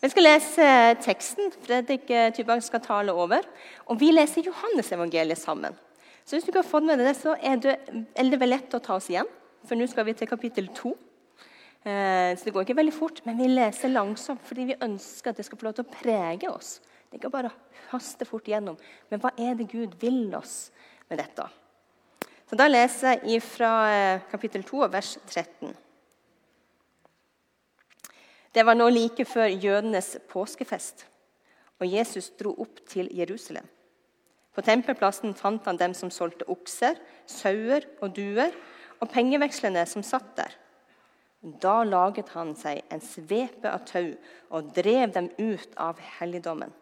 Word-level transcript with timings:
Vi 0.00 0.08
skal 0.08 0.24
lese 0.24 0.66
teksten. 1.04 1.50
Fredrik 1.60 2.08
eh, 2.08 2.30
Tybang 2.32 2.62
skal 2.64 2.80
tale 2.80 3.12
over. 3.12 3.44
Og 3.92 3.98
vi 4.00 4.08
leser 4.14 4.46
Johannesevangeliet 4.46 5.36
sammen. 5.38 5.76
Så 6.24 6.36
hvis 6.36 6.46
du 6.46 6.52
ikke 6.52 6.62
har 6.62 6.70
fått 6.70 6.86
med 6.88 6.96
deg 6.96 7.10
det, 7.10 7.18
så 7.18 7.34
er 7.36 7.60
det, 7.60 7.74
er 8.16 8.30
det 8.32 8.38
vel 8.40 8.54
lett 8.54 8.76
å 8.76 8.80
ta 8.80 8.96
oss 8.96 9.10
igjen. 9.12 9.28
For 9.68 9.76
nå 9.76 9.84
skal 9.90 10.06
vi 10.08 10.14
til 10.16 10.30
kapittel 10.30 10.70
2. 10.72 10.94
Eh, 11.84 12.32
så 12.32 12.46
det 12.46 12.54
går 12.54 12.64
ikke 12.64 12.78
veldig 12.80 12.96
fort, 12.96 13.20
men 13.26 13.36
vi 13.40 13.50
leser 13.52 13.92
langsomt 13.92 14.40
fordi 14.44 14.70
vi 14.70 14.78
ønsker 14.84 15.32
at 15.32 15.40
det 15.40 15.46
skal 15.48 15.60
få 15.60 15.68
lov 15.68 15.76
til 15.76 15.84
å 15.84 15.92
prege 15.92 16.48
oss. 16.48 16.78
Det 16.80 17.18
er 17.18 17.20
ikke 17.20 17.34
bare 17.36 17.52
å 17.52 17.78
haste 17.92 18.28
fort 18.28 18.48
gjennom. 18.48 18.80
Men 19.12 19.20
hva 19.20 19.34
er 19.36 19.56
det 19.58 19.68
Gud 19.68 20.00
vil 20.00 20.32
oss 20.36 20.70
med 21.12 21.20
dette? 21.20 21.44
Så 22.48 22.56
Da 22.56 22.72
leser 22.72 23.20
jeg 23.20 23.44
fra 23.44 23.74
eh, 23.92 24.26
kapittel 24.32 24.64
2, 24.64 24.84
vers 24.96 25.12
13. 25.28 25.76
Det 28.54 28.64
var 28.66 28.74
nå 28.74 28.88
like 28.90 29.24
før 29.28 29.46
jødenes 29.46 30.16
påskefest, 30.30 31.04
og 31.78 31.86
Jesus 31.86 32.32
dro 32.38 32.54
opp 32.58 32.80
til 32.90 33.10
Jerusalem. 33.14 33.66
På 34.50 34.64
tempelplassen 34.66 35.36
fant 35.38 35.66
han 35.68 35.78
dem 35.78 35.94
som 35.94 36.10
solgte 36.10 36.48
okser, 36.50 36.98
sauer 37.30 37.86
og 38.02 38.16
duer, 38.16 38.50
og 39.00 39.08
pengevekslene 39.12 39.84
som 39.88 40.02
satt 40.04 40.34
der. 40.36 40.56
Da 41.40 41.78
laget 41.86 42.34
han 42.34 42.52
seg 42.58 42.82
en 42.92 43.00
svepe 43.00 43.70
av 43.70 43.86
tau 43.88 44.10
og 44.52 44.74
drev 44.76 45.14
dem 45.14 45.30
ut 45.38 45.78
av 45.80 46.02
helligdommen, 46.18 46.74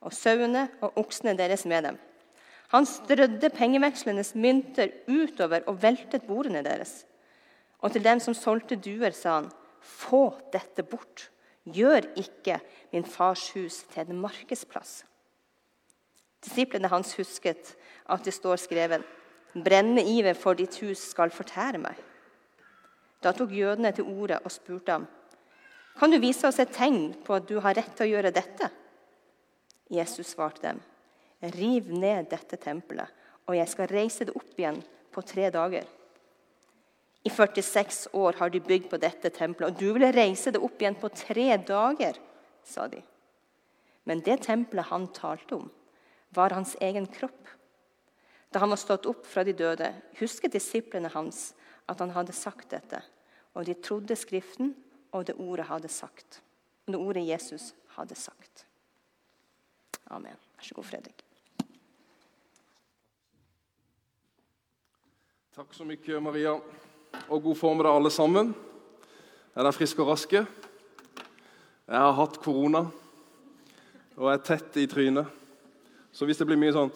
og 0.00 0.14
sauene 0.16 0.68
og 0.80 0.96
oksene 1.02 1.34
deres 1.36 1.66
med 1.68 1.84
dem. 1.90 1.98
Han 2.70 2.86
strødde 2.86 3.50
pengevekslenes 3.50 4.36
mynter 4.38 4.92
utover 5.10 5.66
og 5.66 5.82
veltet 5.82 6.22
bordene 6.28 6.62
deres. 6.62 7.02
Og 7.82 7.92
til 7.92 8.04
dem 8.04 8.20
som 8.22 8.36
solgte 8.36 8.78
duer, 8.78 9.10
sa 9.10 9.40
han, 9.40 9.50
få 9.80 10.30
dette 10.52 10.84
bort. 10.86 11.28
Gjør 11.64 12.08
ikke 12.18 12.58
min 12.92 13.04
fars 13.04 13.50
hus 13.54 13.82
til 13.92 14.08
en 14.08 14.20
markedsplass. 14.22 15.04
Disiplene 16.44 16.88
hans 16.88 17.12
husket 17.18 17.74
at 18.08 18.24
det 18.24 18.34
står 18.34 18.62
skrevet 18.62 19.04
brennende 19.54 20.04
iver 20.06 20.34
for 20.38 20.56
ditt 20.56 20.78
hus 20.80 21.02
skal 21.12 21.32
fortære 21.34 21.80
meg. 21.82 21.96
Da 23.20 23.34
tok 23.36 23.52
jødene 23.52 23.92
til 23.92 24.08
orde 24.08 24.38
og 24.40 24.52
spurte 24.52 24.94
ham, 24.94 25.08
kan 25.98 26.10
du 26.10 26.16
vise 26.22 26.46
oss 26.48 26.60
et 26.62 26.70
tegn 26.72 27.10
på 27.26 27.34
at 27.36 27.48
du 27.48 27.58
har 27.60 27.74
rett 27.76 27.92
til 27.96 28.06
å 28.06 28.12
gjøre 28.14 28.32
dette? 28.32 28.70
Jesus 29.90 30.30
svarte 30.32 30.62
dem, 30.64 30.78
riv 31.56 31.90
ned 31.92 32.30
dette 32.30 32.56
tempelet, 32.62 33.10
og 33.44 33.56
jeg 33.58 33.68
skal 33.68 33.90
reise 33.90 34.24
det 34.24 34.36
opp 34.38 34.54
igjen 34.56 34.78
på 35.12 35.24
tre 35.26 35.50
dager. 35.52 35.84
I 37.22 37.30
46 37.30 38.08
år 38.12 38.38
har 38.38 38.50
de 38.50 38.60
bygd 38.64 38.88
på 38.90 38.98
dette 39.00 39.30
tempelet, 39.30 39.70
og 39.70 39.80
du 39.80 39.92
ville 39.92 40.12
reise 40.14 40.52
det 40.52 40.62
opp 40.62 40.80
igjen 40.80 40.96
på 40.96 41.10
tre 41.12 41.52
dager, 41.68 42.16
sa 42.64 42.86
de. 42.88 43.02
Men 44.08 44.22
det 44.24 44.40
tempelet 44.46 44.88
han 44.88 45.08
talte 45.12 45.58
om, 45.58 45.68
var 46.32 46.54
hans 46.56 46.76
egen 46.80 47.06
kropp. 47.10 47.48
Da 48.50 48.62
han 48.62 48.72
var 48.72 48.80
stått 48.80 49.06
opp 49.06 49.26
fra 49.28 49.44
de 49.44 49.52
døde, 49.54 49.92
husket 50.18 50.56
disiplene 50.56 51.10
hans 51.12 51.50
at 51.90 52.00
han 52.00 52.14
hadde 52.14 52.34
sagt 52.34 52.72
dette. 52.72 53.02
Og 53.54 53.66
de 53.66 53.76
trodde 53.76 54.16
Skriften 54.16 54.72
og 55.12 55.26
det 55.26 55.36
ordet 55.38 55.68
hadde 55.68 55.90
sagt. 55.92 56.40
Det 56.86 56.98
ordet 56.98 57.26
Jesus 57.26 57.74
hadde 57.96 58.16
sagt. 58.18 58.64
Amen. 60.10 60.38
Vær 60.56 60.66
så 60.66 60.74
god, 60.74 60.88
Fredrik. 60.88 61.24
Takk 65.54 65.74
så 65.74 65.84
mye, 65.84 66.22
Maria 66.22 66.56
og 67.28 67.42
god 67.42 67.56
formiddag, 67.56 67.96
alle 67.96 68.10
sammen. 68.10 68.54
Er 69.54 69.62
dere 69.62 69.74
friske 69.74 70.02
og 70.02 70.12
raske? 70.12 70.44
Jeg 71.90 71.98
har 71.98 72.14
hatt 72.14 72.38
korona 72.42 72.84
og 74.20 74.28
er 74.30 74.42
tett 74.44 74.76
i 74.78 74.86
trynet. 74.90 75.26
Så 76.12 76.26
hvis 76.26 76.38
det 76.38 76.46
blir 76.46 76.58
mye 76.60 76.74
sånn 76.74 76.90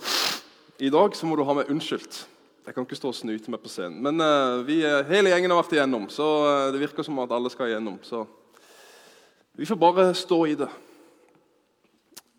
i 0.83 0.91
dag, 0.93 1.15
så 1.17 1.27
må 1.27 1.39
du 1.39 1.45
ha 1.47 1.55
meg 1.57 1.71
unnskyldt. 1.73 2.25
Jeg 2.65 2.75
kan 2.75 2.87
ikke 2.87 2.97
stå 2.99 3.11
og 3.13 3.17
snyte 3.17 3.53
meg 3.53 3.61
på 3.63 3.71
scenen. 3.71 4.01
Men 4.03 4.23
uh, 4.23 4.63
vi, 4.67 4.79
hele 5.09 5.33
gjengen 5.33 5.53
har 5.53 5.61
vært 5.61 5.75
igjennom, 5.77 6.09
så 6.13 6.29
uh, 6.47 6.69
det 6.73 6.81
virker 6.81 7.07
som 7.07 7.19
at 7.23 7.33
alle 7.37 7.53
skal 7.53 7.71
igjennom. 7.71 7.99
Så 8.07 8.23
vi 9.55 9.69
får 9.69 9.79
bare 9.81 10.07
stå 10.17 10.39
i 10.51 10.55
det. 10.63 10.71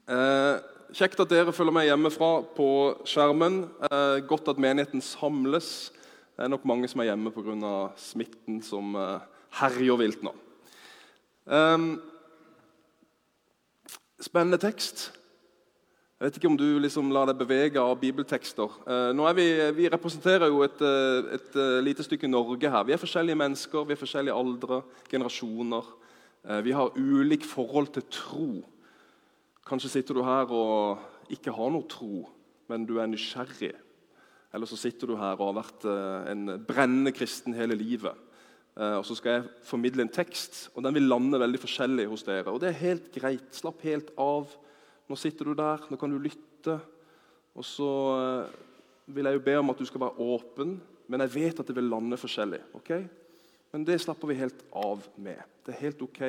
Uh, 0.10 0.58
kjekt 0.96 1.22
at 1.22 1.32
dere 1.32 1.54
følger 1.56 1.76
med 1.76 1.88
hjemmefra 1.88 2.32
på 2.58 2.70
skjermen. 3.08 3.66
godt 4.30 4.50
at 4.50 4.62
menigheten 4.62 5.04
samles. 5.04 5.92
Det 6.36 6.44
er 6.44 6.52
nok 6.52 6.66
mange 6.68 6.88
som 6.92 7.00
er 7.00 7.14
hjemme 7.14 7.32
pga. 7.32 7.92
smitten 7.96 8.62
som 8.62 8.96
uh, 9.00 9.24
herjer 9.56 9.96
vilt 9.96 10.24
nå. 10.24 10.34
Um, 11.48 12.02
spennende 14.20 14.60
tekst. 14.60 15.14
Jeg 16.20 16.26
vet 16.26 16.40
ikke 16.40 16.50
om 16.52 16.58
du 16.60 16.80
liksom 16.84 17.14
lar 17.16 17.30
deg 17.30 17.40
bevege 17.40 17.80
av 17.80 17.96
bibeltekster. 18.02 18.68
Uh, 18.84 19.14
nå 19.16 19.30
er 19.30 19.38
vi, 19.38 19.48
vi 19.78 19.88
representerer 19.88 20.52
jo 20.52 20.60
et, 20.68 20.84
uh, 20.84 21.32
et 21.38 21.56
uh, 21.56 21.80
lite 21.80 22.04
stykke 22.04 22.28
Norge 22.28 22.68
her. 22.68 22.84
Vi 22.84 22.98
er 22.98 23.00
forskjellige 23.00 23.40
mennesker, 23.40 23.88
vi 23.88 23.96
er 23.96 24.04
forskjellige 24.04 24.36
aldre, 24.36 24.82
generasjoner. 25.12 25.94
vi 26.62 26.72
har 26.72 26.92
ulik 26.96 27.44
forhold 27.44 27.88
til 27.88 28.04
tro. 28.12 28.50
Kanskje 29.66 29.90
sitter 29.90 30.14
du 30.14 30.22
her 30.22 30.52
og 30.54 31.32
ikke 31.34 31.52
har 31.52 31.72
noe 31.74 31.88
tro, 31.90 32.28
men 32.70 32.86
du 32.86 33.00
er 33.00 33.08
nysgjerrig 33.10 33.72
eller 34.56 34.70
så 34.70 34.78
sitter 34.80 35.10
du 35.12 35.18
her 35.20 35.36
og 35.36 35.50
har 35.50 35.58
vært 35.58 35.86
eh, 35.92 36.28
en 36.32 36.44
brennende 36.64 37.12
kristen 37.16 37.56
hele 37.58 37.76
livet. 37.76 38.16
Eh, 38.80 38.96
og 38.96 39.04
Så 39.08 39.18
skal 39.20 39.34
jeg 39.34 39.50
formidle 39.68 40.06
en 40.06 40.12
tekst, 40.16 40.70
og 40.74 40.86
den 40.86 40.96
vil 40.96 41.10
lande 41.12 41.42
veldig 41.42 41.60
forskjellig 41.60 42.06
hos 42.08 42.24
dere. 42.24 42.54
Og 42.54 42.62
det 42.64 42.72
er 42.72 42.84
helt 42.86 43.10
greit. 43.12 43.50
Slapp 43.56 43.84
helt 43.84 44.14
av. 44.16 44.54
Nå 45.12 45.18
sitter 45.20 45.52
du 45.52 45.58
der, 45.60 45.84
nå 45.92 46.00
kan 46.00 46.14
du 46.14 46.22
lytte. 46.24 46.78
Og 47.56 47.68
så 47.68 47.90
eh, 48.16 48.56
vil 49.18 49.28
jeg 49.28 49.42
jo 49.42 49.46
be 49.50 49.58
om 49.60 49.74
at 49.76 49.84
du 49.84 49.90
skal 49.90 50.06
være 50.06 50.24
åpen, 50.24 50.78
men 51.12 51.26
jeg 51.26 51.36
vet 51.36 51.60
at 51.60 51.68
det 51.68 51.76
vil 51.76 51.92
lande 51.92 52.18
forskjellig. 52.18 52.62
ok? 52.80 52.94
Men 53.76 53.84
det 53.86 54.00
slapper 54.02 54.32
vi 54.32 54.40
helt 54.40 54.64
av 54.72 55.04
med. 55.20 55.44
Det 55.66 55.76
er 55.76 55.84
helt 55.84 56.02
ok 56.02 56.22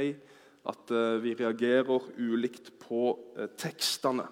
at 0.66 0.90
vi 1.22 1.30
reagerer 1.38 2.08
ulikt 2.18 2.72
på 2.82 3.12
tekstene. 3.54 4.24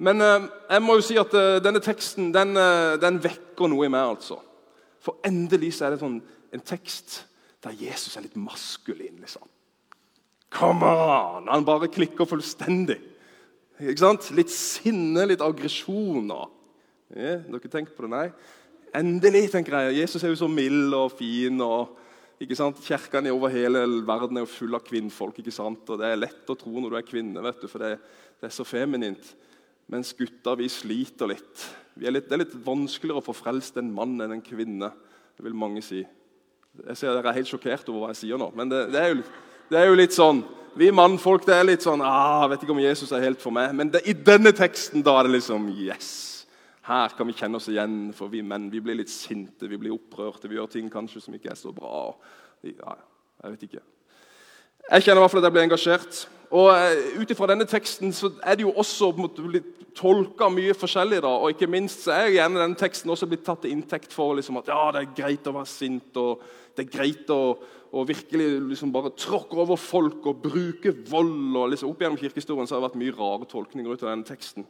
Men 0.00 0.24
eh, 0.24 0.46
jeg 0.72 0.84
må 0.84 0.96
jo 0.96 1.04
si 1.04 1.18
at 1.20 1.34
eh, 1.36 1.58
denne 1.62 1.82
teksten 1.84 2.30
den, 2.32 2.54
eh, 2.56 2.96
den, 3.02 3.20
vekker 3.20 3.68
noe 3.68 3.84
i 3.86 3.92
meg. 3.92 4.14
altså. 4.16 4.38
For 5.04 5.20
endelig 5.26 5.74
så 5.76 5.86
er 5.86 5.94
det 5.94 6.02
sånn, 6.02 6.20
en 6.50 6.64
tekst 6.64 7.22
der 7.64 7.76
Jesus 7.76 8.16
er 8.16 8.24
litt 8.24 8.38
maskulin. 8.40 9.20
liksom. 9.20 9.44
Come 10.56 10.88
on! 10.88 11.50
Han 11.52 11.66
bare 11.68 11.90
klikker 11.92 12.28
fullstendig. 12.28 12.96
Ikke 13.80 14.02
sant? 14.02 14.30
Litt 14.36 14.52
sinne, 14.52 15.26
litt 15.28 15.44
aggresjon. 15.44 16.32
Ja, 17.14 17.36
dere 17.44 17.70
tenker 17.70 17.94
på 17.96 18.04
det, 18.06 18.10
nei? 18.12 18.26
Endelig, 18.96 19.46
tenker 19.52 19.76
jeg. 19.86 20.00
Jesus 20.00 20.24
er 20.24 20.32
jo 20.32 20.40
så 20.40 20.48
mild 20.50 20.96
og 20.96 21.12
fin. 21.20 21.60
og 21.62 21.96
ikke 22.40 22.56
sant? 22.56 22.80
Kirkene 22.82 23.32
over 23.36 23.52
hele 23.52 23.84
verden 24.08 24.40
er 24.40 24.44
jo 24.46 24.50
full 24.50 24.74
av 24.76 24.84
kvinnfolk. 24.88 25.38
ikke 25.38 25.54
sant? 25.54 25.84
Og 25.92 26.00
Det 26.00 26.08
er 26.08 26.24
lett 26.24 26.50
å 26.50 26.58
tro 26.58 26.72
når 26.72 26.90
du 26.90 26.98
er 26.98 27.08
kvinne, 27.08 27.44
vet 27.44 27.60
du, 27.60 27.68
for 27.68 27.84
det, 27.84 27.94
det 28.40 28.48
er 28.48 28.56
så 28.56 28.64
feminint. 28.64 29.34
Mens 29.90 30.12
gutta 30.14 30.54
vi 30.58 30.68
sliter 30.70 31.32
litt. 31.32 31.66
Er 32.00 32.14
litt. 32.14 32.28
Det 32.30 32.36
er 32.36 32.44
litt 32.44 32.56
vanskeligere 32.64 33.20
å 33.20 33.26
få 33.26 33.34
frelst 33.36 33.76
en 33.80 33.90
mann 33.92 34.14
enn 34.22 34.36
en 34.36 34.44
kvinne. 34.44 34.92
Det 35.36 35.44
vil 35.44 35.56
mange 35.58 35.82
si. 35.84 36.04
Jeg 36.86 36.96
ser 36.96 37.16
Dere 37.16 37.32
er 37.32 37.40
helt 37.40 37.50
sjokkert 37.50 37.88
over 37.90 38.04
hva 38.04 38.12
jeg 38.12 38.22
sier 38.22 38.38
nå, 38.38 38.46
men 38.54 38.70
det, 38.70 38.84
det, 38.94 39.00
er, 39.00 39.10
jo, 39.10 39.22
det 39.72 39.78
er, 39.80 39.88
jo, 39.90 39.96
litt 39.98 40.14
sånn 40.14 40.44
Vi 40.78 40.92
mannfolk 40.94 41.42
det 41.48 41.56
er 41.56 41.66
litt 41.66 41.82
sånn 41.82 42.04
ah, 42.06 42.46
vet 42.52 42.62
ikke 42.62 42.76
om 42.76 42.82
Jesus 42.84 43.10
er 43.10 43.24
helt 43.26 43.42
for 43.42 43.52
meg. 43.52 43.74
Men 43.74 43.90
det, 43.90 44.04
i 44.06 44.14
denne 44.14 44.52
teksten 44.56 45.02
da 45.04 45.16
er 45.18 45.26
det 45.26 45.40
liksom 45.40 45.66
Yes! 45.74 46.12
Her 46.86 47.12
kan 47.14 47.28
vi 47.28 47.34
kjenne 47.36 47.58
oss 47.58 47.68
igjen, 47.70 47.98
for 48.16 48.30
vi 48.32 48.40
menn 48.42 48.70
vi 48.72 48.80
blir 48.82 48.96
litt 48.98 49.10
sinte, 49.12 49.68
vi 49.68 49.78
blir 49.78 49.94
opprørte. 49.94 50.48
Vi 50.48 50.56
gjør 50.56 50.70
ting 50.72 50.88
kanskje 50.90 51.20
som 51.26 51.34
ikke 51.36 51.52
er 51.52 51.58
så 51.58 51.74
bra. 51.74 52.08
Ja, 52.66 52.96
jeg 53.42 53.56
vet 53.56 53.66
ikke. 53.68 53.82
Jeg 54.86 55.04
kjenner 55.04 55.20
i 55.20 55.24
hvert 55.26 55.34
fall 55.34 55.42
at 55.42 55.50
jeg 55.50 55.56
blir 55.58 55.66
engasjert. 55.68 56.22
Og 56.50 56.70
eh, 56.74 57.20
Ut 57.20 57.30
ifra 57.30 57.48
denne 57.50 57.66
teksten 57.68 58.14
så 58.14 58.32
er 58.42 58.58
det 58.58 58.66
jo 58.66 58.74
også 58.74 59.12
blitt 59.14 59.76
tolka 59.96 60.48
mye 60.52 60.74
forskjellig. 60.74 61.20
da, 61.22 61.34
og 61.38 61.52
ikke 61.52 61.70
minst 61.70 62.06
så 62.06 62.14
er 62.16 62.34
gjerne 62.34 62.62
denne 62.62 62.78
teksten 62.78 63.10
også 63.10 63.28
blitt 63.30 63.44
tatt 63.46 63.62
til 63.64 63.74
inntekt 63.74 64.14
for 64.14 64.34
liksom, 64.38 64.58
at 64.60 64.70
ja, 64.70 64.80
det 64.94 65.02
er 65.02 65.14
greit 65.16 65.46
å 65.46 65.54
være 65.54 65.70
sint. 65.70 66.16
og 66.16 66.42
Det 66.74 66.86
er 66.86 66.96
greit 66.96 67.30
å, 67.34 67.40
å 67.90 68.04
virkelig 68.06 68.48
liksom 68.70 68.92
bare 68.94 69.14
tråkke 69.18 69.58
over 69.62 69.78
folk 69.78 70.26
og 70.30 70.42
bruke 70.42 70.94
vold. 71.10 71.56
og 71.56 71.70
liksom, 71.74 71.90
Opp 71.92 72.02
gjennom 72.02 72.20
kirkehistorien 72.20 72.66
så 72.66 72.76
har 72.76 72.82
det 72.82 72.90
vært 72.90 73.02
mye 73.02 73.16
rare 73.18 73.50
tolkninger 73.50 73.92
ut 73.92 74.04
av 74.06 74.12
denne 74.12 74.26
teksten. 74.28 74.66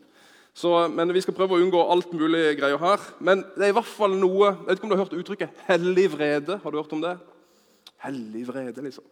Så, 0.56 0.72
men 0.90 1.14
Vi 1.14 1.22
skal 1.22 1.36
prøve 1.36 1.56
å 1.56 1.62
unngå 1.62 1.80
alt 1.92 2.12
mulig 2.12 2.56
greier 2.58 2.80
her. 2.82 3.00
Men 3.20 3.44
det 3.54 3.68
er 3.68 3.72
i 3.72 3.76
hvert 3.78 3.88
fall 3.88 4.16
noe 4.18 4.50
Jeg 4.50 4.66
vet 4.66 4.80
ikke 4.80 4.88
om 4.88 4.92
du 4.92 4.96
har 4.98 5.04
hørt 5.04 5.20
uttrykket 5.20 5.64
'hellig 5.68 6.10
vrede'? 6.12 6.60
Har 6.60 6.70
du 6.70 6.76
hørt 6.76 6.92
om 6.92 7.00
det? 7.00 7.16
Hellig 8.04 8.48
vrede, 8.48 8.82
liksom. 8.82 9.04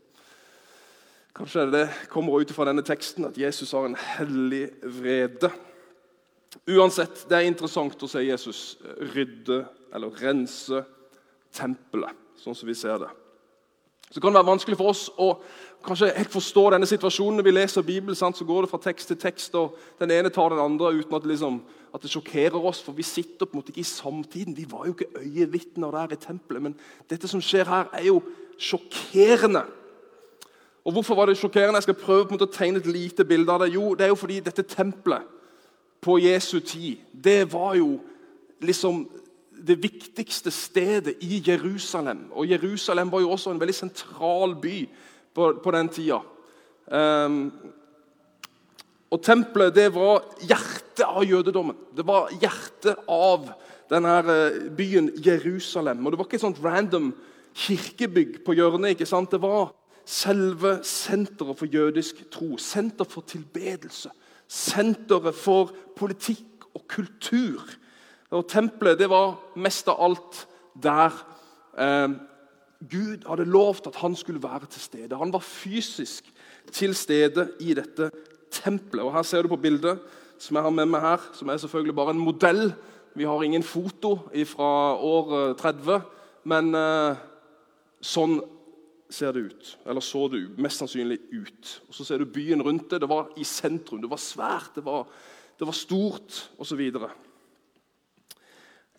Kanskje 1.36 1.68
det 1.70 1.84
kommer 2.10 2.40
ut 2.40 2.52
fra 2.54 2.66
denne 2.68 2.82
teksten 2.86 3.28
at 3.28 3.38
Jesus 3.38 3.72
har 3.76 3.86
en 3.86 3.98
hellig 4.16 4.68
vrede. 4.82 5.52
Uansett, 6.68 7.26
det 7.28 7.36
er 7.38 7.48
interessant 7.48 8.02
å 8.02 8.10
se 8.10 8.24
Jesus 8.24 8.62
rydde 9.14 9.62
eller 9.94 10.20
rense 10.22 10.82
tempelet, 11.54 12.12
sånn 12.40 12.56
som 12.56 12.68
vi 12.68 12.76
ser 12.76 13.00
det. 13.04 13.10
Så 14.08 14.20
kan 14.20 14.32
det 14.32 14.40
være 14.40 14.48
vanskelig 14.48 14.76
for 14.80 14.88
oss 14.94 15.08
å 15.20 15.34
kanskje 15.84 16.14
helt 16.16 16.32
forstå 16.32 16.62
denne 16.72 16.88
situasjonen. 16.88 17.38
Når 17.38 17.44
vi 17.44 17.52
leser 17.52 17.84
Bibelen, 17.84 18.16
sant, 18.16 18.38
så 18.38 18.46
går 18.48 18.64
det 18.64 18.70
fra 18.72 18.80
tekst 18.80 19.10
til 19.12 19.18
tekst, 19.20 19.56
og 19.58 19.76
den 20.00 20.12
ene 20.14 20.32
tar 20.32 20.54
den 20.54 20.62
andre 20.62 20.94
uten 20.96 21.16
at 21.18 21.26
liksom, 21.28 21.60
at 21.94 22.04
det 22.04 22.12
sjokkerer 22.12 22.56
oss. 22.70 22.80
For 22.84 22.96
vi 22.96 23.04
sitter 23.04 23.44
på 23.44 23.52
en 23.52 23.60
måte 23.60 23.74
ikke 23.74 23.84
i 23.84 23.90
samtiden. 23.90 24.56
Vi 24.56 24.64
var 24.70 24.88
jo 24.88 24.96
ikke 24.96 25.20
øyevitner 25.20 25.92
der 25.92 26.16
i 26.16 26.20
tempelet. 26.22 26.64
Men 26.64 26.78
dette 27.10 27.28
som 27.28 27.42
skjer 27.44 27.68
her, 27.68 27.92
er 27.92 28.08
jo 28.08 28.22
sjokkerende. 28.56 29.66
Og 30.84 30.92
Hvorfor 30.92 31.14
var 31.14 31.26
det 31.26 31.36
sjokkerende? 31.36 31.76
Jeg 31.76 31.82
skal 31.82 31.94
prøve 31.94 32.24
på 32.24 32.32
en 32.32 32.38
måte 32.38 32.48
å 32.48 32.54
tegne 32.54 32.78
et 32.78 32.86
lite 32.86 33.24
bilde 33.24 33.52
av 33.52 33.60
det. 33.60 33.72
Jo, 33.74 33.94
det 33.94 34.06
er 34.06 34.12
jo 34.12 34.20
fordi 34.20 34.40
dette 34.40 34.62
tempelet 34.62 35.26
på 36.00 36.18
Jesu 36.22 36.60
tid, 36.60 37.00
det 37.12 37.52
var 37.52 37.74
jo 37.74 37.98
liksom 38.62 39.02
det 39.66 39.82
viktigste 39.82 40.50
stedet 40.54 41.18
i 41.20 41.42
Jerusalem. 41.46 42.28
Og 42.30 42.46
Jerusalem 42.50 43.10
var 43.12 43.20
jo 43.20 43.30
også 43.34 43.50
en 43.50 43.60
veldig 43.60 43.74
sentral 43.74 44.54
by 44.62 44.76
på, 45.34 45.52
på 45.64 45.74
den 45.74 45.88
tida. 45.88 46.20
Um, 46.86 47.50
og 49.10 49.22
Tempelet 49.24 49.74
det 49.74 49.88
var 49.94 50.24
hjertet 50.44 51.06
av 51.06 51.24
jødedommen. 51.24 51.76
Det 51.96 52.04
var 52.06 52.30
hjertet 52.40 53.08
av 53.08 53.48
denne 53.88 54.18
eh, 54.20 54.58
byen 54.76 55.08
Jerusalem. 55.24 56.04
Og 56.04 56.12
Det 56.12 56.18
var 56.20 56.28
ikke 56.28 56.36
et 56.36 56.44
sånt 56.44 56.60
random 56.64 57.12
kirkebygg 57.56 58.42
på 58.44 58.56
hjørnet. 58.58 58.92
ikke 58.92 59.08
sant? 59.08 59.30
Det 59.32 59.40
var 59.40 59.72
selve 60.08 60.78
senteret 60.82 61.58
for 61.58 61.68
jødisk 61.68 62.22
tro. 62.32 62.56
Senter 62.58 63.04
for 63.04 63.20
tilbedelse. 63.28 64.10
Senteret 64.48 65.34
for 65.34 65.72
politikk 65.96 66.64
og 66.74 66.86
kultur. 66.88 67.66
Og 68.30 68.48
Tempelet 68.48 68.98
det 68.98 69.10
var 69.10 69.36
mest 69.56 69.88
av 69.88 70.00
alt 70.04 70.40
der 70.82 71.12
eh, 71.78 72.16
Gud 72.88 73.26
hadde 73.26 73.48
lovt 73.48 73.88
at 73.90 73.98
han 74.00 74.16
skulle 74.16 74.42
være 74.42 74.68
til 74.70 74.80
stede. 74.80 75.18
Han 75.18 75.32
var 75.32 75.44
fysisk 75.44 76.28
til 76.72 76.94
stede 76.94 77.50
i 77.60 77.74
dette 77.74 78.10
tempelet. 78.50 79.04
Og 79.04 79.12
Her 79.12 79.22
ser 79.22 79.42
du 79.42 79.48
på 79.48 79.60
bildet 79.60 79.98
som 80.38 80.56
jeg 80.56 80.62
har 80.62 80.70
med 80.70 80.86
meg 80.86 81.02
her, 81.02 81.22
som 81.34 81.48
er 81.50 81.58
selvfølgelig 81.58 81.96
bare 81.98 82.14
en 82.14 82.22
modell. 82.22 82.70
Vi 83.18 83.26
har 83.26 83.42
ingen 83.42 83.62
foto 83.62 84.18
fra 84.46 84.94
år 84.94 85.56
30, 85.58 85.94
eh, 85.94 86.04
men 86.44 86.70
eh, 86.78 87.18
sånn 88.00 88.38
ser 89.10 89.32
det 89.32 89.40
ut. 89.48 89.78
Eller 89.86 90.00
så 90.04 90.26
det 90.28 90.42
mest 90.58 90.82
sannsynlig 90.82 91.18
ut. 91.32 91.80
Og 91.88 91.94
Så 91.94 92.04
ser 92.04 92.18
du 92.18 92.24
byen 92.24 92.62
rundt 92.62 92.90
det. 92.90 93.00
Det 93.00 93.08
var 93.08 93.32
i 93.36 93.44
sentrum. 93.44 94.00
Det 94.00 94.10
var 94.10 94.20
svært, 94.20 94.74
det 94.74 94.84
var, 94.84 95.06
det 95.58 95.66
var 95.66 95.72
stort 95.72 96.50
osv. 96.58 96.80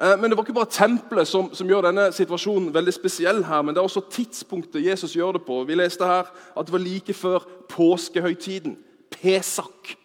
Eh, 0.01 0.19
men 0.19 0.29
det 0.29 0.37
var 0.37 0.43
ikke 0.43 0.55
bare 0.55 0.71
tempelet 0.71 1.27
som, 1.27 1.49
som, 1.53 1.67
gjør 1.67 1.89
denne 1.89 2.09
situasjonen 2.15 2.73
veldig 2.73 2.93
spesiell. 2.93 3.43
her, 3.43 3.61
men 3.61 3.75
det 3.75 3.81
er 3.81 3.89
også 3.89 4.07
tidspunktet 4.11 4.85
Jesus 4.85 5.15
gjør 5.15 5.37
det 5.37 5.45
på. 5.45 5.63
Vi 5.63 5.75
leste 5.75 6.05
her 6.05 6.29
at 6.57 6.65
det 6.65 6.73
var 6.73 6.79
like 6.79 7.13
før 7.13 7.47
påskehøytiden. 7.69 8.77
Pesak. 9.11 9.95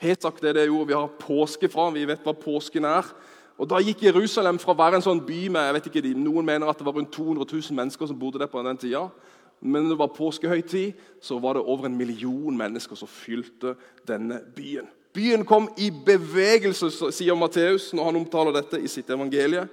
Pesak 0.00 0.40
det 0.40 0.48
er 0.48 0.52
det 0.52 0.70
ordet 0.70 0.88
vi 0.88 0.98
har 0.98 1.18
påske 1.20 1.68
fra. 1.68 1.90
Vi 1.90 2.06
vet 2.08 2.24
hva 2.24 2.34
påsken 2.34 2.84
er. 2.84 3.06
Og 3.60 3.68
Da 3.68 3.76
gikk 3.84 4.06
Jerusalem 4.06 4.56
fra 4.58 4.72
å 4.72 4.78
være 4.78 4.96
en 4.96 5.04
sånn 5.04 5.20
by 5.20 5.40
med 5.52 5.66
jeg 5.66 5.74
vet 5.76 5.88
ikke, 5.90 6.12
Noen 6.16 6.46
mener 6.48 6.70
at 6.70 6.78
det 6.80 6.86
var 6.86 6.96
rundt 6.96 7.12
200 7.12 7.44
000 7.44 7.76
mennesker 7.76 8.08
som 8.08 8.18
bodde 8.18 8.40
der 8.40 8.48
på 8.48 8.62
den 8.64 8.80
tida. 8.80 9.02
Men 9.60 9.84
når 9.84 9.92
det 9.92 9.98
var 10.00 10.14
påskehøytid, 10.16 11.02
så 11.20 11.36
var 11.38 11.58
det 11.58 11.66
over 11.68 11.86
en 11.86 11.98
million 11.98 12.56
mennesker 12.56 12.96
som 12.96 13.08
fylte 13.08 13.74
denne 14.08 14.40
byen. 14.56 14.88
Byen 15.12 15.44
kom 15.44 15.68
i 15.76 15.90
bevegelse, 15.90 16.88
sier 17.12 17.36
Matteus 17.36 17.90
når 17.92 18.08
han 18.08 18.20
omtaler 18.22 18.56
dette 18.56 18.80
i 18.80 18.88
sitt 18.88 19.10
evangelie. 19.10 19.66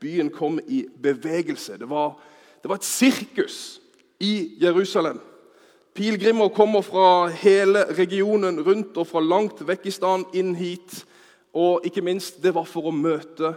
Byen 0.00 0.30
kom 0.32 0.56
i 0.64 0.86
bevegelse. 1.02 1.76
Det 1.76 1.88
var, 1.90 2.14
det 2.62 2.70
var 2.70 2.80
et 2.80 2.88
sirkus 2.88 3.80
i 4.24 4.54
Jerusalem. 4.62 5.20
Pilegrimer 5.94 6.48
kommer 6.48 6.82
fra 6.82 7.26
hele 7.28 7.84
regionen 7.92 8.62
rundt 8.64 8.96
og 8.96 9.06
fra 9.06 9.20
langt 9.20 9.60
vekk 9.66 9.84
i 9.86 9.92
stedet 9.94 10.38
inn 10.38 10.54
hit. 10.56 11.04
Og 11.54 11.86
ikke 11.86 12.02
minst, 12.02 12.42
det 12.42 12.54
var 12.54 12.66
for 12.66 12.90
å 12.90 12.94
møte 12.94 13.54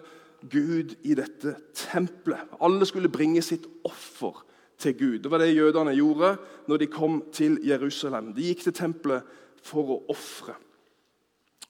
Gud 0.50 0.94
i 1.04 1.16
dette 1.18 1.56
tempelet. 1.74 2.46
Alle 2.62 2.86
skulle 2.86 3.10
bringe 3.10 3.42
sitt 3.42 3.66
offer 3.88 4.44
til 4.78 4.94
Gud. 4.98 5.20
Det 5.24 5.32
var 5.32 5.42
det 5.42 5.56
jødene 5.56 5.96
gjorde 5.98 6.36
når 6.70 6.78
de 6.84 6.88
kom 6.94 7.24
til 7.34 7.58
Jerusalem. 7.66 8.34
De 8.38 8.46
gikk 8.52 8.68
til 8.68 8.78
tempelet 8.78 9.26
for 9.66 9.96
å 9.96 10.02
ofre. 10.14 10.54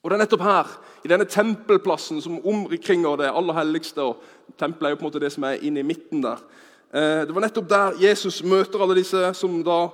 Og 0.02 0.10
Det 0.10 0.14
er 0.14 0.22
nettopp 0.22 0.44
her, 0.46 0.68
i 1.04 1.08
denne 1.10 1.26
tempelplassen 1.26 2.20
som 2.22 2.38
omkringer 2.46 3.16
det 3.18 3.32
aller 3.34 3.56
helligste 3.58 4.04
og 4.04 4.20
Tempelet 4.58 4.88
er 4.88 4.94
jo 4.94 4.96
på 4.96 5.04
en 5.04 5.10
måte 5.10 5.20
det 5.20 5.28
som 5.34 5.44
er 5.44 5.60
inne 5.62 5.82
i 5.82 5.86
midten 5.86 6.22
der. 6.24 6.40
Eh, 6.90 7.26
det 7.28 7.34
var 7.36 7.44
nettopp 7.44 7.66
der 7.68 7.98
Jesus 8.00 8.40
møter 8.42 8.80
alle 8.80 8.96
disse 8.96 9.20
som 9.36 9.58
da 9.62 9.90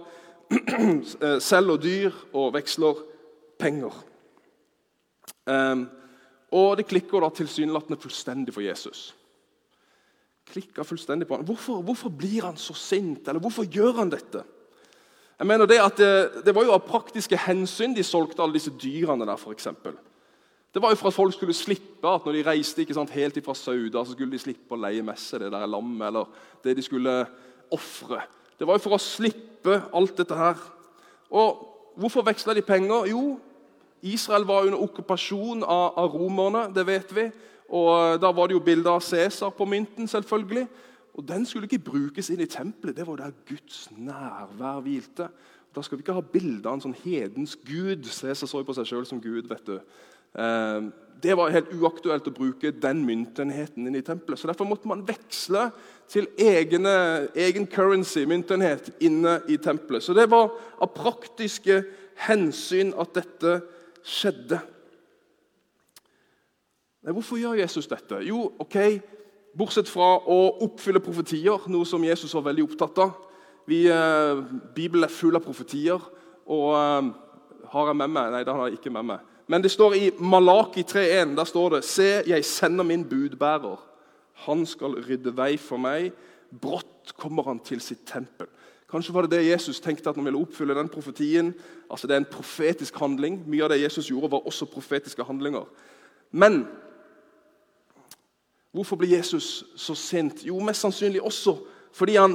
eh, 0.55 1.41
selger 1.43 1.81
dyr 1.83 2.15
og 2.33 2.53
veksler 2.55 3.01
penger. 3.59 3.97
Eh, 6.55 6.61
og 6.61 6.77
det 6.79 6.87
klikker 6.87 7.21
da 7.21 7.31
tilsynelatende 7.35 7.99
fullstendig 8.01 8.55
for 8.55 8.63
Jesus. 8.63 9.13
Klikker 10.47 10.87
fullstendig 10.87 11.27
på 11.27 11.37
han. 11.37 11.45
Hvorfor, 11.45 11.83
hvorfor 11.83 12.13
blir 12.15 12.45
han 12.45 12.57
så 12.57 12.75
sint, 12.75 13.27
eller 13.29 13.41
hvorfor 13.41 13.65
gjør 13.65 13.99
han 14.03 14.13
dette? 14.13 14.45
Jeg 15.39 15.47
mener 15.47 15.67
Det 15.67 15.81
at 15.83 15.97
det, 15.97 16.45
det 16.47 16.55
var 16.55 16.65
jo 16.65 16.75
av 16.77 16.87
praktiske 16.87 17.37
hensyn 17.37 17.95
de 17.95 18.05
solgte 18.07 18.43
alle 18.43 18.55
disse 18.55 18.71
dyrene 18.71 19.27
der. 19.27 19.51
Eksempel. 19.51 19.97
det 20.75 20.83
var 20.83 20.91
jo 20.91 20.97
for 20.97 21.09
at 21.09 21.15
folk 21.15 21.35
skulle 21.35 21.55
slippe 21.55 22.07
at 22.09 22.25
når 22.25 22.33
de 22.33 22.47
reiste 22.47 22.83
ikke 22.83 22.95
sant, 22.95 23.11
helt 23.11 23.45
fra 23.45 23.55
Sauda, 23.55 24.05
så 24.05 24.13
skulle 24.13 24.31
de 24.31 24.39
slippe 24.39 24.75
å 24.75 24.79
leie 24.79 25.03
med 25.03 25.19
seg 25.19 25.41
det 25.41 25.51
der 25.51 25.67
lammet 25.67 26.07
eller 26.07 26.27
det 26.63 26.77
de 26.77 26.83
skulle 26.83 27.27
ofre. 27.71 28.23
Det 28.59 28.67
var 28.67 28.79
jo 28.79 28.83
for 28.83 28.95
å 28.95 29.03
slippe 29.03 29.83
alt 29.93 30.17
dette 30.17 30.35
her. 30.35 30.59
Og 31.31 31.71
Hvorfor 31.95 32.25
veksla 32.27 32.55
de 32.55 32.63
penger? 32.63 33.07
Jo, 33.07 33.39
Israel 34.05 34.45
var 34.47 34.67
under 34.67 34.83
okkupasjon 34.85 35.65
av, 35.65 35.99
av 35.99 36.15
romerne, 36.15 36.69
det 36.75 36.87
vet 36.87 37.15
vi. 37.17 37.29
Og 37.75 38.21
Da 38.21 38.31
var 38.33 38.49
det 38.49 38.59
jo 38.59 38.65
bilder 38.65 38.99
av 38.99 39.05
Cæsar 39.05 39.55
på 39.57 39.65
mynten, 39.65 40.09
selvfølgelig. 40.09 40.67
Og 41.15 41.29
Den 41.29 41.47
skulle 41.47 41.69
ikke 41.71 41.91
brukes 41.91 42.31
inn 42.31 42.43
i 42.45 42.51
tempelet. 42.51 42.97
Det 42.97 43.07
var 43.07 43.17
der 43.17 43.37
Guds 43.49 43.89
nærvær 43.97 44.83
hvilte. 44.85 45.29
Da 45.75 45.83
skal 45.83 45.99
vi 45.99 46.03
ikke 46.03 46.15
ha 46.15 46.21
bilde 46.21 46.69
av 46.69 46.77
en 46.77 46.85
sånn 46.85 47.01
hedensk 47.05 47.65
gud. 47.67 48.05
Cæsar 48.05 48.51
så 48.51 48.63
på 48.63 48.77
seg 48.77 48.87
sjøl 48.91 49.07
som 49.07 49.23
gud. 49.23 49.49
vet 49.49 49.67
du. 49.67 49.81
Eh, 50.39 50.91
det 51.23 51.37
var 51.39 51.55
helt 51.55 51.71
uaktuelt 51.73 52.27
å 52.29 52.35
bruke 52.35 52.73
den 52.83 53.05
myntenheten 53.07 53.87
inn 53.87 53.97
i 53.97 54.05
tempelet. 54.05 54.39
Så 54.39 54.51
Derfor 54.51 54.69
måtte 54.69 54.89
man 54.91 55.07
veksle 55.07 55.71
til 56.11 56.27
egne, 56.39 57.29
egen 57.35 57.67
currency, 57.67 58.27
myntenhet, 58.29 58.91
inne 59.01 59.41
i 59.49 59.57
tempelet. 59.57 60.03
Så 60.03 60.15
det 60.15 60.29
var 60.31 60.53
av 60.81 60.93
praktiske 60.95 61.85
hensyn 62.27 62.93
at 63.01 63.15
dette 63.17 63.63
skjedde. 64.05 64.61
Hvorfor 67.05 67.41
gjør 67.41 67.59
Jesus 67.61 67.89
dette? 67.91 68.21
Jo, 68.25 68.47
ok, 68.63 68.79
Bortsett 69.55 69.87
fra 69.87 70.17
å 70.19 70.39
oppfylle 70.67 71.03
profetier, 71.03 71.69
noe 71.71 71.87
som 71.87 72.03
Jesus 72.03 72.33
var 72.35 72.49
veldig 72.49 72.65
opptatt 72.65 72.97
av. 73.05 73.13
Vi, 73.71 73.85
eh, 73.87 74.41
Bibelen 74.75 75.07
er 75.07 75.13
full 75.13 75.37
av 75.37 75.45
profetier. 75.45 76.01
og 76.47 76.75
eh, 76.75 77.13
Har 77.71 77.87
jeg 77.87 77.97
med 77.97 78.11
meg? 78.11 78.33
Nei, 78.33 78.43
det 78.45 78.53
har 78.53 78.67
jeg 78.67 78.79
ikke 78.79 78.91
med 78.91 79.05
meg. 79.05 79.21
Men 79.47 79.63
det 79.63 79.71
står 79.71 79.95
i 79.95 80.11
Malaki 80.19 80.83
3,1 80.83 81.37
der 81.37 81.45
står 81.45 81.71
det, 81.71 81.85
Se, 81.85 82.23
jeg 82.27 82.45
sender 82.45 82.85
min 82.85 83.05
budbærer. 83.05 83.79
Han 84.47 84.67
skal 84.67 84.99
rydde 85.05 85.37
vei 85.37 85.57
for 85.57 85.79
meg. 85.79 86.13
Brått 86.51 87.15
kommer 87.17 87.45
han 87.45 87.61
til 87.61 87.81
sitt 87.81 88.05
tempel. 88.07 88.49
Kanskje 88.95 89.15
var 89.15 89.27
det 89.27 89.35
det 89.35 89.49
Jesus 89.49 89.81
tenkte 89.83 90.07
at 90.11 90.17
han 90.17 90.25
ville 90.25 90.39
oppfylle 90.39 90.75
den 90.79 90.89
profetien. 90.89 91.49
Altså 91.91 92.07
Det 92.07 92.15
er 92.15 92.23
en 92.23 92.31
profetisk 92.31 92.95
handling. 93.03 93.41
Mye 93.43 93.65
av 93.67 93.73
det 93.73 93.81
Jesus 93.83 94.07
gjorde, 94.07 94.31
var 94.31 94.47
også 94.47 94.71
profetiske 94.71 95.25
handlinger. 95.27 95.67
Men 96.31 96.67
Hvorfor 98.75 98.97
blir 98.97 99.17
Jesus 99.17 99.65
så 99.77 99.95
sint? 99.95 100.47
Jo, 100.47 100.59
mest 100.59 100.83
sannsynlig 100.83 101.23
også 101.23 101.59
fordi 101.95 102.17
han 102.19 102.33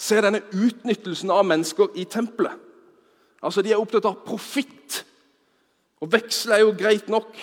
ser 0.00 0.22
denne 0.24 0.40
utnyttelsen 0.48 1.28
av 1.30 1.44
mennesker 1.44 1.90
i 2.00 2.06
tempelet. 2.08 2.54
Altså, 3.42 3.62
De 3.62 3.72
er 3.72 3.80
opptatt 3.80 4.06
av 4.08 4.22
profitt. 4.24 5.04
Og 6.00 6.08
veksle 6.12 6.54
er 6.56 6.62
jo 6.64 6.72
greit 6.72 7.08
nok. 7.12 7.36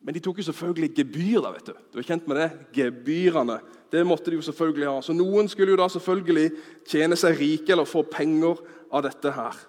Men 0.00 0.14
de 0.14 0.20
tok 0.24 0.38
jo 0.40 0.46
selvfølgelig 0.48 0.94
gebyr. 0.96 1.40
da, 1.40 1.52
vet 1.52 1.66
Du 1.66 1.72
Du 1.92 1.98
er 1.98 2.08
kjent 2.08 2.28
med 2.28 2.36
det? 2.36 2.50
Gebyrene. 2.72 3.60
Det 3.94 4.02
måtte 4.06 4.32
de 4.32 4.40
jo 4.40 4.44
selvfølgelig 4.44 4.90
ha. 4.90 4.96
Så 5.04 5.14
Noen 5.16 5.48
skulle 5.50 5.74
jo 5.74 5.78
da 5.80 5.86
selvfølgelig 5.92 6.48
tjene 6.90 7.18
seg 7.18 7.38
rike 7.38 7.74
eller 7.74 7.88
få 7.88 8.02
penger 8.10 8.60
av 8.90 9.06
dette 9.06 9.32
her. 9.34 9.62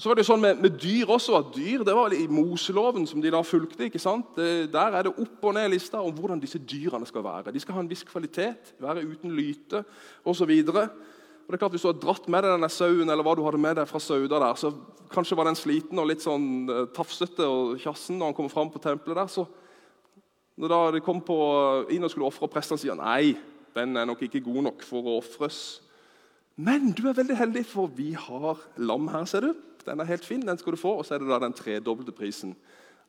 Og 0.00 0.02
så 0.02 0.08
var 0.08 0.16
det 0.16 0.22
jo 0.24 0.30
sånn 0.30 0.40
med, 0.40 0.60
med, 0.64 0.76
dyr 0.80 1.10
også, 1.12 1.34
at 1.36 1.48
dyr 1.52 1.82
det 1.84 1.92
var 1.92 2.14
i 2.16 2.22
Moseloven, 2.32 3.04
som 3.04 3.20
de 3.20 3.32
da 3.34 3.42
fulgte. 3.44 3.84
ikke 3.84 4.00
sant? 4.00 4.30
Det, 4.32 4.70
der 4.72 4.94
er 4.96 5.04
det 5.04 5.12
opp 5.12 5.44
og 5.44 5.52
ned 5.52 5.66
lista 5.74 6.00
om 6.00 6.14
hvordan 6.16 6.40
disse 6.40 6.56
dyrene 6.56 7.04
skal 7.04 7.26
være. 7.26 7.52
De 7.52 7.60
skal 7.60 7.76
ha 7.76 7.82
en 7.84 7.90
viss 7.90 8.06
kvalitet, 8.08 8.72
være 8.80 9.04
uten 9.04 9.34
lyte 9.36 9.82
osv. 10.24 10.54
Og 10.64 10.72
det 10.72 11.58
er 11.58 11.60
klart 11.60 11.76
Hvis 11.76 11.84
du 11.84 11.90
har 11.90 12.00
dratt 12.00 12.30
med 12.32 12.46
deg 12.46 12.54
denne 12.54 12.72
sauen 12.72 13.12
eller 13.12 13.26
hva 13.26 13.36
du 13.36 13.44
hadde 13.44 13.60
med 13.60 13.76
deg 13.76 13.90
fra 13.90 14.00
Sauda, 14.00 14.40
der, 14.40 14.56
så 14.56 14.72
kanskje 15.12 15.36
var 15.36 15.50
den 15.50 15.60
sliten 15.60 16.00
og 16.00 16.08
litt 16.08 16.24
sånn 16.24 16.48
uh, 16.70 16.84
tafsete 16.96 17.44
og 17.44 17.76
kjassen 17.82 18.16
når 18.16 18.30
han 18.30 18.38
kommer 18.38 18.54
fram 18.54 18.72
på 18.72 18.80
tempelet. 18.80 19.20
der, 19.20 19.28
så 19.28 19.44
Når 20.60 20.98
de 20.98 21.00
kom 21.00 21.22
på, 21.24 21.36
inn 21.88 22.04
og 22.04 22.10
skulle 22.12 22.28
ofre, 22.28 22.44
og 22.44 22.52
prestene 22.52 22.80
sier 22.82 22.98
nei, 22.98 23.32
den 23.72 23.96
er 23.96 24.08
nok 24.08 24.26
ikke 24.26 24.42
god 24.44 24.66
nok 24.66 24.82
for 24.84 25.06
å 25.06 25.16
ofres, 25.22 25.80
Men 26.60 26.90
du 26.92 27.06
er 27.08 27.16
veldig 27.16 27.36
heldig, 27.38 27.62
for 27.64 27.88
vi 27.96 28.10
har 28.12 28.58
lam 28.76 29.06
her. 29.08 29.24
ser 29.24 29.40
du. 29.40 29.54
Den 29.86 30.00
er 30.00 30.04
helt 30.04 30.24
fin, 30.24 30.42
den 30.44 30.58
skal 30.58 30.72
du 30.72 30.76
få. 30.76 30.98
Og 30.98 31.06
så 31.06 31.14
er 31.14 31.18
det 31.18 31.28
da 31.28 31.38
den 31.38 31.54
tredobbelte 31.56 32.12
prisen 32.12 32.54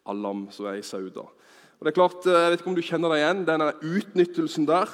av 0.06 0.16
lam 0.16 0.46
som 0.52 0.66
er 0.66 0.78
i 0.80 0.82
Sauda. 0.82 1.26
Og 1.26 1.82
det 1.82 1.92
er 1.92 1.98
klart, 1.98 2.26
eh, 2.26 2.32
Jeg 2.32 2.52
vet 2.52 2.60
ikke 2.62 2.70
om 2.70 2.76
du 2.76 2.82
kjenner 2.82 3.10
deg 3.10 3.20
igjen, 3.20 3.46
denne 3.46 3.74
utnyttelsen 3.82 4.66
der. 4.66 4.88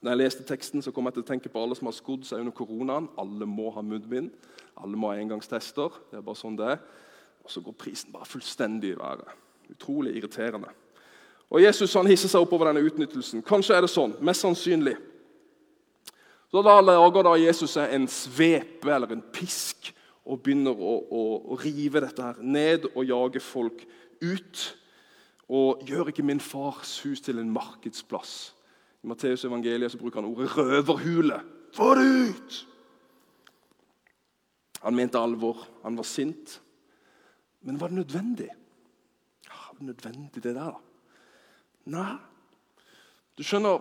Når 0.00 0.10
jeg 0.10 0.18
leste 0.18 0.44
teksten, 0.44 0.82
så 0.82 0.92
kom 0.92 1.04
jeg 1.04 1.14
til 1.14 1.22
å 1.22 1.26
tenke 1.26 1.52
på 1.52 1.62
alle 1.62 1.76
som 1.76 1.86
har 1.86 1.92
skodd 1.92 2.24
seg 2.24 2.40
under 2.40 2.52
koronaen. 2.52 3.08
Alle 3.18 3.44
må 3.44 3.70
ha 3.74 3.82
munnbind. 3.82 4.30
Alle 4.76 4.96
må 4.96 5.12
ha 5.12 5.18
engangstester. 5.20 5.90
Det 6.10 6.16
er 6.16 6.22
bare 6.22 6.40
sånn 6.40 6.56
det 6.56 6.66
er. 6.66 6.78
Og 7.44 7.50
så 7.50 7.60
går 7.60 7.72
prisen 7.72 8.12
bare 8.12 8.24
fullstendig 8.24 8.94
i 8.94 8.98
været. 8.98 9.28
Utrolig 9.70 10.16
irriterende. 10.16 10.72
Og 11.52 11.60
Jesus 11.60 11.92
han 11.98 12.08
hisser 12.08 12.30
seg 12.32 12.40
opp 12.40 12.52
over 12.56 12.70
denne 12.70 12.84
utnyttelsen. 12.86 13.42
Kanskje 13.44 13.76
er 13.76 13.84
det 13.84 13.92
sånn. 13.92 14.14
Mest 14.24 14.44
sannsynlig. 14.44 14.96
Så 16.52 16.62
Da 16.64 16.78
lager 16.84 17.24
da 17.24 17.34
Jesus 17.40 17.74
seg 17.76 17.92
en 17.92 18.06
svepe 18.08 18.92
eller 18.92 19.12
en 19.12 19.24
pisk 19.32 19.90
og 20.24 20.40
begynner 20.44 20.76
å, 20.76 20.94
å, 21.08 21.22
å 21.52 21.58
rive 21.60 22.02
dette 22.04 22.24
her 22.24 22.40
ned 22.40 22.86
og 22.92 23.04
jage 23.08 23.42
folk 23.44 23.84
ut. 24.22 24.64
Og 25.52 25.82
gjør 25.88 26.12
ikke 26.12 26.24
min 26.24 26.40
fars 26.40 26.98
hus 27.04 27.24
til 27.24 27.40
en 27.40 27.52
markedsplass. 27.52 28.52
I 29.02 29.10
Matteus 29.10 29.44
evangeliet 29.44 29.92
så 29.92 30.00
bruker 30.00 30.22
han 30.22 30.30
ordet 30.30 30.52
'røverhule'. 30.52 31.40
Få 31.72 31.94
det 31.98 32.06
ut! 32.28 32.60
Han 34.82 34.96
mente 34.96 35.18
alvor. 35.18 35.66
Han 35.82 35.96
var 35.96 36.06
sint. 36.06 36.60
Men 37.60 37.80
var 37.80 37.88
det 37.88 37.96
nødvendig? 37.96 38.48
Ja, 39.48 39.58
var 39.68 39.78
det 39.78 39.86
nødvendig, 39.86 40.44
det 40.44 40.54
der? 40.54 40.80
Nei. 41.90 42.14
Du 43.36 43.42
skjønner 43.46 43.80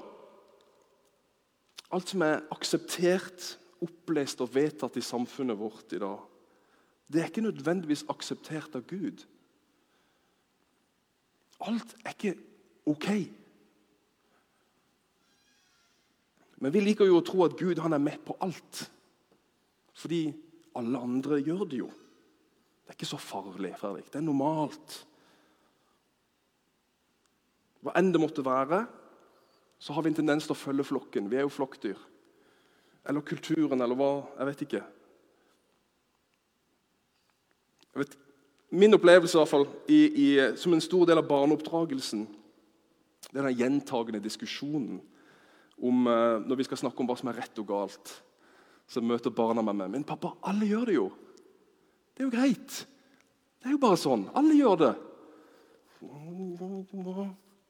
Alt 1.91 2.13
som 2.13 2.21
er 2.23 2.45
akseptert, 2.55 3.57
opplest 3.83 4.39
og 4.39 4.53
vedtatt 4.53 4.95
i 4.95 5.03
samfunnet 5.03 5.57
vårt 5.59 5.91
i 5.91 5.99
dag, 5.99 6.21
det 7.11 7.19
er 7.19 7.27
ikke 7.27 7.43
nødvendigvis 7.43 8.05
akseptert 8.07 8.77
av 8.79 8.85
Gud. 8.87 9.25
Alt 11.67 11.95
er 12.05 12.13
ikke 12.15 12.35
ok. 12.87 13.09
Men 16.61 16.73
vi 16.73 16.85
liker 16.85 17.09
jo 17.09 17.19
å 17.19 17.25
tro 17.25 17.43
at 17.43 17.57
Gud 17.59 17.81
han 17.83 17.97
er 17.97 18.01
med 18.01 18.21
på 18.23 18.37
alt. 18.39 18.85
Fordi 19.97 20.23
alle 20.79 21.01
andre 21.03 21.41
gjør 21.41 21.65
det 21.67 21.81
jo. 21.81 21.89
Det 21.91 22.93
er 22.93 22.97
ikke 22.97 23.11
så 23.11 23.19
farlig. 23.19 23.73
Fredrik. 23.81 24.07
Det 24.13 24.21
er 24.21 24.25
normalt. 24.29 25.01
Hva 27.81 27.93
enn 27.97 28.11
det 28.13 28.21
måtte 28.21 28.45
være, 28.45 28.83
så 29.81 29.93
har 29.93 30.05
vi 30.05 30.11
en 30.11 30.17
tendens 30.19 30.45
til 30.45 30.53
å 30.53 30.61
følge 30.61 30.85
flokken. 30.85 31.29
Vi 31.31 31.39
er 31.39 31.47
jo 31.47 31.53
flokkdyr. 31.53 32.01
Eller 33.09 33.25
kulturen, 33.25 33.81
eller 33.81 33.97
hva. 33.97 34.11
Jeg 34.37 34.49
vet 34.51 34.65
ikke. 34.67 34.81
Jeg 37.91 38.03
vet, 38.03 38.19
min 38.71 38.93
opplevelse 38.95 39.35
i 39.35 39.41
hvert 39.41 39.51
fall, 39.51 39.65
i, 39.89 40.01
i, 40.05 40.27
som 40.55 40.75
en 40.75 40.83
stor 40.83 41.09
del 41.09 41.19
av 41.19 41.27
barneoppdragelsen 41.27 42.27
det 43.31 43.39
er 43.39 43.47
den 43.47 43.59
gjentagende 43.59 44.19
diskusjonen 44.23 44.99
om, 45.81 46.07
uh, 46.07 46.41
når 46.43 46.59
vi 46.59 46.65
skal 46.67 46.81
snakke 46.81 47.01
om 47.01 47.09
hva 47.09 47.15
som 47.19 47.29
er 47.31 47.37
rett 47.39 47.61
og 47.61 47.67
galt. 47.69 48.13
Så 48.91 49.03
møter 49.03 49.31
barna 49.31 49.63
meg 49.63 49.77
med 49.77 49.93
Men 49.93 50.07
pappa, 50.07 50.33
alle 50.43 50.67
gjør 50.67 50.89
det 50.89 50.95
jo. 50.97 51.05
Det 52.11 52.23
er 52.23 52.27
jo 52.27 52.33
greit. 52.33 52.81
Det 53.61 53.69
er 53.69 53.77
jo 53.77 53.81
bare 53.81 53.99
sånn. 53.99 54.25
Alle 54.35 54.57
gjør 54.57 54.81
det. 54.81 54.91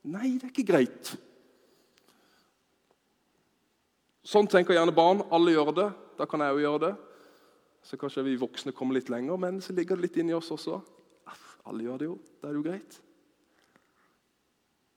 Nei, 0.10 0.38
det 0.40 0.48
er 0.48 0.54
ikke 0.54 0.70
greit. 0.72 1.12
Sånn 4.26 4.50
tenker 4.50 4.74
gjerne 4.74 4.96
barn. 4.96 5.22
Alle 5.34 5.54
gjør 5.54 5.72
det. 5.78 5.88
Da 6.18 6.28
kan 6.30 6.42
jeg 6.42 6.56
òg 6.56 6.64
gjøre 6.64 6.82
det. 6.88 6.92
Så 7.86 7.98
kanskje 7.98 8.26
vi 8.26 8.40
voksne 8.40 8.74
kommer 8.78 8.98
litt 8.98 9.10
lenger, 9.10 9.40
men 9.42 9.62
så 9.62 9.74
ligger 9.74 9.98
det 9.98 10.08
litt 10.08 10.20
inni 10.22 10.36
oss 10.38 10.52
også. 10.54 10.80
Alle 11.70 11.86
gjør 11.86 12.02
det 12.02 12.10
jo. 12.10 12.18
Da 12.42 12.50
er 12.50 12.54
det 12.54 12.60
jo 12.60 12.68
greit. 12.68 13.00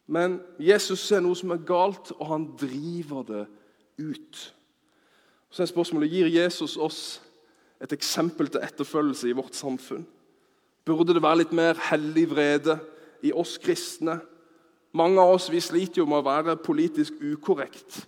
Men 0.04 0.36
Jesus 0.60 1.00
ser 1.06 1.22
noe 1.24 1.36
som 1.36 1.52
er 1.54 1.62
galt, 1.64 2.12
og 2.18 2.28
han 2.28 2.48
driver 2.60 3.24
det 3.28 3.44
ut. 4.00 4.42
Så 5.48 5.64
er 5.64 5.70
spørsmålet 5.70 6.12
gir 6.12 6.28
Jesus 6.32 6.76
oss 6.76 7.00
et 7.80 7.92
eksempel 7.96 8.50
til 8.52 8.64
etterfølgelse 8.64 9.30
i 9.30 9.36
vårt 9.36 9.56
samfunn. 9.56 10.04
Burde 10.84 11.16
det 11.16 11.24
være 11.24 11.40
litt 11.44 11.54
mer 11.56 11.78
hellig 11.88 12.26
vrede 12.32 12.76
i 13.24 13.32
oss 13.32 13.56
kristne? 13.60 14.18
Mange 14.94 15.20
av 15.20 15.34
oss 15.34 15.48
vi 15.50 15.60
sliter 15.62 16.02
jo 16.02 16.06
med 16.06 16.20
å 16.22 16.26
være 16.28 16.54
politisk 16.62 17.18
ukorrekt. 17.18 18.04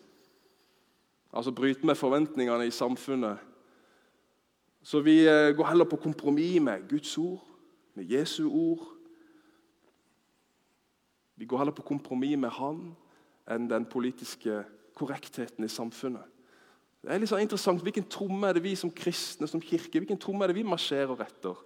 Altså 1.35 1.51
bryte 1.53 1.87
med 1.87 1.99
forventningene 1.99 2.69
i 2.69 2.75
samfunnet. 2.75 3.43
Så 4.87 5.01
vi 5.03 5.25
eh, 5.27 5.51
går 5.57 5.67
heller 5.67 5.89
på 5.91 5.99
kompromiss 5.99 6.61
med 6.63 6.87
Guds 6.89 7.17
ord, 7.19 7.43
med 7.99 8.07
Jesu 8.07 8.45
ord. 8.47 8.85
Vi 11.37 11.45
går 11.45 11.59
heller 11.59 11.75
på 11.75 11.83
kompromiss 11.83 12.39
med 12.39 12.55
Han 12.55 12.95
enn 13.51 13.67
den 13.71 13.85
politiske 13.91 14.63
korrektheten 14.97 15.67
i 15.67 15.71
samfunnet. 15.71 16.23
Det 17.03 17.13
er 17.13 17.21
litt 17.23 17.31
sånn 17.31 17.43
interessant, 17.43 17.83
Hvilken 17.83 18.07
tromme 18.11 18.49
er 18.49 18.57
det 18.57 18.65
vi 18.65 18.77
som 18.79 18.91
kristne 18.91 19.47
som 19.51 19.63
kirke, 19.63 19.99
hvilken 19.99 20.19
tromme 20.23 20.47
er 20.47 20.51
det 20.51 20.59
vi 20.59 20.67
marsjerer 20.67 21.21
etter? 21.23 21.59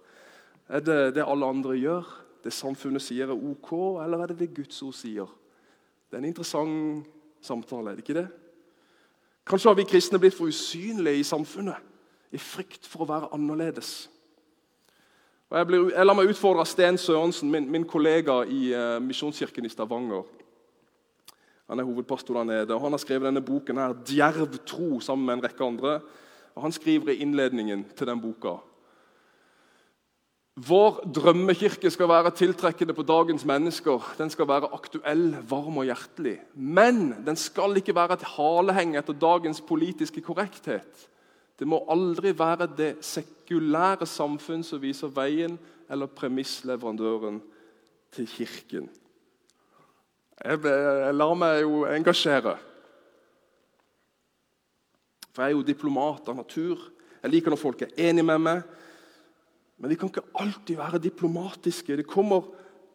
Er 0.69 0.83
det 0.85 0.99
det 1.15 1.25
alle 1.25 1.47
andre 1.49 1.77
gjør, 1.77 2.09
det 2.43 2.53
samfunnet 2.53 3.03
sier 3.03 3.29
er 3.29 3.37
ok, 3.37 3.71
eller 4.03 4.23
er 4.23 4.31
det 4.31 4.39
det 4.39 4.53
Guds 4.55 4.81
ord 4.85 4.95
sier? 4.97 5.29
Det 6.09 6.17
er 6.17 6.23
en 6.23 6.31
interessant 6.31 7.07
samtale, 7.41 7.91
er 7.91 7.97
det 7.97 8.05
ikke 8.05 8.17
det? 8.17 8.27
Kanskje 9.47 9.69
har 9.69 9.77
vi 9.77 9.87
kristne 9.89 10.19
blitt 10.21 10.35
for 10.37 10.51
usynlige 10.51 11.21
i 11.21 11.27
samfunnet, 11.27 11.77
i 12.31 12.39
frykt 12.39 12.87
for 12.87 13.03
å 13.03 13.09
være 13.09 13.31
annerledes. 13.35 14.09
Og 15.51 15.57
jeg, 15.57 15.67
blir, 15.67 15.87
jeg 15.91 16.07
lar 16.07 16.15
meg 16.15 16.29
utfordre 16.31 16.63
av 16.63 16.69
Sten 16.69 16.99
Sørensen, 17.01 17.49
min, 17.51 17.65
min 17.71 17.87
kollega 17.87 18.37
i 18.47 18.69
uh, 18.71 19.01
Misjonskirken 19.03 19.67
i 19.67 19.71
Stavanger. 19.71 20.23
Han 21.71 21.79
er 21.79 21.87
hovedpastor 21.87 22.39
der 22.39 22.47
nede, 22.47 22.75
og 22.75 22.85
han 22.85 22.95
har 22.95 23.01
skrevet 23.03 23.27
denne 23.27 23.43
boken 23.43 23.79
her, 23.79 23.95
'Djerv 23.95 24.57
tro', 24.67 25.01
sammen 25.03 25.25
med 25.25 25.37
en 25.37 25.43
rekke 25.49 25.63
andre. 25.63 25.99
Og 26.55 26.61
Han 26.61 26.71
skriver 26.71 27.11
i 27.11 27.21
innledningen 27.23 27.85
til 27.95 28.07
den 28.07 28.21
boka 28.21 28.57
vår 30.59 30.97
drømmekirke 31.15 31.89
skal 31.91 32.09
være 32.11 32.33
tiltrekkende 32.35 32.93
på 32.93 33.05
dagens 33.07 33.45
mennesker. 33.47 34.03
Den 34.17 34.29
skal 34.29 34.49
være 34.49 34.69
aktuell, 34.75 35.37
varm 35.47 35.79
og 35.79 35.87
hjertelig. 35.87 36.41
Men 36.55 37.23
den 37.25 37.39
skal 37.39 37.77
ikke 37.79 37.95
være 37.95 38.19
et 38.19 38.27
haleheng 38.35 38.97
etter 38.99 39.15
dagens 39.15 39.61
politiske 39.63 40.21
korrekthet. 40.21 41.07
Det 41.59 41.67
må 41.67 41.83
aldri 41.89 42.33
være 42.37 42.67
det 42.77 42.97
sekulære 43.05 44.05
samfunn 44.09 44.63
som 44.63 44.81
viser 44.81 45.13
veien, 45.13 45.59
eller 45.91 46.07
premissleverandøren 46.07 47.41
til 48.15 48.27
Kirken. 48.27 48.89
Jeg, 50.41 50.59
jeg 50.63 51.15
lar 51.15 51.33
meg 51.37 51.61
jo 51.61 51.83
engasjere. 51.85 52.55
For 55.31 55.43
jeg 55.43 55.51
er 55.51 55.55
jo 55.55 55.67
diplomat 55.67 56.27
av 56.31 56.39
natur. 56.39 56.79
Jeg 57.21 57.31
liker 57.31 57.53
når 57.53 57.61
folk 57.61 57.83
er 57.85 57.93
enige 58.09 58.27
med 58.27 58.41
meg. 58.41 58.63
Men 59.81 59.89
vi 59.89 59.97
kan 59.97 60.11
ikke 60.11 60.27
alltid 60.37 60.77
være 60.77 61.01
diplomatiske. 61.01 61.97
Det, 61.97 62.05
kommer, 62.07 62.45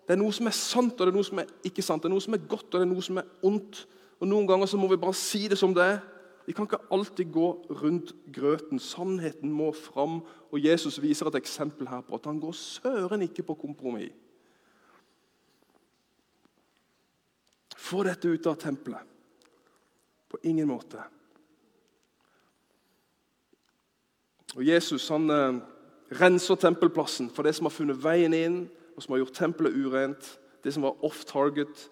det, 0.07 0.15
er 0.15 0.21
noe 0.21 0.35
som 0.35 0.47
er 0.47 0.55
sant, 0.55 0.95
og 0.95 1.03
det 1.03 1.11
er 1.11 1.17
noe 1.19 1.27
som 1.27 1.41
er 1.43 1.49
ikke 1.67 1.83
sant. 1.83 2.05
Det 2.05 2.07
er 2.07 2.15
noe 2.15 2.23
som 2.23 2.37
er 2.37 2.45
godt, 2.47 2.69
og 2.71 2.77
det 2.79 2.85
er 2.87 2.93
noe 2.93 3.03
som 3.03 3.19
er 3.19 3.33
ondt. 3.47 3.81
Og 4.21 4.31
Noen 4.31 4.47
ganger 4.49 4.71
så 4.71 4.79
må 4.81 4.89
vi 4.89 5.01
bare 5.01 5.17
si 5.19 5.43
det 5.51 5.59
som 5.59 5.75
det 5.75 5.83
er. 5.83 5.99
Vi 6.47 6.55
kan 6.55 6.69
ikke 6.69 6.85
alltid 6.95 7.33
gå 7.35 7.49
rundt 7.83 8.15
grøten. 8.33 8.79
Sannheten 8.79 9.51
må 9.51 9.73
fram. 9.75 10.21
Og 10.55 10.63
Jesus 10.63 11.01
viser 11.03 11.27
et 11.27 11.41
eksempel 11.41 11.91
her 11.91 12.07
på 12.07 12.15
at 12.15 12.31
han 12.31 12.39
går 12.41 12.55
søren 12.55 13.27
ikke 13.27 13.43
på 13.51 13.59
kompromiss. 13.67 14.15
Få 17.77 18.07
dette 18.07 18.31
ut 18.31 18.47
av 18.47 18.57
tempelet. 18.59 19.03
På 20.31 20.39
ingen 20.43 20.67
måte. 20.71 21.03
Og 24.57 24.65
Jesus 24.67 25.05
han 25.13 25.31
eh, 25.31 25.59
renser 26.15 26.59
tempelplassen 26.61 27.31
for 27.33 27.47
det 27.47 27.55
som 27.57 27.67
har 27.69 27.75
funnet 27.75 28.01
veien 28.03 28.35
inn, 28.37 28.59
og 28.97 29.05
som 29.05 29.15
har 29.15 29.25
gjort 29.25 29.37
tempelet 29.37 29.77
urent, 29.77 30.29
det 30.65 30.73
som 30.75 30.87
var 30.87 31.05
off 31.05 31.25
target, 31.29 31.89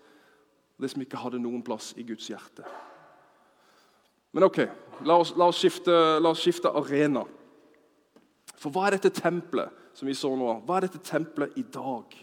det 0.81 0.91
som 0.91 1.03
ikke 1.05 1.21
hadde 1.21 1.43
noen 1.43 1.63
plass 1.65 1.93
i 2.01 2.05
Guds 2.07 2.27
hjerte. 2.31 2.65
Men 4.35 4.49
ok, 4.49 4.65
la 5.07 5.19
oss, 5.23 5.35
la 5.39 5.47
oss, 5.51 5.61
skifte, 5.63 5.95
la 6.19 6.33
oss 6.35 6.43
skifte, 6.43 6.73
arena. 6.75 7.23
For 8.59 8.75
hva 8.75 8.89
er 8.89 8.97
dette 8.97 9.13
tempelet 9.15 9.71
som 9.95 10.09
vi 10.09 10.17
så 10.19 10.33
nå? 10.35 10.49
Hva 10.67 10.79
er 10.79 10.89
dette 10.89 11.03
tempelet 11.07 11.55
i 11.61 11.63
dag? 11.63 12.17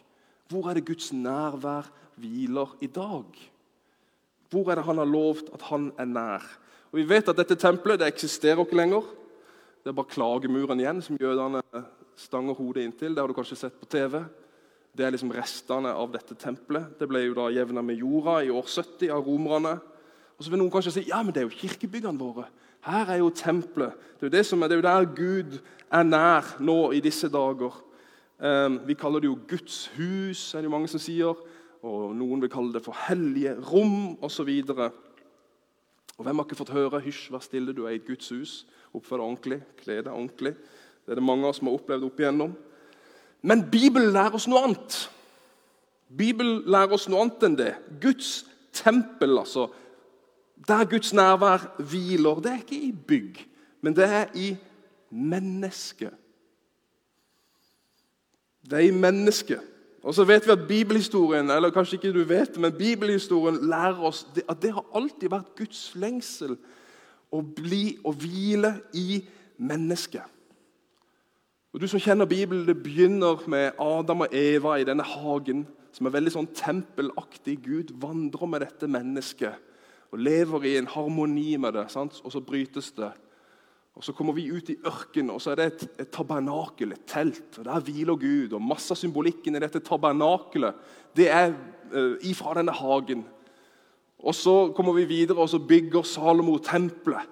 Hvor 0.52 0.68
er 0.68 0.76
det 0.76 0.88
Guds 0.90 1.14
nærvær 1.16 1.88
hviler 2.20 2.74
i 2.84 2.90
dag? 2.92 3.40
Hvor 4.52 4.68
er 4.68 4.80
det 4.80 4.88
han 4.90 5.00
har 5.00 5.08
lovt 5.08 5.54
at 5.56 5.64
han 5.70 5.92
er 5.96 6.10
nær? 6.12 6.44
Og 6.92 7.00
Vi 7.00 7.08
vet 7.08 7.30
at 7.32 7.40
dette 7.40 7.56
tempelet 7.56 8.02
det 8.02 8.10
eksisterer 8.12 8.60
ikke 8.60 8.76
lenger. 8.76 9.06
Det 9.82 9.90
er 9.90 9.98
bare 9.98 10.14
klagemuren 10.14 10.80
igjen 10.80 11.02
som 11.02 11.18
jødene 11.18 11.62
stanger 12.20 12.54
hodet 12.54 12.84
inntil. 12.86 13.16
Det 13.16 13.24
har 13.24 13.32
du 13.32 13.34
kanskje 13.34 13.58
sett 13.64 13.80
på 13.82 13.88
TV. 13.90 14.20
Det 14.94 15.06
er 15.06 15.14
liksom 15.16 15.32
restene 15.34 15.94
av 15.98 16.12
dette 16.14 16.36
tempelet. 16.38 16.92
Det 17.00 17.08
ble 17.10 17.24
jo 17.24 17.38
da 17.38 17.48
jevna 17.50 17.82
med 17.82 17.98
jorda 17.98 18.42
i 18.46 18.52
år 18.54 18.68
70 18.68 19.10
av 19.16 19.26
romerne. 19.26 19.78
Og 20.38 20.46
så 20.46 20.52
vil 20.52 20.62
noen 20.62 20.74
kanskje 20.74 20.94
si 21.00 21.06
ja, 21.10 21.24
men 21.26 21.34
det 21.34 21.42
er 21.42 21.48
jo 21.48 21.58
kirkebyggene 21.64 22.20
våre. 22.20 22.46
Her 22.86 23.10
er 23.16 23.22
jo 23.24 23.32
tempelet. 23.34 23.96
Det 24.20 24.28
er 24.28 24.30
jo, 24.30 24.36
det 24.36 24.44
som 24.46 24.62
er, 24.62 24.70
det 24.70 24.78
er 24.78 24.82
jo 24.82 24.88
der 24.90 25.08
Gud 25.18 25.58
er 25.90 26.06
nær 26.06 26.52
nå 26.62 26.78
i 26.98 27.02
disse 27.02 27.30
dager. 27.34 27.80
Um, 28.42 28.80
vi 28.86 28.98
kaller 28.98 29.22
det 29.22 29.30
jo 29.32 29.40
Guds 29.50 29.88
hus, 29.96 30.54
er 30.54 30.62
det 30.62 30.70
jo 30.70 30.76
mange 30.76 30.92
som 30.92 31.02
sier. 31.02 31.42
Og 31.82 32.14
Noen 32.18 32.42
vil 32.42 32.54
kalle 32.54 32.74
det 32.74 32.84
for 32.86 32.98
hellige 33.08 33.56
rom 33.72 34.20
osv. 34.22 34.50
Og 36.18 36.22
Hvem 36.26 36.38
har 36.38 36.46
ikke 36.46 36.60
fått 36.60 36.74
høre 36.76 37.02
'hysj, 37.02 37.32
vær 37.34 37.42
stille, 37.42 37.74
du 37.74 37.86
er 37.86 37.96
i 37.96 38.02
et 38.02 38.06
Guds 38.06 38.30
hus'? 38.30 38.66
Oppfør 38.96 39.22
deg 39.22 39.26
ordentlig, 39.26 39.60
kle 39.80 39.98
deg 40.02 40.12
ordentlig. 40.12 40.54
Det 41.06 41.14
er 41.14 41.20
det 41.20 41.26
mange 41.26 41.46
av 41.46 41.54
oss 41.54 41.62
som 41.62 41.70
har 41.70 41.78
opplevd 41.80 42.08
opp 42.08 42.22
igjennom. 42.22 42.54
Men 43.42 43.64
Bibelen 43.72 44.12
lærer 44.14 44.38
oss 44.38 44.48
noe 44.52 44.64
annet. 44.68 44.98
Bibelen 46.18 46.66
lærer 46.70 46.98
oss 46.98 47.08
noe 47.10 47.24
annet 47.24 47.46
enn 47.48 47.58
det. 47.58 47.72
Guds 48.04 48.42
tempel, 48.76 49.38
altså. 49.40 49.70
Der 50.68 50.86
Guds 50.86 51.14
nærvær 51.18 51.64
hviler, 51.80 52.42
det 52.44 52.52
er 52.52 52.62
ikke 52.62 52.82
i 52.82 52.92
bygg, 52.92 53.40
men 53.82 53.96
det 53.98 54.06
er 54.06 54.28
i 54.38 54.52
mennesket. 55.10 56.14
Det 58.62 58.78
er 58.78 58.92
i 58.92 58.94
mennesket. 58.94 59.64
Og 60.04 60.16
så 60.16 60.24
vet 60.26 60.46
vi 60.46 60.54
at 60.54 60.68
bibelhistorien 60.68 61.50
eller 61.50 61.74
kanskje 61.74 61.98
ikke 61.98 62.14
du 62.14 62.24
vet, 62.26 62.58
men 62.58 62.74
bibelhistorien 62.74 63.60
lærer 63.70 64.02
oss 64.06 64.24
at 64.50 64.62
det 64.62 64.74
har 64.74 64.86
alltid 64.98 65.30
vært 65.30 65.56
Guds 65.58 65.92
lengsel 65.96 66.56
å 67.32 67.42
bli 67.42 67.98
og 68.06 68.20
hvile 68.22 68.76
i 68.94 69.22
mennesket. 69.58 70.24
Og 71.72 71.80
Du 71.80 71.88
som 71.88 72.00
kjenner 72.00 72.26
Bibelen, 72.26 72.68
Det 72.68 72.84
begynner 72.84 73.48
med 73.48 73.72
Adam 73.80 74.22
og 74.22 74.34
Eva 74.34 74.76
i 74.76 74.84
denne 74.84 75.04
hagen, 75.04 75.68
som 75.92 76.06
er 76.06 76.12
veldig 76.12 76.32
sånn 76.32 76.54
tempelaktig. 76.54 77.64
Gud 77.64 77.92
vandrer 77.96 78.48
med 78.48 78.62
dette 78.62 78.88
mennesket 78.88 79.56
og 80.12 80.20
lever 80.20 80.66
i 80.68 80.78
en 80.78 80.88
harmoni 80.88 81.58
med 81.58 81.74
det. 81.74 81.92
Sant? 81.92 82.22
Og 82.24 82.32
så 82.32 82.42
brytes 82.44 82.92
det. 82.92 83.12
Og 83.96 84.04
Så 84.04 84.14
kommer 84.14 84.34
vi 84.34 84.52
ut 84.52 84.70
i 84.70 84.78
ørkenen, 84.88 85.32
og 85.32 85.42
så 85.42 85.52
er 85.52 85.56
det 85.56 85.66
et, 85.66 85.84
et 86.00 86.12
tabernakel, 86.12 86.92
et 86.92 87.06
telt. 87.08 87.60
og 87.60 87.66
Der 87.66 87.80
hviler 87.80 88.16
Gud. 88.16 88.54
og 88.54 88.62
Masse 88.62 88.92
av 88.92 88.98
symbolikken 88.98 89.56
i 89.56 89.60
dette 89.60 89.80
tabernakelet 89.80 90.74
det 91.16 91.28
er 91.28 91.52
uh, 91.92 92.16
ifra 92.24 92.56
denne 92.56 92.72
hagen. 92.72 93.26
Og 94.22 94.36
Så 94.36 94.74
kommer 94.76 94.94
vi 94.94 95.06
videre, 95.06 95.38
og 95.38 95.50
så 95.50 95.60
bygger 95.60 96.04
Salomo 96.04 96.58
tempelet 96.58 97.30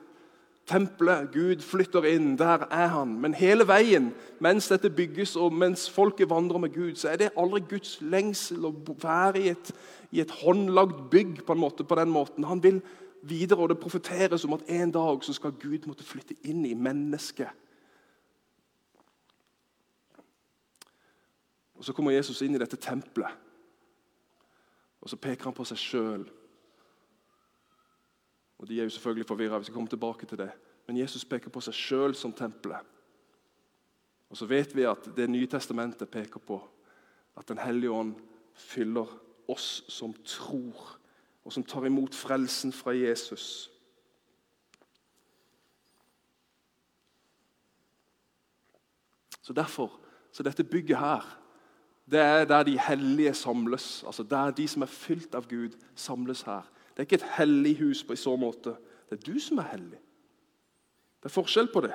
tempelet. 0.69 1.31
Gud 1.33 1.61
flytter 1.65 2.05
inn. 2.09 2.37
Der 2.37 2.65
er 2.71 2.87
han. 2.93 3.15
Men 3.21 3.33
hele 3.33 3.67
veien 3.67 4.11
mens 4.39 4.69
dette 4.71 4.91
bygges 4.93 5.35
og 5.35 5.53
mens 5.53 5.89
folket 5.89 6.29
vandrer 6.29 6.61
med 6.61 6.73
Gud, 6.73 6.95
så 6.95 7.09
er 7.09 7.21
det 7.21 7.31
aldri 7.37 7.63
Guds 7.69 7.97
lengsel 8.01 8.65
å 8.69 8.73
være 9.01 9.41
i 9.41 9.49
et, 9.53 9.71
i 10.11 10.21
et 10.23 10.35
håndlagd 10.41 11.09
bygg 11.11 11.43
på 11.45 11.55
en 11.55 11.63
måte, 11.63 11.83
på 11.83 11.97
den 11.99 12.13
måten. 12.13 12.47
Han 12.47 12.63
vil 12.63 12.81
videre, 13.21 13.59
og 13.59 13.69
det 13.69 13.81
profeteres 13.81 14.45
om 14.45 14.55
at 14.55 14.67
en 14.69 14.93
dag 14.95 15.25
så 15.25 15.35
skal 15.35 15.57
Gud 15.59 15.87
måtte 15.89 16.07
flytte 16.07 16.37
inn 16.47 16.65
i 16.65 16.77
mennesket. 16.77 17.49
Og 21.79 21.85
Så 21.85 21.93
kommer 21.95 22.11
Jesus 22.11 22.41
inn 22.43 22.55
i 22.55 22.59
dette 22.59 22.75
tempelet, 22.75 23.31
og 24.99 25.09
så 25.09 25.15
peker 25.15 25.47
han 25.47 25.55
på 25.55 25.63
seg 25.63 25.79
sjøl. 25.79 26.25
Og 28.59 28.67
De 28.67 28.79
er 28.79 28.83
jo 28.83 28.89
selvfølgelig 28.89 29.27
forvirra. 29.27 29.57
Vi 29.57 29.63
skal 29.63 29.73
komme 29.73 29.89
tilbake 29.89 30.25
til 30.25 30.37
det. 30.37 30.51
Men 30.87 30.97
Jesus 30.97 31.25
peker 31.25 31.49
på 31.49 31.61
seg 31.61 31.73
sjøl 31.73 32.15
som 32.15 32.33
tempelet. 32.33 32.83
Og 34.29 34.37
så 34.37 34.45
vet 34.45 34.75
vi 34.75 34.85
at 34.85 35.09
Det 35.15 35.29
nye 35.29 35.47
testamentet 35.47 36.09
peker 36.09 36.39
på 36.39 36.59
at 37.37 37.47
Den 37.47 37.57
hellige 37.57 37.91
ånd 37.91 38.15
fyller 38.53 39.07
oss 39.47 39.83
som 39.87 40.13
tror, 40.25 40.99
og 41.45 41.53
som 41.53 41.63
tar 41.63 41.85
imot 41.85 42.15
frelsen 42.15 42.71
fra 42.71 42.91
Jesus. 42.91 43.69
Så 49.41 49.53
Derfor 49.53 49.99
så 50.31 50.43
dette 50.43 50.63
bygget 50.63 50.99
her 50.99 51.39
det 52.09 52.19
er 52.19 52.45
der 52.45 52.63
de 52.63 52.79
hellige 52.79 53.33
samles. 53.33 54.03
altså 54.03 54.23
Der 54.23 54.51
de 54.51 54.67
som 54.67 54.81
er 54.81 54.85
fylt 54.85 55.35
av 55.35 55.47
Gud, 55.49 55.77
samles 55.95 56.41
her. 56.41 56.61
Det 56.99 57.05
er 57.05 57.07
ikke 57.07 57.25
et 57.25 57.37
hellig 57.37 57.77
hus 57.79 58.01
på 58.03 58.11
i 58.11 58.19
så 58.19 58.33
måte. 58.35 58.73
Det 59.07 59.15
er 59.15 59.31
du 59.31 59.37
som 59.39 59.61
er 59.61 59.69
hellig. 59.71 59.99
Det 61.23 61.29
er 61.29 61.31
forskjell 61.31 61.69
på 61.71 61.79
det. 61.85 61.93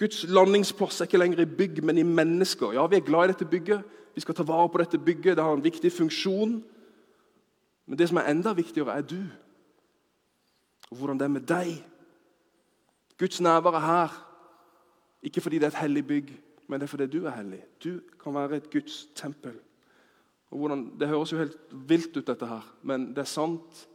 Guds 0.00 0.22
landingsplass 0.24 1.02
er 1.02 1.04
ikke 1.04 1.20
lenger 1.20 1.42
i 1.42 1.44
bygg, 1.44 1.82
men 1.84 1.98
i 1.98 2.02
mennesker. 2.02 2.72
Ja, 2.72 2.86
Vi 2.86 2.96
er 2.96 3.04
glad 3.04 3.24
i 3.24 3.32
dette 3.34 3.44
bygget. 3.44 3.82
Vi 4.14 4.20
skal 4.20 4.34
ta 4.34 4.42
vare 4.42 4.68
på 4.72 4.78
dette 4.78 4.98
bygget. 4.98 5.36
Det 5.36 5.44
har 5.44 5.52
en 5.52 5.64
viktig 5.64 5.92
funksjon. 5.92 6.64
Men 7.86 7.98
det 7.98 8.08
som 8.08 8.16
er 8.16 8.30
enda 8.30 8.52
viktigere, 8.52 8.96
er 8.96 9.02
du. 9.02 9.20
Og 10.90 10.96
hvordan 10.96 11.18
det 11.18 11.24
er 11.24 11.36
med 11.36 11.44
deg. 11.44 11.84
Guds 13.18 13.40
nærvær 13.40 13.76
er 13.76 13.86
her. 13.86 14.18
Ikke 15.22 15.40
fordi 15.40 15.58
det 15.58 15.64
er 15.64 15.76
et 15.76 15.82
hellig 15.82 16.06
bygg, 16.06 16.32
men 16.68 16.80
det 16.80 16.86
er 16.86 16.94
fordi 16.96 17.06
du 17.06 17.26
er 17.26 17.36
hellig. 17.36 17.60
Du 17.84 18.00
kan 18.22 18.34
være 18.34 18.56
et 18.56 18.70
Guds 18.70 19.06
tempel. 19.14 19.60
Og 20.50 20.58
hvordan, 20.58 20.98
Det 21.00 21.08
høres 21.08 21.32
jo 21.32 21.38
helt 21.38 21.58
vilt 21.70 22.16
ut, 22.16 22.26
dette 22.26 22.46
her, 22.46 22.64
men 22.82 23.08
det 23.08 23.18
er 23.18 23.24
sant. 23.24 23.88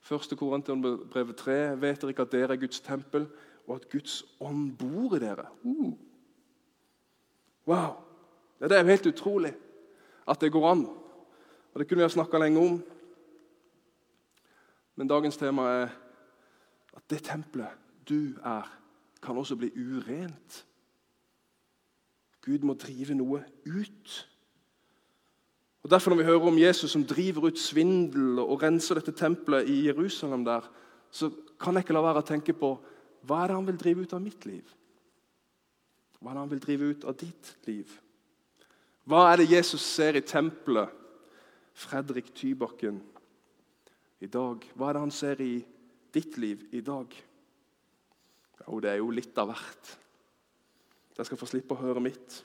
Første 0.00 0.36
Korinterbrev 0.36 1.34
3 1.34 1.80
vet 1.80 2.00
dere 2.00 2.10
ikke 2.10 2.22
at 2.22 2.32
dere 2.32 2.52
er 2.52 2.60
Guds 2.60 2.80
tempel, 2.80 3.28
og 3.66 3.76
at 3.76 3.88
Guds 3.92 4.24
ånd 4.40 4.76
bor 4.78 5.16
i 5.16 5.20
dere. 5.22 5.46
Uh. 5.62 5.92
Wow! 7.66 7.92
Det 8.60 8.72
er 8.72 8.80
jo 8.82 8.94
helt 8.94 9.06
utrolig 9.06 9.52
at 10.28 10.40
det 10.40 10.52
går 10.52 10.70
an. 10.70 10.86
Og 11.74 11.78
Det 11.78 11.88
kunne 11.88 11.98
vi 11.98 12.02
ha 12.02 12.08
snakka 12.08 12.38
lenge 12.38 12.58
om. 12.58 12.82
Men 14.96 15.08
dagens 15.08 15.36
tema 15.36 15.62
er 15.62 15.88
at 16.96 17.10
det 17.10 17.22
tempelet 17.22 17.76
du 18.08 18.34
er, 18.44 18.66
kan 19.22 19.36
også 19.36 19.56
bli 19.56 19.70
urent. 19.76 20.66
Gud 22.42 22.58
må 22.58 22.74
drive 22.74 23.14
noe 23.14 23.44
ut. 23.66 24.28
Og 25.88 25.90
Derfor 25.90 26.10
Når 26.10 26.16
vi 26.16 26.24
hører 26.24 26.46
om 26.48 26.58
Jesus 26.58 26.90
som 26.90 27.04
driver 27.04 27.46
ut 27.48 27.58
svindel 27.58 28.38
og 28.42 28.62
renser 28.62 28.98
dette 28.98 29.12
tempelet 29.16 29.68
i 29.72 29.86
Jerusalem, 29.86 30.44
der, 30.44 30.60
så 31.10 31.30
kan 31.60 31.74
jeg 31.74 31.86
ikke 31.86 31.94
la 31.96 32.02
være 32.04 32.20
å 32.20 32.26
tenke 32.28 32.52
på 32.52 32.74
hva 33.24 33.38
er 33.40 33.48
det 33.48 33.56
han 33.56 33.68
vil 33.70 33.78
drive 33.80 34.04
ut 34.04 34.12
av 34.12 34.20
mitt 34.20 34.44
liv? 34.44 34.74
Hva 36.20 36.28
er 36.28 36.34
det 36.34 36.42
han 36.42 36.50
vil 36.50 36.60
drive 36.60 36.90
ut 36.90 37.06
av 37.08 37.16
ditt 37.16 37.54
liv? 37.64 37.94
Hva 39.08 39.22
er 39.30 39.40
det 39.40 39.48
Jesus 39.48 39.80
ser 39.80 40.20
i 40.20 40.20
tempelet, 40.20 40.92
Fredrik 41.72 42.34
Tybakken, 42.36 43.00
i 44.20 44.28
dag? 44.28 44.68
Hva 44.76 44.90
er 44.90 44.98
det 44.98 45.04
han 45.06 45.16
ser 45.22 45.40
i 45.40 45.54
ditt 46.12 46.36
liv 46.36 46.68
i 46.76 46.84
dag? 46.84 47.16
Jo, 48.66 48.76
det 48.76 48.92
er 48.92 49.00
jo 49.00 49.08
litt 49.08 49.40
av 49.40 49.54
hvert. 49.54 49.96
Jeg 51.16 51.32
skal 51.32 51.40
få 51.40 51.48
slippe 51.48 51.80
å 51.80 51.80
høre 51.80 52.04
mitt. 52.04 52.42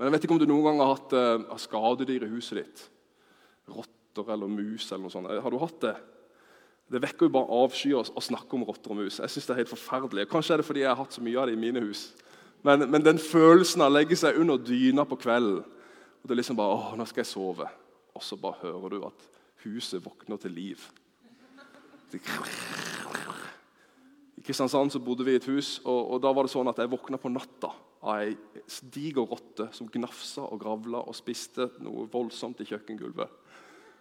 Men 0.00 0.08
jeg 0.08 0.14
vet 0.14 0.24
ikke 0.24 0.32
om 0.32 0.40
du 0.40 0.46
noen 0.48 0.64
gang 0.64 0.78
har 0.80 0.94
hatt 0.94 1.12
uh, 1.12 1.58
skadedyr 1.60 2.24
i 2.24 2.30
huset 2.32 2.62
ditt. 2.62 2.86
Rotter 3.68 4.32
eller 4.32 4.48
mus 4.48 4.86
eller 4.88 5.02
noe 5.04 5.12
sånt. 5.12 5.28
Har 5.28 5.52
du 5.52 5.58
hatt 5.60 5.82
det? 5.84 5.92
Det 6.90 7.02
vekker 7.04 7.28
jo 7.28 7.34
bare 7.34 7.58
avsky 7.60 7.92
å, 7.92 8.00
å 8.00 8.22
snakke 8.24 8.56
om 8.56 8.64
rotter 8.64 8.94
og 8.94 9.02
mus. 9.02 9.18
Jeg 9.20 9.34
synes 9.34 9.50
det 9.50 9.52
er 9.52 9.60
helt 9.60 9.74
forferdelig. 9.74 10.24
Kanskje 10.32 10.56
er 10.56 10.62
det 10.62 10.66
fordi 10.70 10.86
jeg 10.86 10.88
har 10.88 10.98
hatt 10.98 11.12
så 11.12 11.22
mye 11.22 11.36
av 11.36 11.50
det 11.50 11.58
i 11.58 11.60
mine 11.60 11.84
hus. 11.84 12.06
Men, 12.64 12.86
men 12.88 13.04
den 13.04 13.20
følelsen 13.20 13.84
av 13.84 13.92
å 13.92 13.96
legge 13.98 14.16
seg 14.16 14.40
under 14.40 14.56
dyna 14.64 15.04
på 15.08 15.20
kvelden 15.20 15.60
og 16.20 16.28
det 16.28 16.34
er 16.34 16.40
liksom 16.42 16.58
bare, 16.58 16.76
åh, 16.76 16.88
nå 16.96 17.04
skal 17.08 17.22
jeg 17.22 17.30
sove. 17.30 17.68
Og 18.16 18.24
så 18.24 18.36
bare 18.40 18.60
hører 18.64 18.92
du 18.92 19.04
at 19.08 19.22
huset 19.64 20.02
våkner 20.04 20.36
til 20.40 20.52
liv. 20.52 20.82
I 24.36 24.42
Kristiansand 24.44 24.92
så 24.92 25.00
bodde 25.00 25.24
vi 25.24 25.36
i 25.36 25.40
et 25.40 25.48
hus, 25.48 25.78
og, 25.84 26.00
og 26.12 26.20
da 26.24 26.32
var 26.36 26.44
det 26.44 26.52
sånn 26.52 26.68
at 26.68 26.80
jeg 26.80 26.92
våkna 26.92 27.20
på 27.20 27.32
natta 27.32 27.70
av 28.00 28.22
ei 28.22 28.36
diger 28.94 29.26
rotte 29.28 29.68
som 29.76 29.88
gnafsa 29.92 30.46
og 30.46 30.60
gravla 30.62 31.02
og 31.04 31.16
spiste 31.16 31.68
noe 31.84 32.06
voldsomt 32.12 32.62
i 32.62 32.68
kjøkkengulvet. 32.68 33.36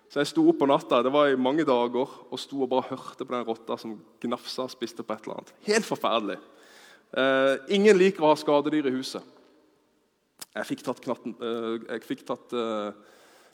Så 0.10 0.24
jeg 0.24 0.32
sto 0.32 0.44
opp 0.50 0.58
på 0.62 0.68
natta 0.70 1.04
det 1.06 1.12
var 1.14 1.30
i 1.30 1.38
mange 1.38 1.66
dager, 1.68 2.10
og 2.32 2.40
sto 2.42 2.64
og 2.64 2.72
bare 2.72 2.88
hørte 2.90 3.26
på 3.26 3.36
den 3.36 3.46
rotta 3.46 3.78
som 3.78 3.98
gnafsa 4.24 4.66
og 4.66 4.74
spiste 4.74 5.06
på 5.06 5.14
et 5.14 5.28
eller 5.28 5.42
annet. 5.42 5.52
Helt 5.68 5.86
forferdelig. 5.86 6.40
Eh, 7.10 7.54
ingen 7.78 7.98
liker 7.98 8.26
å 8.26 8.32
ha 8.32 8.40
skadedyr 8.40 8.90
i 8.90 8.96
huset. 8.96 9.38
Jeg 10.56 10.66
fikk 10.66 10.82
tatt, 10.86 11.02
knatten, 11.04 11.36
eh, 11.38 12.02
fikk 12.06 12.26
tatt 12.26 12.56
eh, 12.58 12.90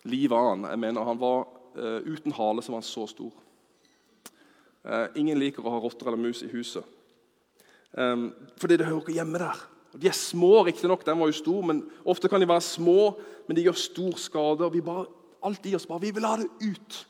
livet 0.08 0.38
av 0.38 0.52
han. 0.54 0.68
Jeg 0.72 0.80
mener 0.80 1.10
Han 1.10 1.20
var 1.20 1.48
eh, 1.76 2.08
uten 2.08 2.36
hale, 2.38 2.64
så 2.64 2.72
var 2.72 2.84
han 2.84 2.88
så 2.88 3.08
stor. 3.12 3.34
Eh, 4.86 5.08
ingen 5.20 5.40
liker 5.42 5.66
å 5.66 5.76
ha 5.76 5.82
rotter 5.84 6.08
eller 6.08 6.22
mus 6.22 6.44
i 6.46 6.52
huset. 6.54 6.86
Eh, 7.98 8.28
fordi 8.62 8.78
det 8.78 8.88
hører 8.88 9.02
ikke 9.04 9.18
hjemme 9.18 9.42
der. 9.44 9.66
Og 9.96 10.02
De 10.02 10.08
er 10.12 10.18
små, 10.18 10.66
riktignok. 10.68 11.06
Den 11.06 11.20
var 11.20 11.32
jo 11.32 11.40
stor, 11.40 11.62
men 11.64 11.86
ofte 12.06 12.28
kan 12.28 12.42
de 12.42 12.48
være 12.48 12.62
små, 12.62 13.16
men 13.48 13.56
de 13.56 13.64
gjør 13.64 13.78
stor 13.80 14.18
skade. 14.20 14.66
og 14.66 14.74
vi 14.74 14.82
bare, 14.82 15.06
Alt 15.46 15.66
i 15.66 15.76
oss 15.76 15.86
bare 15.86 16.02
Vi 16.02 16.12
vil 16.12 16.26
ha 16.26 16.38
det 16.38 16.50
ut. 16.62 17.08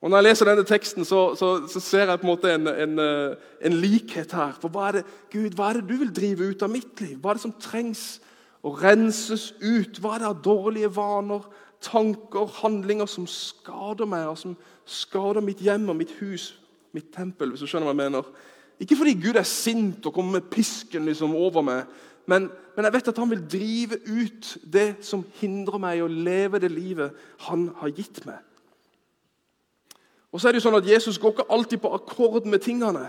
Og 0.00 0.10
Når 0.10 0.16
jeg 0.16 0.24
leser 0.24 0.48
denne 0.48 0.64
teksten, 0.64 1.04
så, 1.04 1.34
så, 1.34 1.68
så 1.68 1.80
ser 1.80 2.10
jeg 2.10 2.20
på 2.20 2.26
en 2.26 2.32
måte 2.32 2.50
en, 2.52 2.68
en, 2.68 2.98
eh, 2.98 3.36
en, 3.64 3.72
likhet 3.72 4.32
her. 4.32 4.52
For 4.60 4.68
hva 4.68 4.88
er 4.88 4.98
det 4.98 5.04
Gud, 5.32 5.54
hva 5.56 5.70
er 5.70 5.80
det 5.80 5.88
du 5.88 5.96
vil 6.02 6.12
drive 6.14 6.50
ut 6.50 6.62
av 6.62 6.70
mitt 6.70 7.00
liv? 7.00 7.16
Hva 7.18 7.30
er 7.30 7.38
det 7.38 7.46
som 7.46 7.54
trengs 7.60 8.04
å 8.62 8.74
renses 8.76 9.52
ut? 9.62 9.98
Hva 10.02 10.16
er 10.16 10.24
det 10.24 10.28
av 10.28 10.42
dårlige 10.44 10.92
vaner, 10.94 11.46
tanker, 11.80 12.50
handlinger 12.60 13.08
som 13.08 13.26
skader 13.30 14.06
meg, 14.10 14.28
og 14.28 14.38
som 14.42 14.58
skader 14.84 15.44
mitt 15.44 15.64
hjem 15.64 15.88
og 15.90 16.00
mitt 16.02 16.14
hus, 16.20 16.54
Mitt 16.96 17.10
tempel, 17.12 17.50
hvis 17.52 17.60
du 17.60 17.68
skjønner 17.68 17.90
hva 17.90 17.92
jeg 17.92 18.08
mener. 18.08 18.28
Ikke 18.80 18.96
fordi 18.98 19.14
Gud 19.20 19.38
er 19.38 19.46
sint 19.48 20.06
og 20.06 20.14
kommer 20.14 20.38
med 20.38 20.50
pisken 20.52 21.06
liksom 21.08 21.34
over 21.34 21.64
meg, 21.64 21.86
men, 22.26 22.48
men, 22.74 22.84
jeg 22.84 22.92
vet 22.92 23.08
at 23.08 23.18
han 23.22 23.30
vil 23.30 23.44
drive 23.50 23.98
ut 24.02 24.48
det 24.72 24.96
som 25.06 25.22
hindrer 25.38 25.78
meg 25.78 25.98
i 25.98 26.02
å 26.02 26.10
leve 26.10 26.58
det 26.58 26.72
livet 26.74 27.14
han 27.46 27.68
har 27.78 27.92
gitt 27.94 28.24
meg. 28.26 28.40
Og 30.34 30.42
så 30.42 30.48
er 30.48 30.52
det 30.52 30.60
jo 30.60 30.66
sånn 30.66 30.80
at 30.80 30.88
Jesus 30.90 31.20
går 31.22 31.36
ikke 31.36 31.48
alltid 31.54 31.80
på 31.80 31.92
akkord 31.94 32.48
med 32.50 32.64
tingene. 32.66 33.06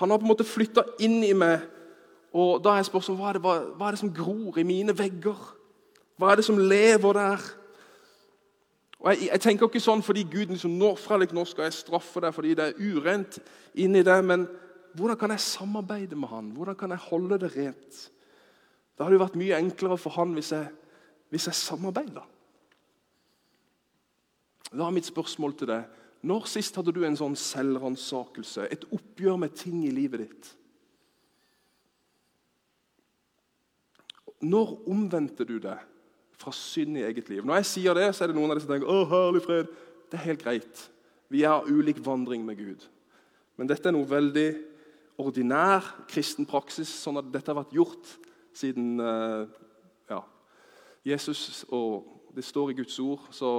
Han 0.00 0.14
har 0.14 0.20
på 0.20 0.24
en 0.24 0.30
måte 0.30 0.46
flytta 0.46 0.86
inn 1.02 1.18
i 1.26 1.34
meg, 1.36 1.66
og 2.30 2.62
da 2.64 2.76
er 2.78 2.86
spørsmålet 2.86 3.20
hva 3.20 3.32
er, 3.32 3.36
det, 3.36 3.42
hva, 3.44 3.56
hva 3.76 3.88
er 3.88 3.96
det 3.96 4.04
som 4.04 4.14
gror 4.14 4.60
i 4.62 4.64
mine 4.64 4.94
vegger? 4.96 5.42
Hva 6.16 6.30
er 6.30 6.38
det 6.38 6.46
som 6.46 6.60
lever 6.60 7.18
der? 7.18 7.50
Og 9.00 9.10
jeg, 9.10 9.28
jeg, 9.32 9.40
tenker 9.40 9.68
ikke 9.68 9.82
sånn 9.82 10.04
fordi 10.04 10.22
Gud 10.28 10.52
liksom, 10.52 10.78
nå, 10.78 10.92
Fredrik, 11.00 11.32
nå 11.34 11.46
skal 11.48 11.66
jeg 11.66 11.78
straffe 11.78 12.20
deg 12.22 12.34
fordi 12.36 12.54
det 12.56 12.66
er 12.68 12.80
urent 12.94 13.40
inni 13.74 14.04
deg. 14.06 14.24
Men 14.28 14.46
hvordan 14.96 15.18
kan 15.18 15.34
jeg 15.34 15.44
samarbeide 15.44 16.18
med 16.18 16.28
han? 16.28 16.50
Hvordan 16.56 16.76
kan 16.76 16.94
jeg 16.94 17.04
holde 17.10 17.38
det 17.38 17.52
rent? 17.56 18.00
Det 18.96 19.04
hadde 19.04 19.16
jo 19.16 19.22
vært 19.22 19.38
mye 19.40 19.58
enklere 19.58 19.98
for 20.00 20.14
han 20.18 20.34
hvis 20.36 20.52
jeg, 20.52 20.68
hvis 21.32 21.46
jeg 21.48 21.58
samarbeider. 21.58 22.26
Da 24.70 24.86
er 24.86 24.94
mitt 24.94 25.08
spørsmål 25.08 25.56
til 25.58 25.66
deg 25.72 25.96
Når 26.22 26.44
sist 26.46 26.76
hadde 26.76 26.92
du 26.94 27.00
en 27.02 27.16
sånn 27.16 27.34
selvransakelse, 27.38 28.66
et 28.68 28.84
oppgjør 28.92 29.38
med 29.40 29.54
ting 29.56 29.78
i 29.88 29.94
livet 29.94 30.26
ditt? 30.26 30.50
Når 34.44 34.74
omvendte 34.92 35.46
du 35.48 35.56
deg 35.64 35.80
fra 36.40 36.52
synd 36.56 36.96
i 36.96 37.04
eget 37.04 37.28
liv. 37.28 37.44
Når 37.44 37.60
jeg 37.60 37.68
sier 37.68 37.96
det, 37.96 38.06
så 38.16 38.24
er 38.24 38.30
det 38.30 38.38
noen 38.38 38.52
av 38.52 38.56
de 38.56 38.64
som 38.64 38.72
tenker 38.72 38.88
å, 38.88 39.04
herlig 39.10 39.42
fred. 39.44 39.72
Det 40.08 40.16
er 40.16 40.26
helt 40.30 40.44
greit. 40.44 40.84
Vi 41.30 41.44
har 41.44 41.68
ulik 41.68 42.00
vandring 42.04 42.46
med 42.46 42.58
Gud. 42.58 42.86
Men 43.60 43.68
dette 43.68 43.90
er 43.90 43.94
noe 43.94 44.08
veldig 44.08 44.48
ordinær 45.20 45.84
kristen 46.10 46.48
praksis, 46.48 46.90
sånn 47.02 47.20
at 47.20 47.28
dette 47.32 47.52
har 47.52 47.58
vært 47.60 47.74
gjort 47.76 48.14
siden 48.56 49.00
eh, 49.02 49.44
ja, 50.10 50.20
Jesus 51.06 51.64
og 51.68 52.32
det 52.34 52.44
står 52.46 52.72
i 52.72 52.78
Guds 52.80 52.98
ord. 53.02 53.28
Så 53.34 53.50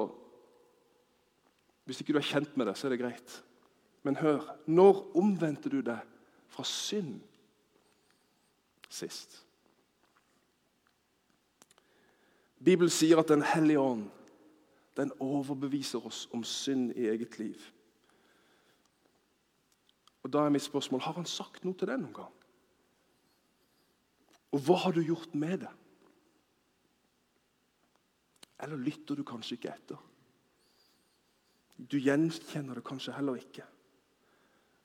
hvis 1.85 2.01
ikke 2.01 2.15
du 2.15 2.21
er 2.21 2.27
kjent 2.27 2.55
med 2.57 2.69
det, 2.69 2.77
så 2.79 2.87
er 2.87 2.95
det 2.95 3.01
greit. 3.03 3.37
Men 4.03 4.17
hør 4.21 4.45
når 4.65 5.03
omvendte 5.17 5.69
du 5.69 5.81
deg 5.85 6.01
fra 6.51 6.65
synd 6.67 7.19
sist? 8.91 9.41
Bibelen 12.61 12.91
sier 12.93 13.19
at 13.21 13.29
Den 13.29 13.41
hellige 13.41 13.79
ånd 13.79 14.09
den 14.97 15.11
overbeviser 15.23 16.03
oss 16.05 16.25
om 16.35 16.43
synd 16.43 16.91
i 16.99 17.07
eget 17.09 17.39
liv. 17.39 17.59
Og 20.23 20.33
Da 20.33 20.45
er 20.45 20.53
mitt 20.53 20.65
spørsmål 20.65 21.01
har 21.01 21.17
han 21.17 21.25
sagt 21.25 21.65
noe 21.65 21.77
til 21.77 21.89
deg 21.89 21.99
noen 22.01 22.13
gang. 22.13 22.33
Og 24.51 24.59
hva 24.65 24.77
har 24.83 24.93
du 24.93 25.01
gjort 25.01 25.33
med 25.35 25.63
det? 25.63 25.71
Eller 28.61 28.77
lytter 28.77 29.17
du 29.17 29.23
kanskje 29.25 29.57
ikke 29.57 29.73
etter? 29.73 30.01
Du 31.81 31.97
gjenkjenner 31.97 32.77
det 32.77 32.85
kanskje 32.85 33.15
heller 33.15 33.39
ikke. 33.39 33.65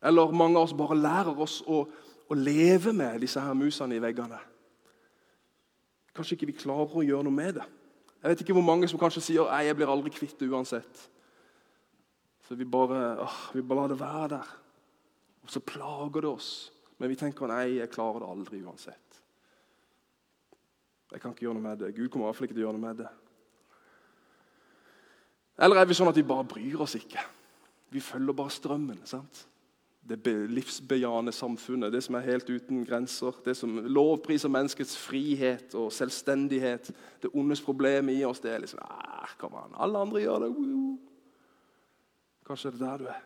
Eller 0.06 0.32
mange 0.32 0.56
av 0.56 0.68
oss 0.68 0.76
bare 0.76 0.96
lærer 0.96 1.40
oss 1.44 1.58
å, 1.66 1.82
å 2.28 2.34
leve 2.38 2.94
med 2.96 3.20
disse 3.20 3.42
her 3.42 3.56
musene 3.58 3.98
i 3.98 4.02
veggene. 4.02 4.38
Kanskje 6.16 6.38
ikke 6.38 6.48
vi 6.48 6.56
klarer 6.62 6.96
å 6.96 7.04
gjøre 7.04 7.26
noe 7.26 7.36
med 7.36 7.58
det. 7.58 7.66
Jeg 8.22 8.32
vet 8.32 8.44
ikke 8.44 8.56
hvor 8.56 8.64
mange 8.64 8.88
som 8.88 9.00
kanskje 9.00 9.22
sier 9.22 9.50
«Nei, 9.50 9.66
jeg 9.68 9.76
blir 9.76 9.90
aldri 9.92 10.12
kvitt 10.14 10.38
det 10.40 10.48
uansett. 10.48 11.02
Så 12.46 12.56
vi 12.56 12.64
bare, 12.64 13.18
åh, 13.26 13.36
vi 13.52 13.62
bare 13.62 13.82
lar 13.82 13.92
det 13.92 13.98
være 14.00 14.28
der. 14.32 14.54
Og 15.46 15.52
så 15.52 15.62
plager 15.62 16.24
det 16.24 16.30
oss. 16.30 16.50
Men 16.98 17.12
vi 17.12 17.18
tenker 17.20 17.50
nei, 17.50 17.78
jeg 17.78 17.92
klarer 17.92 18.24
det 18.24 18.30
aldri 18.32 18.62
uansett. 18.66 19.20
Jeg 21.12 21.22
kan 21.22 21.32
ikke 21.32 21.46
gjøre 21.46 21.58
noe 21.58 21.68
med 21.68 21.82
det. 21.84 21.92
Gud 21.94 22.10
kommer 22.10 22.26
i 22.26 22.28
hvert 22.30 22.40
fall 22.40 22.48
ikke 22.48 22.56
til 22.56 22.64
å 22.64 22.66
gjøre 22.66 22.78
noe 22.78 22.88
med 22.88 23.02
det. 23.04 23.10
Eller 25.62 25.80
er 25.80 25.88
vi 25.88 25.96
sånn 25.96 26.10
at 26.10 26.18
vi 26.18 26.26
bare 26.26 26.48
bryr 26.48 26.82
oss 26.84 26.96
ikke? 26.98 27.22
Vi 27.94 28.02
følger 28.02 28.36
bare 28.36 28.52
strømmen. 28.52 29.04
sant? 29.08 29.46
det 30.06 30.50
livsbejaende 30.50 31.32
samfunnet, 31.32 31.92
det 31.92 32.02
som 32.04 32.14
er 32.14 32.26
helt 32.28 32.50
uten 32.50 32.84
grenser. 32.86 33.34
Det 33.44 33.56
som 33.56 33.78
lovpriser 33.90 34.48
menneskets 34.48 34.96
frihet 34.98 35.74
og 35.74 35.92
selvstendighet. 35.92 36.90
Det 37.22 37.30
ondes 37.34 37.62
problem 37.62 38.08
i 38.08 38.20
oss 38.24 38.40
det 38.40 38.52
er 38.54 38.62
liksom 38.62 38.82
ah, 38.82 39.32
Kom 39.38 39.54
an, 39.58 39.74
alle 39.74 39.98
andre 39.98 40.20
gjør 40.22 40.44
det. 40.44 40.50
Kanskje 42.46 42.70
det 42.70 42.80
er 42.80 42.84
der 42.84 42.98
du 42.98 43.08
er. 43.10 43.22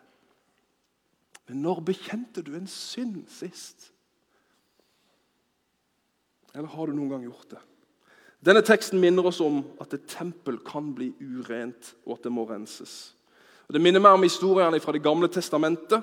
Men 1.51 1.65
når 1.65 1.81
bekjente 1.89 2.45
du 2.47 2.53
en 2.55 2.69
synd 2.71 3.25
sist? 3.35 3.89
Eller 6.55 6.71
har 6.71 6.87
du 6.87 6.95
noen 6.95 7.11
gang 7.11 7.25
gjort 7.27 7.49
det? 7.51 7.63
Denne 8.47 8.63
teksten 8.65 9.03
minner 9.03 9.27
oss 9.27 9.41
om 9.43 9.59
at 9.83 9.93
et 9.97 10.07
tempel 10.09 10.61
kan 10.65 10.93
bli 10.95 11.11
urent, 11.19 11.91
og 12.07 12.15
at 12.17 12.29
det 12.29 12.33
må 12.33 12.47
renses. 12.49 13.17
Og 13.67 13.75
det 13.75 13.83
minner 13.83 14.03
meg 14.03 14.15
om 14.15 14.25
historiene 14.25 14.81
fra 14.81 14.95
Det 14.95 15.03
gamle 15.03 15.29
testamentet 15.29 15.99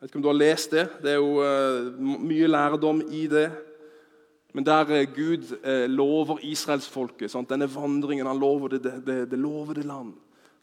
jeg 0.00 0.06
vet 0.06 0.12
ikke 0.14 0.16
om 0.16 0.22
du 0.24 0.28
har 0.30 0.38
lest 0.38 0.70
det. 0.72 0.82
Det 1.02 1.10
er 1.12 1.18
jo 1.18 1.42
uh, 1.44 2.20
mye 2.24 2.46
lærdom 2.48 3.02
i 3.12 3.26
det. 3.28 3.50
Men 4.56 4.64
der 4.64 4.94
uh, 4.94 5.10
Gud 5.12 5.50
uh, 5.60 5.84
lover 5.92 6.38
israelsfolket 6.40 7.34
denne 7.50 7.68
vandringen 7.68 8.26
Han 8.26 8.40
lover 8.40 8.78
det, 8.78 8.80
det, 9.04 9.18
det 9.28 9.38
lovede 9.38 9.84
land. 9.84 10.14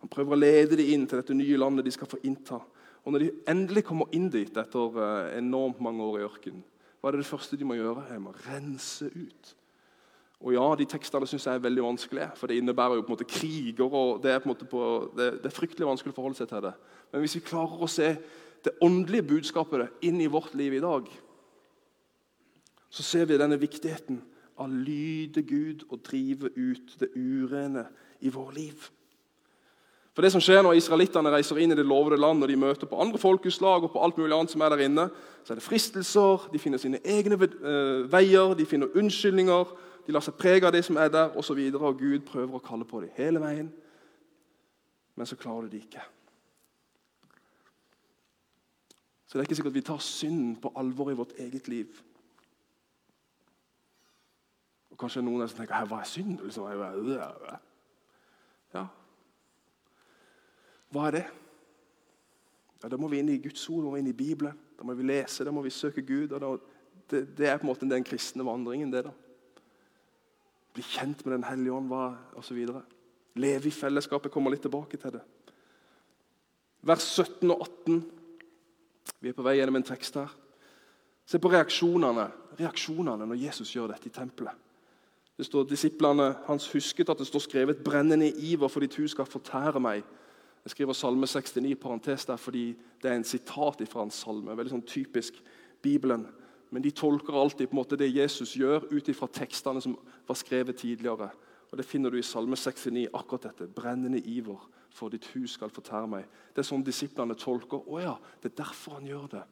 Han 0.01 0.09
prøver 0.09 0.33
å 0.33 0.39
lede 0.41 0.79
dem 0.79 0.89
inn 0.89 1.05
til 1.05 1.21
dette 1.21 1.37
nye 1.37 1.59
landet 1.61 1.85
de 1.85 1.93
skal 1.93 2.09
få 2.09 2.17
innta. 2.23 2.63
Og 3.07 3.13
Når 3.13 3.23
de 3.23 3.29
endelig 3.47 3.85
kommer 3.87 4.11
inn 4.11 4.27
dit 4.27 4.57
etter 4.59 4.97
enormt 5.37 5.79
mange 5.79 6.03
år 6.03 6.17
i 6.19 6.25
ørkenen, 6.27 6.65
hva 6.99 7.07
er 7.07 7.15
det 7.15 7.21
det 7.21 7.29
første 7.29 7.55
de 7.55 7.63
må 7.63 7.77
gjøre? 7.77 8.03
De 8.09 8.17
må 8.19 8.33
rense 8.43 9.07
ut. 9.07 9.51
Og 10.43 10.51
ja, 10.53 10.65
De 10.75 10.85
tekstene 10.85 11.27
synes 11.29 11.45
jeg 11.47 11.55
er 11.55 11.63
veldig 11.63 11.85
vanskelige, 11.85 12.31
for 12.35 12.51
det 12.51 12.57
innebærer 12.59 12.97
jo 12.97 13.05
på 13.05 13.13
en 13.13 13.15
måte 13.15 13.29
kriger. 13.29 13.87
og 13.87 14.19
Det 14.23 14.31
er, 14.31 14.41
på 14.43 14.49
en 14.49 14.51
måte 14.51 14.67
på, 14.67 14.81
det, 15.15 15.29
det 15.39 15.47
er 15.47 15.55
fryktelig 15.55 15.87
vanskelig 15.87 16.11
å 16.11 16.17
forholde 16.17 16.41
seg 16.41 16.49
til 16.51 16.67
det. 16.67 16.73
Men 17.13 17.23
hvis 17.23 17.37
vi 17.39 17.45
klarer 17.47 17.79
å 17.79 17.87
se 17.87 18.09
det 18.65 18.75
åndelige 18.83 19.29
budskapet 19.31 20.03
inn 20.03 20.19
i 20.21 20.27
vårt 20.27 20.51
liv 20.59 20.75
i 20.75 20.83
dag, 20.83 21.07
så 22.89 23.07
ser 23.07 23.31
vi 23.31 23.39
denne 23.39 23.59
viktigheten 23.61 24.19
av 24.59 24.73
lyde 24.73 25.45
Gud 25.47 25.87
og 25.87 26.03
drive 26.03 26.51
ut 26.57 26.99
det 26.99 27.13
urene 27.15 27.87
i 28.19 28.33
vår 28.33 28.51
liv. 28.57 28.91
For 30.17 30.25
det 30.25 30.31
som 30.33 30.41
skjer 30.41 30.63
Når 30.65 30.79
israelittene 30.79 31.29
reiser 31.29 31.59
inn 31.61 31.75
i 31.75 31.75
det 31.77 31.83
lovede 31.85 32.17
land 32.17 32.41
og 32.41 32.49
de 32.49 32.55
møter 32.57 32.89
på 32.89 32.97
andre 32.97 33.19
folkeslag, 33.21 33.83
og 33.85 33.91
på 33.93 34.01
alt 34.01 34.17
mulig 34.17 34.33
annet 34.33 34.49
som 34.49 34.63
er 34.65 34.73
der 34.73 34.81
inne, 34.87 35.03
så 35.45 35.53
er 35.53 35.59
det 35.59 35.65
fristelser, 35.67 36.47
de 36.49 36.57
finner 36.57 36.81
sine 36.81 36.97
egne 37.05 37.37
eh, 37.37 38.01
veier, 38.09 38.55
de 38.57 38.65
finner 38.65 38.97
unnskyldninger, 38.97 39.75
de 40.07 40.17
lar 40.17 40.25
seg 40.25 40.33
prege 40.41 40.65
av 40.65 40.73
det 40.73 40.81
som 40.89 40.97
er 40.97 41.13
der, 41.13 41.37
osv. 41.37 41.61
Og, 41.61 41.77
så 41.77 41.85
og 41.85 42.01
Gud 42.01 42.25
prøver 42.25 42.57
å 42.57 42.63
kalle 42.65 42.89
på 42.89 43.03
dem 43.05 43.13
hele 43.13 43.45
veien, 43.45 43.69
men 45.13 45.29
så 45.29 45.37
klarer 45.37 45.69
de 45.69 45.75
det 45.77 45.85
ikke. 45.85 46.09
Så 49.27 49.37
det 49.37 49.43
er 49.43 49.51
ikke 49.51 49.61
sikkert 49.61 49.77
vi 49.77 49.87
tar 49.93 50.01
synden 50.01 50.57
på 50.57 50.73
alvor 50.81 51.13
i 51.13 51.21
vårt 51.21 51.37
eget 51.37 51.69
liv. 51.69 52.01
Og 54.89 54.97
Kanskje 54.97 55.21
noen 55.21 55.45
er 55.45 55.53
som 55.53 55.61
tenker 55.61 55.85
hva 55.85 56.01
er 56.01 56.09
synd? 56.09 56.39
Liksom, 56.41 57.11
ja. 58.73 58.89
Hva 60.93 61.07
er 61.07 61.17
det? 61.17 61.25
Ja, 62.83 62.89
Da 62.89 62.97
må 62.97 63.09
vi 63.11 63.19
inn 63.19 63.29
i 63.29 63.41
Guds 63.41 63.63
ord, 63.69 63.83
da 63.83 63.89
må 63.89 63.95
vi 63.95 64.03
inn 64.05 64.11
i 64.13 64.17
Bibelen. 64.17 64.57
Da 64.77 64.85
må 64.85 64.93
vi 64.93 65.07
lese, 65.07 65.45
da 65.45 65.51
må 65.51 65.63
vi 65.65 65.73
søke 65.73 66.01
Gud. 66.01 66.29
da, 66.29 66.57
det, 67.09 67.37
det, 67.37 67.47
er 67.47 67.57
på 67.57 67.65
en 67.65 67.71
måte 67.71 67.89
den 67.89 68.03
kristne 68.03 68.45
vandringen. 68.45 68.91
det 68.91 69.05
da. 69.05 69.11
Bli 70.73 70.83
kjent 70.83 71.25
med 71.25 71.33
Den 71.33 71.43
hellige 71.43 71.73
ånd 71.73 71.91
osv. 72.35 72.67
Leve 73.35 73.67
i 73.67 73.71
fellesskapet. 73.71 74.31
kommer 74.31 74.51
litt 74.51 74.61
tilbake 74.61 74.97
til 74.97 75.11
det. 75.11 75.23
Vers 76.81 77.03
17 77.03 77.51
og 77.51 77.61
18 77.61 78.03
vi 79.19 79.31
er 79.31 79.33
på 79.37 79.45
vei 79.45 79.57
gjennom 79.57 79.79
en 79.79 79.87
tekst 79.87 80.17
her. 80.19 80.29
Se 81.27 81.39
på 81.41 81.49
reaksjonene, 81.51 82.27
reaksjonene 82.59 83.25
når 83.27 83.41
Jesus 83.47 83.73
gjør 83.73 83.91
dette 83.93 84.09
i 84.09 84.13
tempelet. 84.13 84.53
Det 85.37 85.45
står 85.45 85.67
Disiplene 85.69 86.31
hans 86.47 86.67
husket 86.73 87.09
at 87.09 87.19
det 87.19 87.27
står 87.27 87.43
skrevet 87.45 87.83
'brennende 87.83 88.29
iver 88.29 88.67
for 88.67 88.79
ditt 88.79 88.95
hus 88.95 89.11
skal 89.11 89.25
fortære 89.25 89.79
meg'. 89.79 90.05
Jeg 90.67 90.71
skriver 90.71 90.93
Salme 90.93 91.27
69 91.27 91.75
parentes 91.79 92.25
der 92.25 92.35
fordi 92.35 92.75
det 93.01 93.11
er 93.11 93.15
en 93.15 93.23
sitat 93.23 93.81
fra 93.87 94.03
en 94.03 94.11
salme. 94.11 94.51
veldig 94.51 94.73
sånn 94.73 94.81
typisk 94.83 95.37
Bibelen. 95.81 96.25
Men 96.75 96.83
de 96.83 96.91
tolker 96.91 97.33
alltid 97.39 97.69
på 97.69 97.71
en 97.71 97.79
måte 97.79 97.95
det 97.95 98.09
Jesus 98.11 98.51
gjør, 98.59 98.83
ut 98.91 99.07
ifra 99.07 99.29
tekstene 99.31 99.81
som 99.81 99.95
var 100.27 100.35
skrevet 100.35 100.75
tidligere. 100.75 101.29
Og 101.71 101.77
Det 101.77 101.85
finner 101.85 102.11
du 102.11 102.17
i 102.17 102.21
Salme 102.21 102.55
69, 102.55 103.07
akkurat 103.13 103.43
dette. 103.43 103.67
Brennende 103.67 104.19
iver 104.19 104.59
for 104.91 105.09
ditt 105.09 105.25
hus 105.25 105.51
skal 105.51 105.69
fortære 105.69 106.07
meg. 106.07 106.27
Det 106.51 106.59
er 106.59 106.67
sånn 106.67 106.83
disiplene 106.83 107.35
tolker. 107.35 107.87
Å 107.87 108.01
ja, 108.01 108.17
det 108.43 108.51
er 108.51 108.63
derfor 108.65 108.99
han 108.99 109.07
gjør 109.07 109.27
det. 109.37 109.43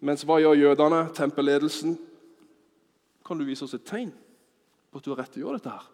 Mens 0.00 0.24
hva 0.24 0.40
gjør 0.40 0.56
jødene, 0.56 1.04
tempelledelsen? 1.12 1.98
Kan 3.26 3.38
du 3.38 3.44
vise 3.44 3.64
oss 3.64 3.74
et 3.76 3.84
tegn 3.84 4.16
på 4.90 4.96
at 4.98 5.04
du 5.04 5.10
har 5.10 5.20
rett 5.20 5.32
til 5.36 5.44
å 5.44 5.50
gjøre 5.50 5.60
dette? 5.60 5.70
her? 5.70 5.84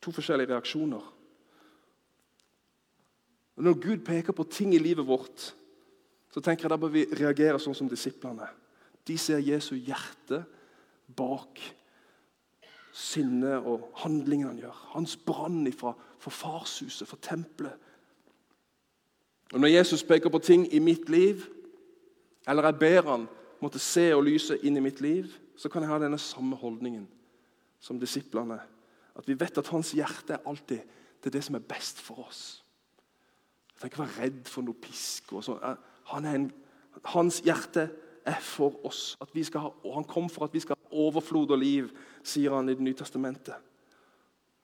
To 0.00 0.14
forskjellige 0.14 0.54
reaksjoner. 0.54 1.17
Og 3.58 3.64
Når 3.64 3.80
Gud 3.82 4.04
peker 4.06 4.32
på 4.32 4.44
ting 4.46 4.74
i 4.74 4.78
livet 4.78 5.06
vårt, 5.06 5.54
så 6.30 6.40
tenker 6.40 6.64
jeg 6.64 6.70
da 6.70 6.78
bør 6.78 6.92
vi 6.94 7.08
reagere 7.18 7.58
sånn 7.58 7.74
som 7.74 7.88
disiplene. 7.90 8.46
De 9.02 9.16
ser 9.18 9.42
Jesu 9.42 9.72
hjerte 9.74 10.44
bak 11.16 11.58
sinnet 12.94 13.66
og 13.66 13.88
handlingene 14.04 14.52
han 14.52 14.60
gjør. 14.62 14.78
Hans 14.92 15.16
brann 15.16 15.66
for 15.74 16.30
farshuset, 16.30 17.08
for 17.08 17.18
tempelet. 17.22 17.74
Og 19.52 19.60
Når 19.60 19.74
Jesus 19.74 20.04
peker 20.06 20.30
på 20.30 20.38
ting 20.38 20.68
i 20.74 20.78
mitt 20.78 21.08
liv, 21.10 21.42
eller 22.46 22.70
jeg 22.70 22.78
ber 22.78 23.10
han 23.10 23.26
måtte 23.60 23.82
se 23.82 24.12
og 24.14 24.22
lyse 24.28 24.58
inn 24.62 24.76
i 24.76 24.84
mitt 24.84 25.00
liv, 25.00 25.32
så 25.58 25.68
kan 25.68 25.82
jeg 25.82 25.90
ha 25.90 25.98
denne 25.98 26.18
samme 26.18 26.56
holdningen 26.56 27.08
som 27.80 27.98
disiplene. 27.98 28.60
At 29.18 29.26
vi 29.26 29.34
vet 29.34 29.58
at 29.58 29.74
hans 29.74 29.96
hjerte 29.98 30.36
er 30.36 30.46
alltid 30.46 30.78
er 31.26 31.30
det 31.34 31.42
som 31.44 31.58
er 31.58 31.66
best 31.66 31.98
for 31.98 32.22
oss. 32.28 32.62
Jeg 33.78 33.90
trenger 33.90 34.08
ikke 34.08 34.18
være 34.18 34.26
redd 34.26 34.48
for 34.50 34.66
noe 34.66 34.74
pisk. 34.82 35.30
Han 36.10 36.24
en, 36.26 36.48
hans 37.14 37.38
hjerte 37.46 37.84
er 38.26 38.40
for 38.42 38.74
oss. 38.86 39.16
Ha, 39.20 39.60
og 39.84 39.94
Han 39.94 40.04
kom 40.04 40.28
for 40.28 40.48
at 40.48 40.54
vi 40.54 40.60
skal 40.60 40.76
ha 40.76 40.98
overflod 41.06 41.54
og 41.54 41.58
liv, 41.58 41.92
sier 42.22 42.56
han 42.56 42.68
i 42.68 42.74
Det 42.74 42.82
nye 42.82 42.98
testamentet. 42.98 43.54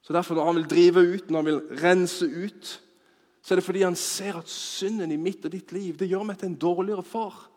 Så 0.03 0.13
derfor 0.13 0.35
Når 0.35 0.45
han 0.45 0.57
vil 0.57 0.71
drive 0.71 1.15
ut, 1.15 1.31
når 1.31 1.39
han 1.39 1.47
vil 1.47 1.63
rense 1.83 2.27
ut, 2.27 2.81
så 3.43 3.55
er 3.55 3.57
det 3.57 3.65
fordi 3.65 3.83
han 3.83 3.97
ser 3.97 4.39
at 4.39 4.49
synden 4.49 5.13
i 5.13 5.17
mitt 5.17 5.45
og 5.45 5.53
ditt 5.53 5.73
liv 5.73 5.99
det 5.99 6.09
gjør 6.09 6.23
meg 6.25 6.39
til 6.39 6.49
en 6.49 6.59
dårligere 6.61 7.03
far. 7.03 7.51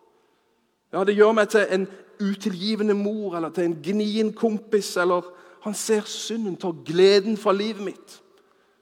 Ja, 0.94 1.04
Det 1.04 1.16
gjør 1.16 1.32
meg 1.32 1.50
til 1.50 1.66
en 1.72 1.88
utilgivende 2.20 2.94
mor 2.94 3.36
eller 3.36 3.50
til 3.50 3.64
en 3.64 3.82
gnien 3.84 4.34
kompis. 4.34 4.98
eller 4.98 5.22
Han 5.62 5.74
ser 5.74 6.02
synden 6.02 6.56
ta 6.56 6.72
gleden 6.86 7.38
fra 7.38 7.52
livet 7.52 7.84
mitt. 7.84 8.22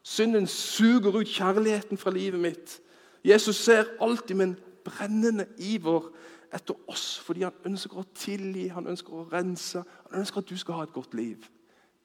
Synden 0.06 0.48
suger 0.48 1.16
ut 1.18 1.28
kjærligheten 1.28 1.98
fra 1.98 2.12
livet 2.14 2.40
mitt. 2.40 2.82
Jesus 3.26 3.56
ser 3.56 3.88
alltid 4.02 4.42
en 4.42 4.58
brennende 4.86 5.48
iver 5.58 6.12
etter 6.54 6.78
oss 6.88 7.16
fordi 7.26 7.42
han 7.48 7.56
ønsker 7.66 7.98
å 7.98 8.06
tilgi, 8.14 8.68
han 8.70 8.86
ønsker 8.88 9.16
å 9.18 9.26
rense. 9.32 9.82
Han 9.82 10.22
ønsker 10.22 10.44
at 10.44 10.52
du 10.52 10.60
skal 10.62 10.78
ha 10.78 10.86
et 10.86 10.94
godt 10.94 11.18
liv. 11.18 11.48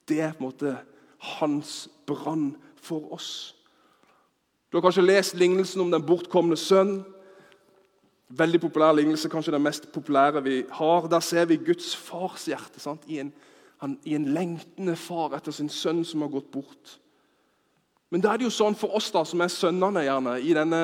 Det 0.09 0.23
er 0.25 0.33
på 0.33 0.41
en 0.41 0.49
måte 0.49 0.73
hans 1.37 1.91
brann 2.09 2.55
for 2.81 3.13
oss. 3.13 3.55
Du 4.71 4.79
har 4.79 4.87
kanskje 4.87 5.05
lest 5.05 5.37
lignelsen 5.37 5.85
om 5.85 5.93
den 5.93 6.07
bortkomne 6.07 6.57
sønn. 6.57 7.03
Veldig 8.31 8.63
populær 8.63 8.95
lignelse, 8.97 9.29
kanskje 9.29 9.53
den 9.59 9.67
mest 9.67 9.91
populære 9.93 10.41
vi 10.47 10.57
har. 10.73 11.11
Der 11.11 11.21
ser 11.21 11.45
vi 11.51 11.61
Guds 11.61 11.93
fars 11.97 12.49
hjerte. 12.49 12.81
I 13.07 13.29
I 14.05 14.15
en 14.15 14.33
lengtende 14.33 14.97
far 14.97 15.37
etter 15.37 15.53
sin 15.53 15.69
sønn 15.69 16.05
som 16.05 16.23
har 16.23 16.33
gått 16.33 16.51
bort. 16.51 16.97
Men 18.11 18.23
da 18.23 18.33
er 18.33 18.41
det 18.41 18.49
jo 18.49 18.55
sånn 18.55 18.77
for 18.79 18.97
oss 18.99 19.11
da, 19.15 19.23
som 19.27 19.43
er 19.43 19.53
sønnene 19.55 20.03
gjerne, 20.05 20.37
i 20.43 20.55
denne 20.57 20.83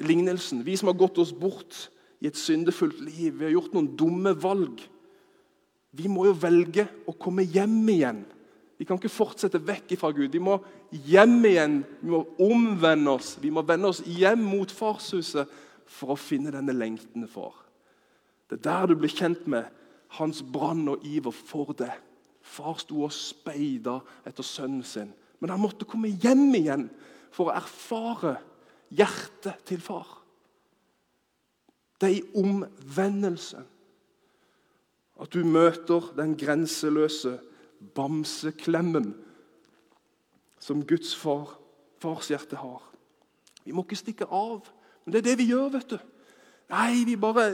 lignelsen, 0.00 0.62
vi 0.64 0.76
som 0.80 0.88
har 0.88 0.96
gått 0.98 1.20
oss 1.20 1.34
bort 1.36 1.86
i 2.22 2.30
et 2.30 2.38
syndefullt 2.38 3.00
liv, 3.04 3.34
vi 3.36 3.46
har 3.46 3.52
gjort 3.56 3.74
noen 3.76 3.90
dumme 3.98 4.32
valg. 4.40 4.80
Vi 5.92 6.08
må 6.08 6.24
jo 6.30 6.36
velge 6.40 6.86
å 7.08 7.12
komme 7.20 7.44
hjem 7.44 7.82
igjen. 7.92 8.22
Vi 8.80 8.86
kan 8.88 8.98
ikke 8.98 9.12
fortsette 9.12 9.60
vekk 9.62 9.92
fra 10.00 10.08
Gud. 10.16 10.32
Vi 10.32 10.40
må 10.42 10.56
hjem 11.06 11.36
igjen. 11.46 11.74
Vi 12.00 12.10
må 12.10 12.22
omvende 12.42 13.12
oss. 13.12 13.36
Vi 13.42 13.52
må 13.52 13.62
vende 13.66 13.92
oss 13.92 14.00
hjem 14.08 14.40
mot 14.42 14.72
farshuset 14.72 15.50
for 15.92 16.14
å 16.14 16.18
finne 16.18 16.50
denne 16.54 16.74
lengtende 16.74 17.28
far. 17.30 17.54
Det 18.48 18.58
er 18.58 18.64
der 18.64 18.88
du 18.90 18.96
blir 18.98 19.12
kjent 19.12 19.44
med 19.50 19.68
hans 20.16 20.40
brann 20.42 20.88
og 20.90 21.04
iver 21.06 21.34
for 21.36 21.76
det. 21.78 21.92
Far 22.42 22.80
sto 22.80 23.04
og 23.06 23.14
speida 23.14 24.00
etter 24.26 24.46
sønnen 24.46 24.82
sin. 24.86 25.12
Men 25.42 25.50
han 25.50 25.62
måtte 25.62 25.88
komme 25.88 26.12
hjem 26.22 26.52
igjen 26.54 26.86
for 27.34 27.50
å 27.50 27.56
erfare 27.58 28.36
hjertet 28.94 29.64
til 29.66 29.80
far. 29.82 30.06
Det 31.98 32.08
er 32.08 32.20
i 32.20 32.38
omvendelsen 32.38 33.66
at 35.22 35.34
du 35.34 35.42
møter 35.46 36.12
den 36.18 36.36
grenseløse 36.38 37.36
bamseklemmen 37.96 39.12
som 40.62 40.86
Guds 40.86 41.10
far, 41.18 41.56
farshjerte 42.02 42.58
har. 42.62 42.82
Vi 43.66 43.74
må 43.74 43.82
ikke 43.82 43.98
stikke 43.98 44.30
av. 44.30 44.62
Men 45.02 45.14
det 45.14 45.22
er 45.22 45.28
det 45.32 45.38
vi 45.42 45.50
gjør, 45.50 45.68
vet 45.74 45.94
du. 45.94 45.98
Nei, 46.70 47.02
vi 47.06 47.18
bare, 47.18 47.48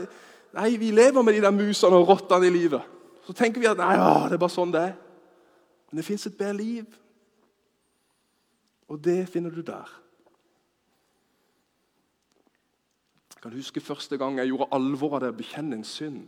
nei, 0.53 0.71
vi 0.77 0.93
lever 0.93 1.25
med 1.25 1.33
de 1.33 1.43
der 1.43 1.53
musene 1.53 1.97
og 1.97 2.09
rottene 2.09 2.49
i 2.49 2.53
livet. 2.53 2.85
Så 3.25 3.33
tenker 3.37 3.61
vi 3.61 3.69
at 3.69 3.81
nei, 3.81 3.95
å, 3.97 4.27
det 4.29 4.37
er 4.37 4.41
bare 4.41 4.53
sånn 4.53 4.73
det 4.73 4.83
er. 4.91 4.97
Men 5.89 6.01
det 6.01 6.05
fins 6.05 6.29
et 6.29 6.37
bedre 6.37 6.57
liv. 6.61 6.99
Og 8.89 8.99
det 9.05 9.21
finner 9.29 9.53
du 9.53 9.61
der. 9.61 9.89
Jeg 13.39 13.43
kan 13.45 13.55
huske 13.55 13.79
første 13.79 14.17
gang 14.19 14.37
jeg 14.37 14.49
gjorde 14.51 14.67
alvor 14.75 15.15
av 15.15 15.23
det 15.23 15.31
å 15.31 15.37
bekjenne 15.37 15.77
en 15.79 15.87
synd. 15.87 16.25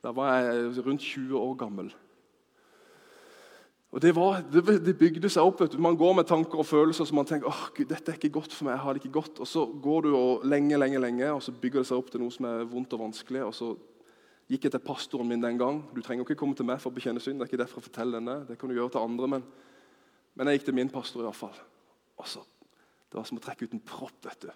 Da 0.00 0.12
var 0.14 0.38
jeg 0.38 0.86
rundt 0.86 1.04
20 1.04 1.36
år 1.36 1.56
gammel. 1.60 1.90
Og 3.90 4.02
Det, 4.02 4.12
var, 4.16 4.42
det, 4.52 4.98
bygde 4.98 5.28
seg 5.32 5.46
opp. 5.46 5.60
Man 5.80 5.96
går 5.96 6.14
med 6.18 6.26
tanker 6.28 6.60
og 6.60 6.66
følelser 6.66 7.06
som 7.08 7.16
man 7.16 7.28
tenker 7.28 7.48
åh, 7.48 7.68
Gud, 7.76 7.86
dette 7.88 8.12
er 8.12 8.18
ikke 8.18 8.34
godt 8.38 8.52
for 8.52 8.66
meg. 8.66 8.74
jeg 8.74 8.84
har 8.84 8.94
det 8.94 9.04
ikke 9.04 9.18
godt. 9.18 9.40
Og 9.40 9.46
Så 9.46 9.66
går 9.82 10.02
du 10.02 10.16
og 10.16 10.44
lenge, 10.44 10.78
lenge, 10.78 11.00
lenge, 11.00 11.30
og 11.32 11.42
så 11.42 11.52
bygger 11.52 11.80
det 11.80 11.90
seg 11.90 12.00
opp 12.00 12.10
til 12.10 12.20
noe 12.20 12.34
som 12.34 12.48
er 12.48 12.66
vondt 12.68 12.92
og 12.92 13.04
vanskelig. 13.06 13.44
og 13.44 13.54
så 13.54 13.76
gikk 14.48 14.64
jeg 14.64 14.72
til 14.72 14.84
pastoren 14.84 15.28
min 15.28 15.42
den 15.42 15.58
gang. 15.58 15.84
Du 15.94 16.02
trenger 16.02 16.24
ikke 16.24 16.38
komme 16.38 16.54
til 16.54 16.66
meg 16.66 16.80
for 16.80 16.90
å 16.90 16.94
bekjenne 16.94 17.20
synd. 17.20 17.38
det 17.38 17.46
er 17.46 17.52
ikke 17.52 17.64
derfor 17.64 17.80
å 17.80 17.88
fortelle 17.88 18.16
denne. 18.20 18.44
Det 18.48 18.58
kan 18.58 18.68
du 18.68 18.76
gjøre 18.76 18.90
til 18.96 19.00
andre, 19.00 19.28
men, 19.28 19.48
men 20.34 20.46
jeg 20.46 20.58
gikk 20.58 20.68
til 20.70 20.74
min 20.80 20.92
pastor 20.92 21.20
i 21.20 21.28
hvert 21.28 21.42
fall. 21.44 21.56
Og 22.16 22.28
så, 22.28 22.44
Det 23.06 23.18
var 23.20 23.24
som 23.28 23.38
å 23.38 23.42
trekke 23.44 23.64
ut 23.64 23.74
en 23.76 23.80
propp. 23.86 24.24
vet 24.24 24.40
du. 24.40 24.50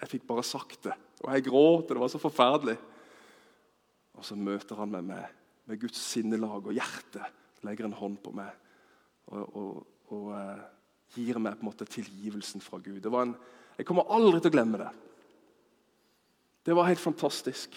Jeg 0.00 0.08
fikk 0.08 0.26
bare 0.28 0.42
sagt 0.44 0.82
det. 0.84 0.94
Og 1.24 1.32
jeg 1.32 1.46
gråt. 1.48 1.88
Det 1.88 1.98
var 1.98 2.08
så 2.08 2.18
forferdelig. 2.18 2.76
Og 4.14 4.24
så 4.24 4.36
møter 4.36 4.76
han 4.76 4.90
meg 4.90 5.04
med, 5.04 5.38
med 5.66 5.80
Guds 5.80 5.98
sinnelag 5.98 6.66
og 6.66 6.76
hjerte. 6.76 7.24
Legger 7.64 7.88
en 7.88 7.96
hånd 7.96 8.18
på 8.22 8.32
meg 8.36 8.50
og, 9.30 9.56
og, 9.56 9.86
og 10.10 10.30
eh, 10.34 10.62
gir 11.14 11.38
meg 11.42 11.58
på 11.58 11.64
en 11.64 11.70
måte 11.70 11.88
tilgivelsen 11.88 12.62
fra 12.64 12.80
Gud. 12.82 13.06
En, 13.06 13.34
jeg 13.78 13.86
kommer 13.88 14.10
aldri 14.12 14.40
til 14.40 14.50
å 14.50 14.54
glemme 14.54 14.80
det. 14.80 14.90
Det 16.66 16.76
var 16.76 16.88
helt 16.90 17.02
fantastisk. 17.02 17.76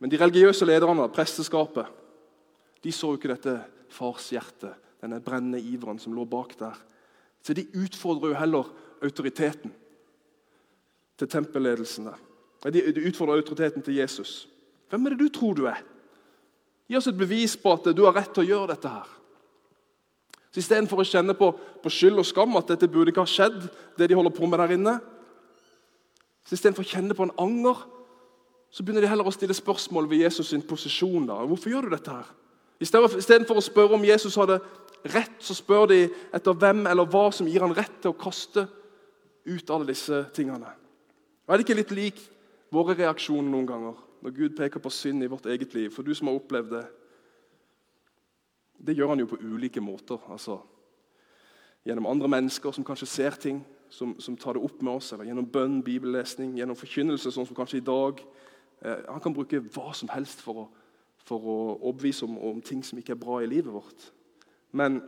Men 0.00 0.12
de 0.12 0.20
religiøse 0.20 0.64
lederne, 0.64 1.10
presteskapet, 1.12 1.90
de 2.80 2.92
så 2.94 3.10
jo 3.12 3.18
ikke 3.20 3.34
dette 3.34 3.58
farshjertet 3.92 4.89
denne 5.00 5.20
brennende 5.24 5.60
iveren 5.60 5.98
som 5.98 6.14
lå 6.14 6.24
bak 6.28 6.56
der. 6.58 6.76
Så 7.42 7.54
de 7.56 7.66
utfordrer 7.74 8.34
jo 8.34 8.40
heller 8.40 8.72
autoriteten 9.02 9.72
til 11.18 11.28
tempelledelsen. 11.28 12.04
der. 12.04 12.70
De, 12.70 12.92
de 12.92 13.06
utfordrer 13.08 13.40
autoriteten 13.40 13.82
til 13.82 13.94
Jesus. 13.94 14.48
Hvem 14.90 15.06
er 15.06 15.10
det 15.10 15.18
du 15.18 15.28
tror 15.28 15.54
du 15.54 15.64
er? 15.70 15.80
Gi 16.88 16.98
oss 16.98 17.06
et 17.06 17.18
bevis 17.18 17.56
på 17.56 17.72
at 17.72 17.92
du 17.96 18.04
har 18.04 18.16
rett 18.16 18.32
til 18.34 18.44
å 18.44 18.50
gjøre 18.50 18.74
dette. 18.74 18.88
her. 18.88 19.08
Så 20.50 20.58
Istedenfor 20.58 21.00
å 21.00 21.06
kjenne 21.06 21.36
på, 21.38 21.52
på, 21.82 21.92
skyld 21.92 22.18
og 22.18 22.26
skam, 22.26 22.56
at 22.58 22.72
dette 22.72 22.88
burde 22.90 23.12
ikke 23.12 23.22
ha 23.22 23.30
skjedd, 23.30 23.62
det 23.96 24.10
de 24.10 24.18
holder 24.18 24.34
på 24.34 24.48
med 24.50 24.58
der 24.58 24.74
inne, 24.74 24.96
så 26.42 26.56
istedenfor 26.56 26.82
å 26.82 26.90
kjenne 26.90 27.14
på 27.14 27.22
en 27.28 27.36
anger, 27.38 27.84
så 28.74 28.82
begynner 28.82 29.04
de 29.04 29.10
heller 29.10 29.28
å 29.28 29.34
stille 29.34 29.54
spørsmål 29.54 30.08
ved 30.10 30.24
Jesus' 30.24 30.50
sin 30.50 30.62
posisjon. 30.66 31.28
da. 31.28 31.36
Hvorfor 31.46 31.70
gjør 31.70 31.86
du 31.86 31.94
dette? 31.94 32.10
her? 32.10 32.26
Istedenfor 32.80 33.60
å 33.60 33.62
spørre 33.62 33.94
om 33.94 34.04
Jesus 34.04 34.34
hadde 34.40 34.58
rett, 35.04 35.38
så 35.40 35.54
spør 35.56 35.86
de 35.90 36.02
etter 36.34 36.56
hvem 36.56 36.84
eller 36.90 37.08
hva 37.08 37.30
som 37.34 37.48
gir 37.48 37.64
han 37.64 37.74
rett 37.76 38.00
til 38.02 38.12
å 38.12 38.20
kaste 38.20 38.66
ut 39.46 39.72
alle 39.72 39.88
disse 39.90 40.24
tingene. 40.36 40.70
Og 41.46 41.54
Er 41.54 41.58
det 41.58 41.66
ikke 41.66 41.78
litt 41.80 41.94
lik 41.96 42.20
våre 42.70 42.94
reaksjoner 42.98 43.50
noen 43.50 43.66
ganger 43.66 44.02
når 44.20 44.34
Gud 44.36 44.56
peker 44.56 44.82
på 44.82 44.92
synd 44.92 45.24
i 45.24 45.30
vårt 45.30 45.48
eget 45.50 45.74
liv? 45.74 45.90
For 45.90 46.06
du 46.06 46.14
som 46.14 46.28
har 46.30 46.38
opplevd 46.38 46.74
det. 46.76 46.84
Det 48.80 48.96
gjør 48.96 49.12
han 49.12 49.22
jo 49.24 49.30
på 49.32 49.40
ulike 49.40 49.80
måter. 49.80 50.20
altså 50.30 50.60
Gjennom 51.84 52.06
andre 52.06 52.28
mennesker 52.28 52.72
som 52.72 52.84
kanskje 52.84 53.08
ser 53.08 53.36
ting, 53.40 53.64
som, 53.88 54.14
som 54.20 54.36
tar 54.36 54.54
det 54.54 54.62
opp 54.62 54.82
med 54.82 55.00
oss. 55.00 55.12
Eller 55.12 55.30
gjennom 55.30 55.48
bønn, 55.48 55.80
bibellesning, 55.84 56.54
gjennom 56.58 56.78
forkynnelse, 56.78 57.32
sånn 57.32 57.48
som 57.48 57.56
kanskje 57.56 57.80
i 57.80 57.84
dag. 57.88 58.20
Eh, 58.84 59.02
han 59.08 59.20
kan 59.24 59.34
bruke 59.34 59.62
hva 59.72 59.90
som 59.96 60.12
helst 60.12 60.44
for 60.44 60.64
å, 60.64 60.68
for 61.24 61.44
å 61.44 61.58
overbevise 61.80 62.28
om, 62.28 62.38
om 62.52 62.62
ting 62.64 62.84
som 62.86 63.00
ikke 63.00 63.16
er 63.16 63.22
bra 63.24 63.40
i 63.42 63.50
livet 63.50 63.72
vårt. 63.72 64.10
Men 64.72 65.00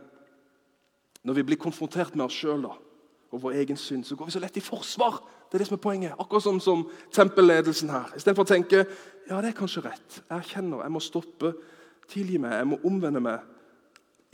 når 1.23 1.33
vi 1.33 1.43
blir 1.43 1.61
konfrontert 1.61 2.15
med 2.15 2.25
oss 2.25 2.35
sjøl 2.35 2.65
og 2.67 3.41
vår 3.41 3.59
egen 3.63 3.77
synd, 3.79 4.03
så 4.05 4.15
går 4.15 4.29
vi 4.29 4.35
så 4.35 4.41
lett 4.43 4.57
i 4.59 4.63
forsvar. 4.63 5.21
Det 5.47 5.57
er 5.57 5.63
det 5.63 5.67
som 5.69 5.77
er 5.77 5.83
poenget. 5.85 6.15
Akkurat 6.19 6.43
som, 6.43 6.59
som 6.59 6.83
tempelledelsen 7.13 7.89
her. 7.93 8.11
Istedenfor 8.17 8.45
å 8.45 8.51
tenke 8.51 8.83
ja, 9.29 9.39
det 9.39 9.53
er 9.53 9.57
kanskje 9.57 9.85
rett. 9.85 10.19
Jeg 10.19 10.35
erkjenner, 10.35 10.83
jeg 10.83 10.93
må 10.93 11.01
stoppe. 11.03 11.53
Tilgi 12.11 12.39
meg, 12.41 12.57
jeg 12.59 12.67
må 12.67 12.79
omvende 12.89 13.21
meg. 13.23 13.45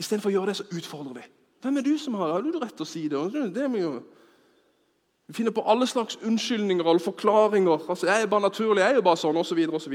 Istedenfor 0.00 0.32
å 0.32 0.34
gjøre 0.34 0.50
det, 0.50 0.56
så 0.58 0.66
utfordrer 0.74 1.20
vi. 1.20 1.26
Hvem 1.60 1.76
er 1.76 1.86
du 1.86 1.92
som 2.00 2.16
har 2.18 2.32
Har 2.32 2.42
du 2.42 2.56
rett 2.58 2.74
til 2.74 2.86
å 2.86 2.88
si 2.88 3.06
det? 3.08 3.20
det 3.54 3.64
er 3.64 3.78
jo... 3.78 4.00
Vi 5.30 5.36
finner 5.36 5.54
på 5.54 5.62
alle 5.62 5.86
slags 5.86 6.16
unnskyldninger 6.26 6.84
og 6.84 7.00
forklaringer. 7.00 7.84
Altså, 7.88 8.06
'Jeg 8.06 8.22
er 8.22 8.26
bare 8.26 8.48
naturlig, 8.48 8.80
jeg 8.80 8.90
er 8.90 8.94
jo 8.94 9.02
bare 9.02 9.16
sånn', 9.16 9.36
osv. 9.38 9.58
osv. 9.74 9.94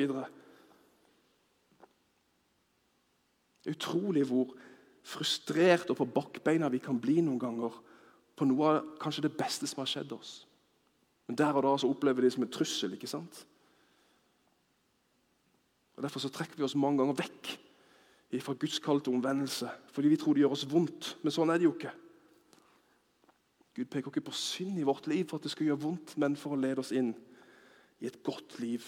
Utrolig 3.68 4.24
hvor 4.24 4.54
frustrert 5.06 5.92
og 5.94 6.00
på 6.00 6.08
bakbeina 6.10 6.70
vi 6.74 6.82
kan 6.82 6.98
bli 7.02 7.20
noen 7.22 7.42
ganger 7.42 7.76
på 8.36 8.48
noe 8.50 8.72
av 8.72 8.88
kanskje 9.02 9.28
det 9.28 9.36
beste 9.38 9.68
som 9.70 9.84
har 9.84 9.90
skjedd 9.90 10.16
oss. 10.16 10.32
Men 11.28 11.38
der 11.40 11.58
og 11.58 11.64
da 11.66 11.76
så 11.80 11.90
opplever 11.90 12.22
vi 12.22 12.28
det 12.28 12.36
som 12.36 12.46
en 12.46 12.52
trussel. 12.52 12.94
ikke 12.94 13.10
sant? 13.10 13.46
Og 15.96 16.04
Derfor 16.04 16.22
så 16.22 16.30
trekker 16.30 16.58
vi 16.58 16.66
oss 16.68 16.78
mange 16.78 17.02
ganger 17.02 17.18
vekk 17.22 17.54
fra 18.44 18.54
Guds 18.60 18.82
kall 18.84 19.00
til 19.00 19.16
omvendelse. 19.16 19.70
Fordi 19.96 20.10
vi 20.12 20.18
tror 20.20 20.36
det 20.36 20.44
gjør 20.44 20.58
oss 20.58 20.66
vondt. 20.68 21.14
Men 21.24 21.32
sånn 21.32 21.54
er 21.54 21.62
det 21.62 21.70
jo 21.70 21.76
ikke. 21.78 21.94
Gud 23.76 23.88
peker 23.92 24.12
ikke 24.12 24.26
på 24.28 24.36
synd 24.36 24.80
i 24.80 24.88
vårt 24.88 25.08
liv 25.08 25.24
for 25.28 25.40
at 25.40 25.46
det 25.48 25.52
skal 25.54 25.70
gjøre 25.70 25.84
vondt, 25.84 26.16
men 26.20 26.36
for 26.40 26.56
å 26.56 26.60
lede 26.60 26.84
oss 26.84 26.94
inn 26.96 27.14
i 28.04 28.08
et 28.08 28.22
godt 28.24 28.58
liv. 28.60 28.84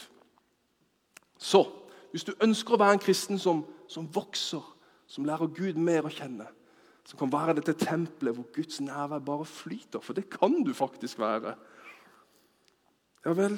Så 1.39 1.63
hvis 2.11 2.27
du 2.27 2.33
ønsker 2.43 2.75
å 2.75 2.79
være 2.81 2.97
en 2.97 3.03
kristen 3.03 3.39
som, 3.39 3.63
som 3.91 4.07
vokser, 4.11 4.63
som 5.07 5.25
lærer 5.27 5.53
Gud 5.55 5.79
mer 5.79 6.07
å 6.07 6.11
kjenne, 6.11 6.47
som 7.07 7.19
kan 7.19 7.31
være 7.31 7.55
dette 7.59 7.77
tempelet 7.79 8.35
hvor 8.35 8.49
Guds 8.55 8.81
nærvær 8.83 9.23
bare 9.23 9.47
flyter, 9.47 10.03
for 10.03 10.17
det 10.17 10.27
kan 10.33 10.61
du 10.63 10.73
faktisk 10.75 11.19
være 11.23 11.55
Ja 13.25 13.33
vel, 13.35 13.57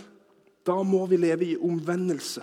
da 0.65 0.79
må 0.81 1.03
vi 1.05 1.17
leve 1.19 1.45
i 1.45 1.57
omvendelse. 1.57 2.41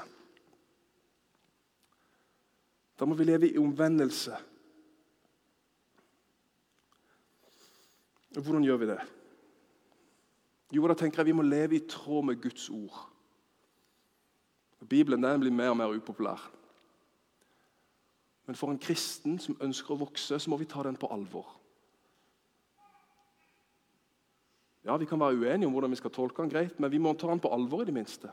Da 2.96 3.06
må 3.08 3.16
vi 3.18 3.26
leve 3.26 3.48
i 3.48 3.58
omvendelse. 3.58 4.36
Hvordan 8.36 8.64
gjør 8.64 8.78
vi 8.82 8.88
det? 8.92 9.00
Jo, 10.76 10.86
da 10.86 10.96
tenker 10.98 11.22
jeg 11.22 11.30
vi 11.30 11.36
må 11.38 11.44
leve 11.46 11.78
i 11.78 11.84
tråd 11.88 12.28
med 12.28 12.40
Guds 12.42 12.68
ord. 12.70 13.06
Bibelen 14.86 15.24
den 15.24 15.42
blir 15.42 15.54
mer 15.54 15.72
og 15.72 15.78
mer 15.80 15.94
upopulær. 15.94 16.42
Men 18.46 18.59
for 18.59 18.70
en 18.70 18.80
kristen 18.80 19.40
som 19.42 19.59
ønsker 19.62 19.94
å 19.94 20.00
vokse, 20.04 20.38
så 20.38 20.50
må 20.50 20.59
vi 20.61 20.68
ta 20.70 20.85
den 20.87 20.98
på 20.98 21.11
alvor. 21.11 21.48
Ja, 24.87 24.96
Vi 24.96 25.06
kan 25.06 25.18
være 25.18 25.35
uenige 25.35 25.66
om 25.66 25.74
hvordan 25.74 25.90
vi 25.90 25.98
skal 25.98 26.14
tolke 26.14 26.44
den, 26.44 26.50
greit, 26.52 26.76
men 26.78 26.90
vi 26.90 27.00
må 27.02 27.12
ta 27.18 27.26
den 27.26 27.42
på 27.42 27.50
alvor. 27.50 27.82
i 27.82 27.87
det 27.87 27.94
minste. 27.94 28.30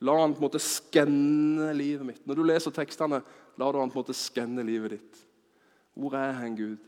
La 0.00 0.12
han 0.20 0.34
på 0.34 0.38
en 0.38 0.46
måte 0.46 0.60
skenne 0.62 1.72
livet 1.74 2.06
mitt. 2.06 2.26
Når 2.26 2.36
du 2.36 2.42
leser 2.44 2.70
tekstene, 2.70 3.22
la 3.56 3.70
du 3.72 3.78
han 3.80 3.90
på 3.90 3.98
en 3.98 4.04
måte 4.04 4.14
skenne 4.14 4.62
livet 4.62 4.90
ditt. 4.90 5.22
Hvor 5.96 6.14
er 6.14 6.36
hen, 6.36 6.54
Gud? 6.54 6.78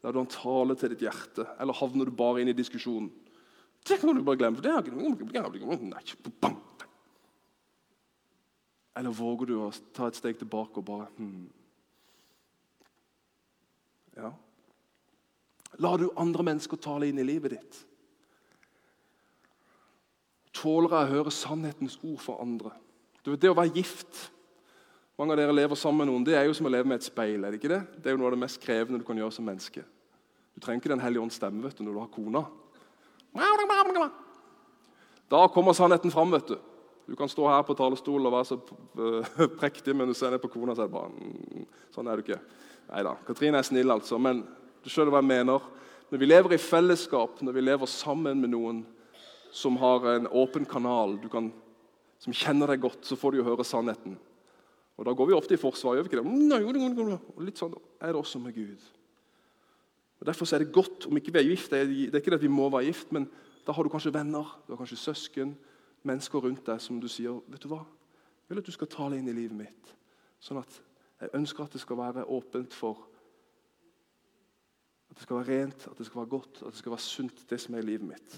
La 0.00 0.12
du 0.12 0.20
han 0.22 0.30
tale 0.30 0.76
til 0.78 0.94
ditt 0.94 1.02
hjerte, 1.04 1.44
eller 1.60 1.76
havner 1.76 2.08
du 2.08 2.14
bare 2.16 2.40
inn 2.40 2.48
i 2.48 2.56
diskusjonen? 2.56 3.10
Det 3.84 3.98
kan 4.00 4.14
du 4.14 4.22
bare 4.22 4.38
glemme. 4.38 4.56
for 4.56 4.62
det 4.64 4.72
har 4.72 4.84
ikke... 5.52 6.56
Eller 8.98 9.14
våger 9.14 9.46
du 9.46 9.56
å 9.62 9.70
ta 9.94 10.08
et 10.10 10.18
steg 10.18 10.38
tilbake 10.40 10.80
og 10.80 10.86
bare 10.86 11.08
hmm. 11.16 11.46
Ja. 14.18 14.32
Lar 15.80 16.00
du 16.00 16.10
andre 16.18 16.44
mennesker 16.44 16.80
tale 16.82 17.08
inn 17.08 17.20
i 17.22 17.24
livet 17.24 17.54
ditt? 17.54 17.78
Tåler 20.60 20.92
jeg 20.92 21.06
å 21.06 21.14
høre 21.14 21.32
sannhetens 21.32 21.96
ord 22.02 22.18
for 22.20 22.42
andre? 22.42 22.74
Du 23.22 23.30
vet, 23.30 23.40
Det 23.40 23.52
å 23.52 23.56
være 23.56 23.76
gift 23.78 24.30
Mange 25.20 25.34
av 25.34 25.36
dere 25.36 25.52
lever 25.52 25.76
sammen 25.76 26.00
med 26.00 26.08
noen. 26.08 26.22
Det 26.24 26.32
er 26.32 26.46
jo 26.48 26.54
som 26.56 26.64
å 26.64 26.70
leve 26.72 26.88
med 26.88 26.96
et 26.96 27.04
speil. 27.04 27.42
er 27.44 27.52
Det 27.52 27.58
ikke 27.60 27.68
det? 27.68 27.80
Det 28.00 28.08
er 28.08 28.14
jo 28.14 28.20
noe 28.22 28.30
av 28.30 28.32
det 28.32 28.40
mest 28.40 28.56
krevende 28.62 29.02
du 29.02 29.04
kan 29.04 29.18
gjøre 29.20 29.34
som 29.36 29.44
menneske. 29.44 29.82
Du 30.56 30.62
trenger 30.64 30.80
ikke 30.80 30.94
Den 30.94 31.02
hellige 31.04 31.20
ånds 31.20 31.36
stemme 31.36 31.60
vet 31.60 31.76
du, 31.76 31.82
når 31.84 31.92
du 31.92 32.00
har 32.00 32.08
kona. 32.08 32.40
Da 35.28 35.42
kommer 35.52 35.76
sannheten 35.76 36.10
fram. 36.10 36.30
vet 36.32 36.48
du. 36.48 36.56
Du 37.10 37.16
kan 37.18 37.28
stå 37.28 37.42
her 37.50 37.64
på 37.66 37.74
talerstolen 37.74 38.28
og 38.28 38.36
være 38.36 38.46
så 38.46 38.56
prektig, 39.60 39.96
men 39.98 40.06
du 40.06 40.14
ser 40.14 40.30
ned 40.30 40.38
på 40.38 40.52
kona 40.52 40.76
og 40.76 40.78
sier 40.78 40.90
bare 40.92 41.10
mm, 41.10 41.64
Sånn 41.90 42.06
er 42.06 42.20
du 42.20 42.22
ikke. 42.22 42.38
Nei 42.86 43.00
da. 43.02 43.16
Katrine 43.26 43.58
er 43.58 43.66
snill, 43.66 43.90
altså, 43.90 44.14
men 44.22 44.44
du 44.84 44.86
skjønner 44.86 45.10
hva 45.10 45.18
jeg 45.18 45.30
mener. 45.32 45.64
Når 46.10 46.20
vi 46.22 46.28
lever 46.28 46.54
i 46.54 46.60
fellesskap, 46.62 47.40
når 47.42 47.56
vi 47.56 47.64
lever 47.64 47.90
sammen 47.90 48.38
med 48.38 48.52
noen 48.54 48.84
som 49.50 49.74
har 49.82 50.06
en 50.12 50.28
åpen 50.38 50.68
kanal, 50.70 51.16
kan, 51.32 51.48
som 52.22 52.36
kjenner 52.36 52.70
deg 52.70 52.84
godt, 52.84 53.02
så 53.06 53.18
får 53.18 53.34
du 53.34 53.40
jo 53.40 53.48
høre 53.48 53.66
sannheten. 53.66 54.14
Og 54.94 55.08
Da 55.08 55.14
går 55.16 55.32
vi 55.32 55.34
ofte 55.34 55.56
i 55.56 55.60
forsvar. 55.60 55.96
gjør 55.98 56.06
vi 56.06 56.12
ikke 56.12 56.22
det? 56.22 57.18
Og 57.34 57.42
litt 57.42 57.58
sånn 57.58 57.74
er 57.74 58.12
det 58.12 58.20
også 58.20 58.38
med 58.38 58.54
Gud. 58.54 58.86
Og 60.20 60.30
Derfor 60.30 60.54
er 60.54 60.62
det 60.62 60.74
godt 60.78 61.08
om 61.10 61.18
ikke 61.18 61.34
vi 61.34 61.42
er 61.42 61.50
gift. 61.50 61.74
Det 61.74 61.82
er 61.82 62.20
ikke 62.20 62.36
det 62.36 62.38
at 62.38 62.46
vi 62.46 62.52
må 62.52 62.70
være 62.70 62.86
gift, 62.92 63.10
men 63.10 63.26
da 63.66 63.74
har 63.74 63.82
du 63.82 63.90
kanskje 63.90 64.14
venner, 64.14 64.46
du 64.66 64.76
har 64.76 64.78
kanskje 64.78 65.00
søsken, 65.00 65.56
mennesker 66.06 66.42
rundt 66.42 66.66
deg 66.66 66.80
som 66.82 67.00
du 67.00 67.08
sier 67.10 67.40
vet 67.50 67.62
du 67.62 67.68
hva? 67.70 67.82
Jeg 67.84 68.54
vil 68.54 68.62
at 68.62 68.66
du 68.66 68.74
skal 68.74 68.90
tale 68.90 69.18
inn 69.18 69.28
i 69.30 69.36
livet 69.36 69.56
mitt. 69.56 69.92
Sånn 70.42 70.60
at 70.60 70.80
jeg 71.20 71.34
ønsker 71.36 71.66
at 71.66 71.74
det 71.76 71.82
skal 71.82 71.98
være 72.00 72.26
åpent 72.26 72.74
for 72.74 73.06
At 75.10 75.18
det 75.18 75.24
skal 75.26 75.40
være 75.40 75.56
rent, 75.58 75.88
at 75.90 75.98
det 75.98 76.04
skal 76.06 76.20
være 76.20 76.30
godt, 76.30 76.60
at 76.62 76.70
det 76.70 76.78
skal 76.78 76.92
være 76.92 77.02
sunt, 77.02 77.40
det 77.50 77.56
som 77.58 77.74
er 77.74 77.82
i 77.82 77.86
livet 77.88 78.06
mitt. 78.06 78.36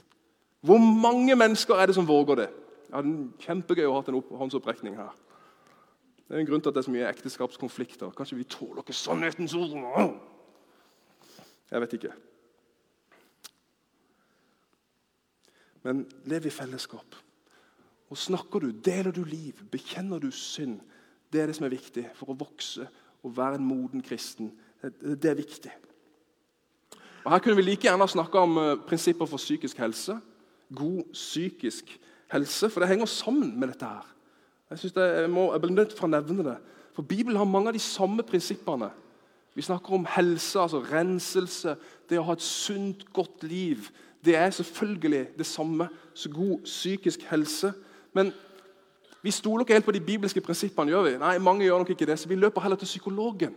Hvor 0.64 0.78
mange 0.80 1.36
mennesker 1.36 1.74
er 1.76 1.86
det 1.86 1.94
som 1.94 2.08
våger 2.08 2.38
det? 2.40 2.46
det 2.86 3.00
er 3.00 3.10
kjempegøy 3.44 3.84
å 3.88 3.92
ha 3.98 4.00
en 4.08 4.16
håndsopprekning 4.40 4.96
her. 4.96 5.12
Det 6.28 6.38
er 6.38 6.40
en 6.40 6.48
grunn 6.48 6.62
til 6.64 6.72
at 6.72 6.76
det 6.76 6.80
er 6.80 6.86
så 6.86 6.94
mye 6.94 7.08
ekteskapskonflikter. 7.10 8.12
Kanskje 8.16 8.38
vi 8.38 8.48
tåler 8.48 8.80
ikke 8.80 8.96
sannhetens 8.96 9.52
ord? 9.52 10.16
Jeg 11.70 11.80
vet 11.84 11.96
ikke. 11.98 12.12
Men 15.82 16.06
lev 16.24 16.46
i 16.46 16.52
fellesskap. 16.52 17.16
Og 18.12 18.18
Snakker 18.20 18.60
du, 18.60 18.72
deler 18.84 19.12
du 19.14 19.22
liv, 19.24 19.56
bekjenner 19.72 20.20
du 20.20 20.28
synd? 20.30 20.80
Det 21.32 21.40
er 21.40 21.48
det 21.48 21.56
som 21.56 21.64
er 21.64 21.72
viktig 21.72 22.04
for 22.12 22.28
å 22.28 22.36
vokse 22.36 22.84
og 23.24 23.36
være 23.36 23.56
en 23.56 23.64
moden 23.64 24.02
kristen. 24.04 24.50
Det 25.00 25.30
er 25.30 25.38
viktig. 25.38 25.72
Og 27.24 27.30
Her 27.32 27.40
kunne 27.40 27.56
vi 27.56 27.64
like 27.64 27.86
gjerne 27.86 28.08
snakke 28.08 28.38
om 28.38 28.58
eh, 28.60 28.74
prinsipper 28.84 29.30
for 29.30 29.40
psykisk 29.40 29.78
helse. 29.80 30.18
God 30.74 31.06
psykisk 31.14 31.94
helse, 32.34 32.68
for 32.68 32.82
det 32.82 32.90
henger 32.90 33.08
sammen 33.08 33.54
med 33.60 33.72
dette. 33.72 33.88
her. 33.88 34.10
Jeg, 34.70 34.78
synes 34.78 34.92
det, 34.92 35.06
jeg, 35.20 35.30
må, 35.30 35.52
jeg 35.52 35.62
blir 35.62 35.72
nødt 35.72 35.94
til 35.94 36.04
å 36.04 36.10
nevne 36.12 36.44
det. 36.50 36.56
For 36.92 37.02
Bibelen 37.02 37.38
har 37.40 37.48
mange 37.48 37.72
av 37.72 37.78
de 37.78 37.80
samme 37.80 38.26
prinsippene. 38.26 38.90
Vi 39.54 39.64
snakker 39.64 39.94
om 39.96 40.04
helse, 40.08 40.60
altså 40.60 40.82
renselse, 40.84 41.76
det 42.10 42.20
å 42.20 42.26
ha 42.28 42.36
et 42.36 42.44
sunt, 42.44 43.06
godt 43.12 43.44
liv. 43.48 43.88
Det 44.24 44.36
er 44.36 44.50
selvfølgelig 44.52 45.38
det 45.38 45.48
samme 45.48 45.88
som 46.14 46.36
god 46.36 46.68
psykisk 46.68 47.24
helse. 47.30 47.72
Men 48.12 48.32
vi 49.22 49.30
stoler 49.30 49.64
ikke 49.64 49.72
helt 49.72 49.84
på 49.84 49.94
de 49.94 50.00
bibelske 50.00 50.40
prinsippene. 50.40 50.90
gjør 50.90 51.02
vi? 51.02 51.18
Nei, 51.18 51.38
mange 51.38 51.64
gjør 51.64 51.78
nok 51.78 51.90
ikke 51.90 52.06
det, 52.06 52.18
så 52.18 52.28
vi 52.28 52.34
løper 52.34 52.60
heller 52.60 52.76
til 52.76 52.90
psykologen. 52.90 53.54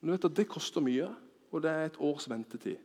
Men 0.00 0.08
du 0.08 0.12
vet 0.12 0.24
at 0.24 0.36
Det 0.36 0.48
koster 0.48 0.80
mye, 0.80 1.08
og 1.52 1.62
det 1.62 1.70
er 1.70 1.84
et 1.84 1.96
års 1.98 2.30
ventetid. 2.30 2.76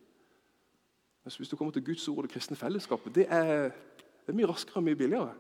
Men 1.24 1.32
hvis 1.38 1.50
du 1.50 1.56
kommer 1.56 1.72
til 1.72 1.86
Guds 1.86 2.08
ord 2.08 2.18
og 2.18 2.24
det 2.24 2.32
kristne 2.32 2.56
fellesskapet, 2.56 3.16
det 3.16 3.26
er, 3.30 3.70
det 4.26 4.28
er 4.28 4.34
mye 4.34 4.48
raskere 4.48 4.76
og 4.76 4.84
mye 4.84 4.96
billigere. 4.96 5.34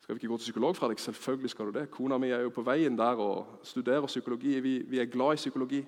Skal 0.00 0.14
vi 0.14 0.18
ikke 0.18 0.28
gå 0.28 0.36
til 0.36 0.44
psykolog, 0.44 0.76
Fredrik? 0.76 0.98
Selvfølgelig 0.98 1.50
skal 1.50 1.64
du 1.66 1.78
det. 1.78 1.90
Kona 1.90 2.18
mi 2.18 2.30
er 2.30 2.40
jo 2.40 2.50
på 2.54 2.62
veien 2.62 2.98
der 2.98 3.18
og 3.18 3.60
studerer 3.62 4.06
psykologi. 4.06 4.60
Vi, 4.60 4.78
vi 4.78 4.98
er 4.98 5.04
glad 5.04 5.32
i 5.32 5.36
psykologi. 5.36 5.86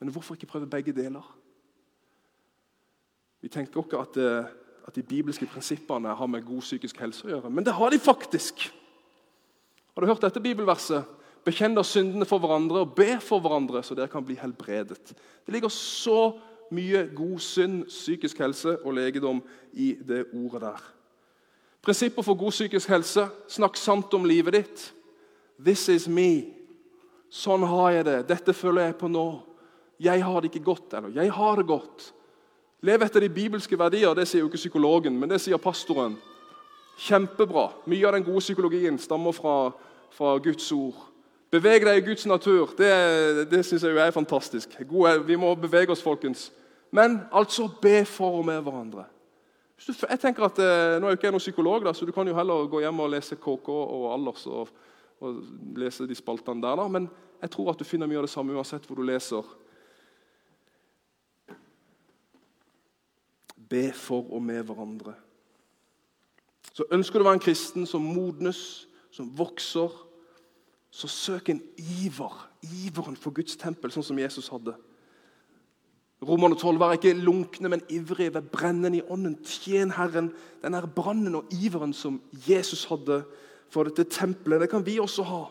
Men 0.00 0.08
hvorfor 0.08 0.34
ikke 0.34 0.46
prøve 0.46 0.66
begge 0.66 0.92
deler? 0.92 1.36
Vi 3.40 3.48
tenker 3.48 3.84
ikke 3.84 3.98
at 3.98 4.16
eh, 4.16 4.50
at 4.86 4.94
de 4.96 5.02
bibelske 5.02 5.46
prinsippene 5.46 6.14
har 6.16 6.28
med 6.30 6.44
god 6.46 6.62
psykisk 6.64 7.00
helse 7.02 7.26
å 7.26 7.32
gjøre. 7.34 7.50
Men 7.50 7.66
det 7.66 7.74
har 7.76 7.90
de 7.92 7.98
faktisk. 8.02 8.68
Har 9.94 10.02
du 10.02 10.10
hørt 10.10 10.22
dette 10.24 10.42
bibelverset? 10.42 11.16
Bekjenn 11.44 11.74
da 11.76 11.82
syndene 11.86 12.28
for 12.28 12.42
hverandre 12.42 12.84
og 12.84 12.94
be 12.96 13.14
for 13.24 13.40
hverandre, 13.40 13.82
så 13.82 13.96
dere 13.96 14.12
kan 14.12 14.24
bli 14.24 14.36
helbredet. 14.36 15.14
Det 15.46 15.54
ligger 15.54 15.72
så 15.72 16.34
mye 16.70 17.06
god 17.16 17.38
synd, 17.42 17.84
psykisk 17.88 18.38
helse 18.44 18.76
og 18.84 18.94
legedom 18.94 19.40
i 19.72 19.94
det 20.06 20.26
ordet 20.36 20.62
der. 20.68 20.88
Prinsipper 21.82 22.22
for 22.22 22.36
god 22.38 22.52
psykisk 22.52 22.92
helse. 22.92 23.24
Snakk 23.48 23.78
sant 23.80 24.12
om 24.14 24.26
livet 24.28 24.58
ditt. 24.58 24.82
This 25.60 25.88
is 25.88 26.08
me. 26.08 26.52
Sånn 27.32 27.64
har 27.64 27.94
jeg 27.94 28.06
det. 28.08 28.18
Dette 28.28 28.54
føler 28.56 28.90
jeg 28.90 28.98
på 29.00 29.08
nå. 29.08 29.26
Jeg 30.00 30.22
har 30.24 30.40
det 30.40 30.50
ikke 30.50 30.64
godt, 30.70 30.94
eller 30.96 31.12
jeg 31.16 31.32
har 31.36 31.60
det 31.60 31.66
godt. 31.68 32.10
Lev 32.82 33.02
etter 33.04 33.20
de 33.20 33.28
bibelske 33.28 33.78
verdier. 33.78 34.14
Det 34.16 34.26
sier 34.28 34.40
jo 34.40 34.48
ikke 34.48 34.60
psykologen, 34.60 35.18
men 35.20 35.30
det 35.30 35.40
sier 35.42 35.60
pastoren. 35.60 36.16
Kjempebra. 37.00 37.70
Mye 37.88 38.06
av 38.08 38.16
den 38.16 38.24
gode 38.24 38.40
psykologien 38.44 38.98
stammer 39.00 39.36
fra, 39.36 39.72
fra 40.16 40.36
Guds 40.40 40.70
ord. 40.72 41.06
Beveg 41.50 41.84
deg 41.84 41.98
i 41.98 42.06
Guds 42.06 42.26
natur. 42.30 42.72
Det, 42.78 42.90
det 43.50 43.64
syns 43.66 43.84
jeg 43.84 43.98
er 43.98 44.14
fantastisk. 44.14 44.76
God, 44.88 45.24
vi 45.26 45.36
må 45.40 45.52
bevege 45.58 45.92
oss, 45.92 46.04
folkens. 46.04 46.48
Men 46.94 47.20
altså 47.32 47.68
be 47.82 48.04
for 48.08 48.40
og 48.40 48.46
med 48.46 48.62
hverandre. 48.64 49.06
Jeg 49.80 50.20
tenker 50.20 50.44
at, 50.44 50.58
eh, 50.60 50.98
Nå 51.00 51.08
er 51.08 51.14
jo 51.14 51.18
ikke 51.18 51.28
jeg 51.28 51.34
noen 51.34 51.42
psykolog, 51.42 51.84
da, 51.84 51.92
så 51.96 52.04
du 52.04 52.12
kan 52.12 52.28
jo 52.28 52.36
heller 52.36 52.68
gå 52.68 52.82
hjem 52.84 53.00
og 53.00 53.12
lese 53.14 53.38
KK 53.40 53.68
og 53.72 54.10
Allers 54.12 54.44
og, 54.46 54.68
og 55.24 55.38
lese 55.80 56.08
de 56.08 56.16
spaltene 56.16 56.60
der. 56.62 56.76
Da. 56.76 56.88
Men 56.88 57.08
jeg 57.40 57.50
tror 57.54 57.72
at 57.72 57.80
du 57.80 57.88
finner 57.88 58.10
mye 58.10 58.20
av 58.20 58.28
det 58.28 58.32
samme 58.32 58.56
uansett 58.56 58.84
hvor 58.86 59.00
du 59.00 59.06
leser 59.08 59.46
be 63.70 63.88
for 63.94 64.26
og 64.34 64.42
med 64.42 64.64
hverandre. 64.66 65.14
Så 66.74 66.86
ønsker 66.92 67.18
du 67.18 67.24
å 67.24 67.28
være 67.30 67.40
en 67.40 67.44
kristen 67.44 67.86
som 67.88 68.04
modnes, 68.04 68.86
som 69.14 69.30
vokser, 69.38 69.90
så 70.90 71.08
søk 71.10 71.50
en 71.50 71.62
iver. 71.78 72.34
Iveren 72.84 73.16
for 73.18 73.34
Guds 73.34 73.56
tempel, 73.58 73.92
sånn 73.94 74.06
som 74.06 74.18
Jesus 74.18 74.50
hadde. 74.52 74.74
Romerne 76.20 76.58
12, 76.58 76.80
Vær 76.82 76.98
ikke 76.98 77.14
lunkne, 77.16 77.70
men 77.72 77.84
ivrige 77.88 78.34
ved 78.34 78.50
brennen 78.52 78.98
i 78.98 79.04
ånden. 79.08 79.38
Tjen 79.46 79.94
Herren. 79.96 80.32
Den 80.60 80.76
er 80.76 80.88
brannen 80.90 81.38
og 81.38 81.54
iveren 81.54 81.94
som 81.96 82.18
Jesus 82.44 82.84
hadde 82.90 83.22
for 83.70 83.86
dette 83.86 84.04
tempelet, 84.10 84.64
det 84.64 84.70
kan 84.72 84.84
vi 84.86 84.98
også 85.00 85.24
ha. 85.28 85.44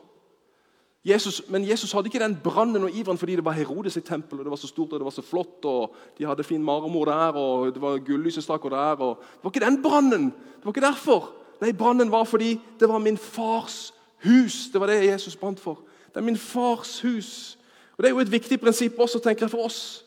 Jesus, 1.05 1.41
men 1.47 1.63
Jesus 1.63 1.91
hadde 1.91 2.09
ikke 2.11 2.19
den 2.19 2.35
brannen 2.43 2.83
og 2.83 2.91
iveren 2.91 3.17
fordi 3.17 3.35
det 3.39 3.45
var 3.45 3.55
Herodes 3.55 3.95
i 3.97 4.01
og 4.11 4.39
Det 4.43 4.49
var 4.51 4.55
så 4.55 4.67
stort 4.67 4.93
og 4.93 4.99
det 4.99 5.05
var 5.05 5.15
så 5.15 5.21
flott, 5.21 5.65
og 5.65 5.95
de 6.17 6.25
hadde 6.25 6.43
fin 6.43 6.63
marmor 6.63 7.05
der, 7.05 7.31
og 7.39 7.73
det 7.73 7.81
var 7.81 7.97
gullysestaker 7.97 8.69
der. 8.69 8.99
Og 8.99 9.17
det 9.17 9.43
var 9.43 9.49
ikke 9.49 9.65
den 9.65 9.81
brannen. 9.81 10.25
Det 10.25 10.65
var 10.65 10.71
ikke 10.71 10.87
derfor. 10.87 11.31
Nei, 11.61 11.71
Brannen 11.71 12.11
var 12.11 12.23
fordi 12.23 12.59
det 12.79 12.89
var 12.89 12.99
min 12.99 13.17
fars 13.17 13.93
hus. 14.23 14.69
Det 14.73 14.81
var 14.81 14.87
det 14.87 15.05
Jesus 15.05 15.35
brant 15.35 15.59
for. 15.59 15.81
Det 16.07 16.17
er 16.17 16.25
min 16.25 16.37
fars 16.37 17.01
hus. 17.01 17.57
Og 17.97 18.03
Det 18.03 18.09
er 18.09 18.13
jo 18.15 18.19
et 18.19 18.31
viktig 18.31 18.59
prinsipp 18.59 18.99
også 18.99 19.19
tenker 19.19 19.45
jeg, 19.45 19.51
for 19.51 19.65
oss. 19.65 20.05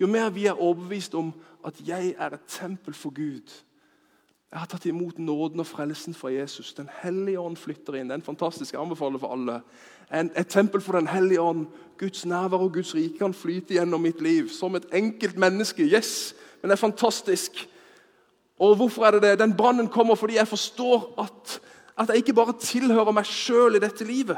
Jo 0.00 0.06
mer 0.06 0.30
vi 0.30 0.46
er 0.46 0.60
overbevist 0.60 1.14
om 1.14 1.32
at 1.66 1.74
jeg 1.86 2.14
er 2.18 2.34
et 2.34 2.46
tempel 2.48 2.94
for 2.94 3.10
Gud, 3.10 3.50
jeg 4.52 4.60
har 4.60 4.68
tatt 4.68 4.84
imot 4.84 5.16
nåden 5.18 5.62
og 5.62 5.66
frelsen 5.66 6.12
fra 6.12 6.28
Jesus. 6.28 6.74
Den 6.76 6.88
hellige 7.00 7.40
ånd 7.40 7.56
flytter 7.56 7.96
inn. 7.96 8.10
Det 8.10 8.18
er 8.18 8.20
en 8.20 8.26
fantastisk 8.26 8.76
anbefaler 8.76 9.22
for 9.22 9.32
alle. 9.32 9.62
En, 10.12 10.28
et 10.36 10.50
tempel 10.52 10.82
for 10.84 10.92
Den 10.92 11.08
hellige 11.08 11.40
ånd. 11.40 11.66
Guds 11.98 12.26
nærvær 12.26 12.66
og 12.66 12.74
Guds 12.74 12.94
rike 12.94 13.16
kan 13.18 13.32
flyte 13.34 13.78
gjennom 13.78 14.04
mitt 14.04 14.20
liv 14.20 14.50
som 14.52 14.76
et 14.76 14.84
enkelt 14.92 15.38
menneske. 15.40 15.82
Yes, 15.82 16.34
Men 16.60 16.68
det 16.68 16.76
er 16.76 16.84
fantastisk. 16.84 17.68
Og 18.58 18.76
hvorfor 18.76 19.04
er 19.04 19.10
det 19.10 19.22
det? 19.22 19.38
Den 19.38 19.56
brannen 19.56 19.88
kommer 19.88 20.14
fordi 20.14 20.36
jeg 20.36 20.48
forstår 20.48 21.14
at, 21.18 21.60
at 21.98 22.08
jeg 22.08 22.16
ikke 22.16 22.34
bare 22.34 22.58
tilhører 22.60 23.12
meg 23.12 23.26
sjøl 23.26 23.76
i 23.76 23.82
dette 23.82 24.04
livet. 24.04 24.36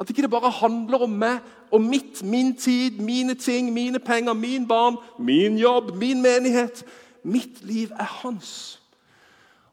At 0.00 0.08
ikke 0.08 0.22
det 0.22 0.30
bare 0.30 0.50
handler 0.50 1.04
om 1.04 1.10
meg 1.10 1.38
og 1.70 1.84
mitt, 1.84 2.24
min 2.24 2.56
tid, 2.56 2.96
mine 2.98 3.34
ting, 3.34 3.72
mine 3.72 3.98
penger, 3.98 4.32
min 4.32 4.68
barn, 4.68 4.96
min 5.18 5.58
jobb, 5.58 5.96
min 5.96 6.22
menighet. 6.22 6.84
Mitt 7.22 7.60
liv 7.62 7.92
er 7.92 8.08
hans. 8.22 8.79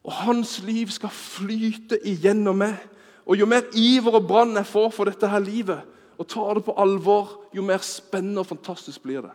Og 0.08 0.14
hans 0.24 0.58
liv 0.64 0.88
skal 0.94 1.12
flyte 1.12 2.00
igjennom 2.08 2.64
meg. 2.64 2.78
Og 3.28 3.36
Jo 3.36 3.46
mer 3.46 3.68
iver 3.76 4.22
og 4.22 4.28
brann 4.28 4.56
jeg 4.56 4.70
får 4.70 4.94
for 4.96 5.10
dette 5.10 5.28
her 5.28 5.44
livet, 5.44 5.84
og 6.18 6.30
tar 6.32 6.56
det 6.56 6.64
på 6.64 6.78
alvor, 6.80 7.44
jo 7.54 7.62
mer 7.62 7.84
spennende 7.84 8.40
og 8.42 8.48
fantastisk 8.48 9.04
blir 9.04 9.26
det. 9.26 9.34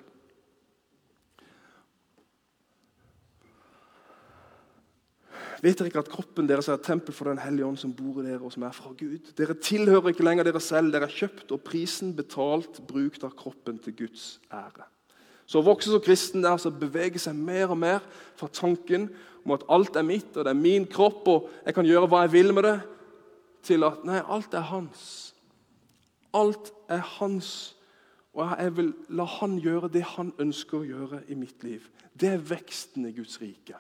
Vet 5.63 5.79
dere 5.79 5.93
ikke 5.93 6.01
at 6.03 6.11
kroppen 6.11 6.49
deres 6.51 6.67
er 6.67 6.81
et 6.81 6.83
tempel 6.89 7.15
for 7.15 7.31
Den 7.31 7.39
hellige 7.39 7.69
ånd 7.69 7.77
som 7.79 7.93
bor 7.95 8.19
i 8.19 8.25
dere, 8.27 8.41
og 8.43 8.51
som 8.51 8.65
er 8.67 8.75
fra 8.75 8.91
Gud? 8.99 9.31
Dere 9.39 9.55
tilhører 9.55 10.11
ikke 10.11 10.25
lenger 10.27 10.49
dere 10.49 10.61
selv, 10.61 10.91
dere 10.91 11.07
er 11.07 11.15
kjøpt 11.15 11.53
og 11.55 11.63
prisen 11.63 12.17
betalt, 12.19 12.81
brukt 12.89 13.23
av 13.23 13.37
kroppen 13.39 13.79
til 13.79 13.95
Guds 14.01 14.41
ære. 14.51 14.89
Så 15.53 15.61
å 15.61 15.67
vokse 15.67 15.91
som 15.93 16.01
kristen 16.01 16.41
der 16.41 16.55
altså 16.55 16.71
beveger 16.73 17.21
seg 17.21 17.37
mer 17.37 17.75
og 17.75 17.77
mer 17.77 18.01
fra 18.41 18.47
tanken 18.49 19.11
om 19.45 19.53
at 19.53 19.67
alt 19.69 19.99
er 20.01 20.07
mitt, 20.07 20.31
og 20.33 20.47
det 20.47 20.55
er 20.55 20.57
min 20.57 20.87
kropp, 20.89 21.29
og 21.29 21.51
jeg 21.67 21.77
kan 21.77 21.85
gjøre 21.85 22.09
hva 22.09 22.23
jeg 22.25 22.33
vil 22.33 22.55
med 22.57 22.65
det, 22.65 22.79
til 23.69 23.85
at 23.85 24.01
nei, 24.09 24.23
alt 24.33 24.57
er 24.57 24.65
hans. 24.71 25.05
Alt 26.33 26.73
er 26.89 27.05
hans, 27.19 27.53
og 28.33 28.49
jeg 28.57 28.77
vil 28.79 28.91
la 29.13 29.29
han 29.29 29.61
gjøre 29.61 29.93
det 29.93 30.07
han 30.15 30.33
ønsker 30.41 30.81
å 30.81 30.89
gjøre 30.89 31.21
i 31.29 31.37
mitt 31.37 31.61
liv. 31.67 31.85
Det 32.17 32.33
er 32.33 32.49
veksten 32.49 33.05
i 33.11 33.13
Guds 33.13 33.37
rike. 33.43 33.77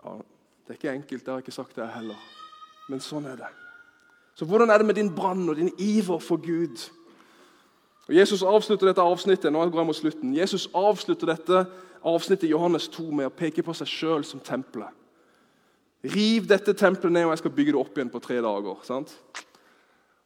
Ja, 0.00 0.16
det 0.16 0.72
er 0.72 0.80
ikke 0.80 0.96
enkelt, 0.96 1.20
det 1.20 1.34
har 1.34 1.42
jeg 1.42 1.50
ikke 1.50 1.60
sagt 1.60 1.76
det 1.76 1.92
heller. 1.92 2.28
Men 2.88 3.04
sånn 3.04 3.28
er 3.28 3.44
det. 3.44 3.56
Så 4.40 4.48
hvordan 4.48 4.72
er 4.72 4.80
det 4.80 4.88
med 4.88 4.96
din 4.96 5.12
brann 5.12 5.44
og 5.50 5.60
din 5.60 5.74
iver 5.76 6.22
for 6.22 6.40
Gud? 6.40 6.80
Og 8.06 8.14
Jesus 8.14 8.44
avslutter 8.46 8.90
dette 8.90 9.02
avsnittet 9.02 9.52
nå 9.52 9.64
går 9.66 9.82
jeg 9.82 9.88
mot 9.88 9.98
slutten. 9.98 10.36
Jesus 10.36 10.68
avslutter 10.74 11.32
dette 11.32 11.64
avsnittet 12.06 12.46
i 12.46 12.52
Johannes 12.52 12.86
2 12.94 13.08
med 13.10 13.26
å 13.26 13.34
peke 13.34 13.64
på 13.66 13.74
seg 13.74 13.90
sjøl 13.90 14.26
som 14.26 14.42
tempelet. 14.42 14.92
Riv 16.06 16.46
dette 16.46 16.74
tempelet 16.76 17.16
ned, 17.16 17.26
og 17.26 17.34
jeg 17.34 17.42
skal 17.42 17.54
bygge 17.56 17.74
det 17.74 17.80
opp 17.80 17.96
igjen 17.98 18.12
på 18.12 18.22
tre 18.22 18.38
dager. 18.44 18.76
sant? 18.86 19.16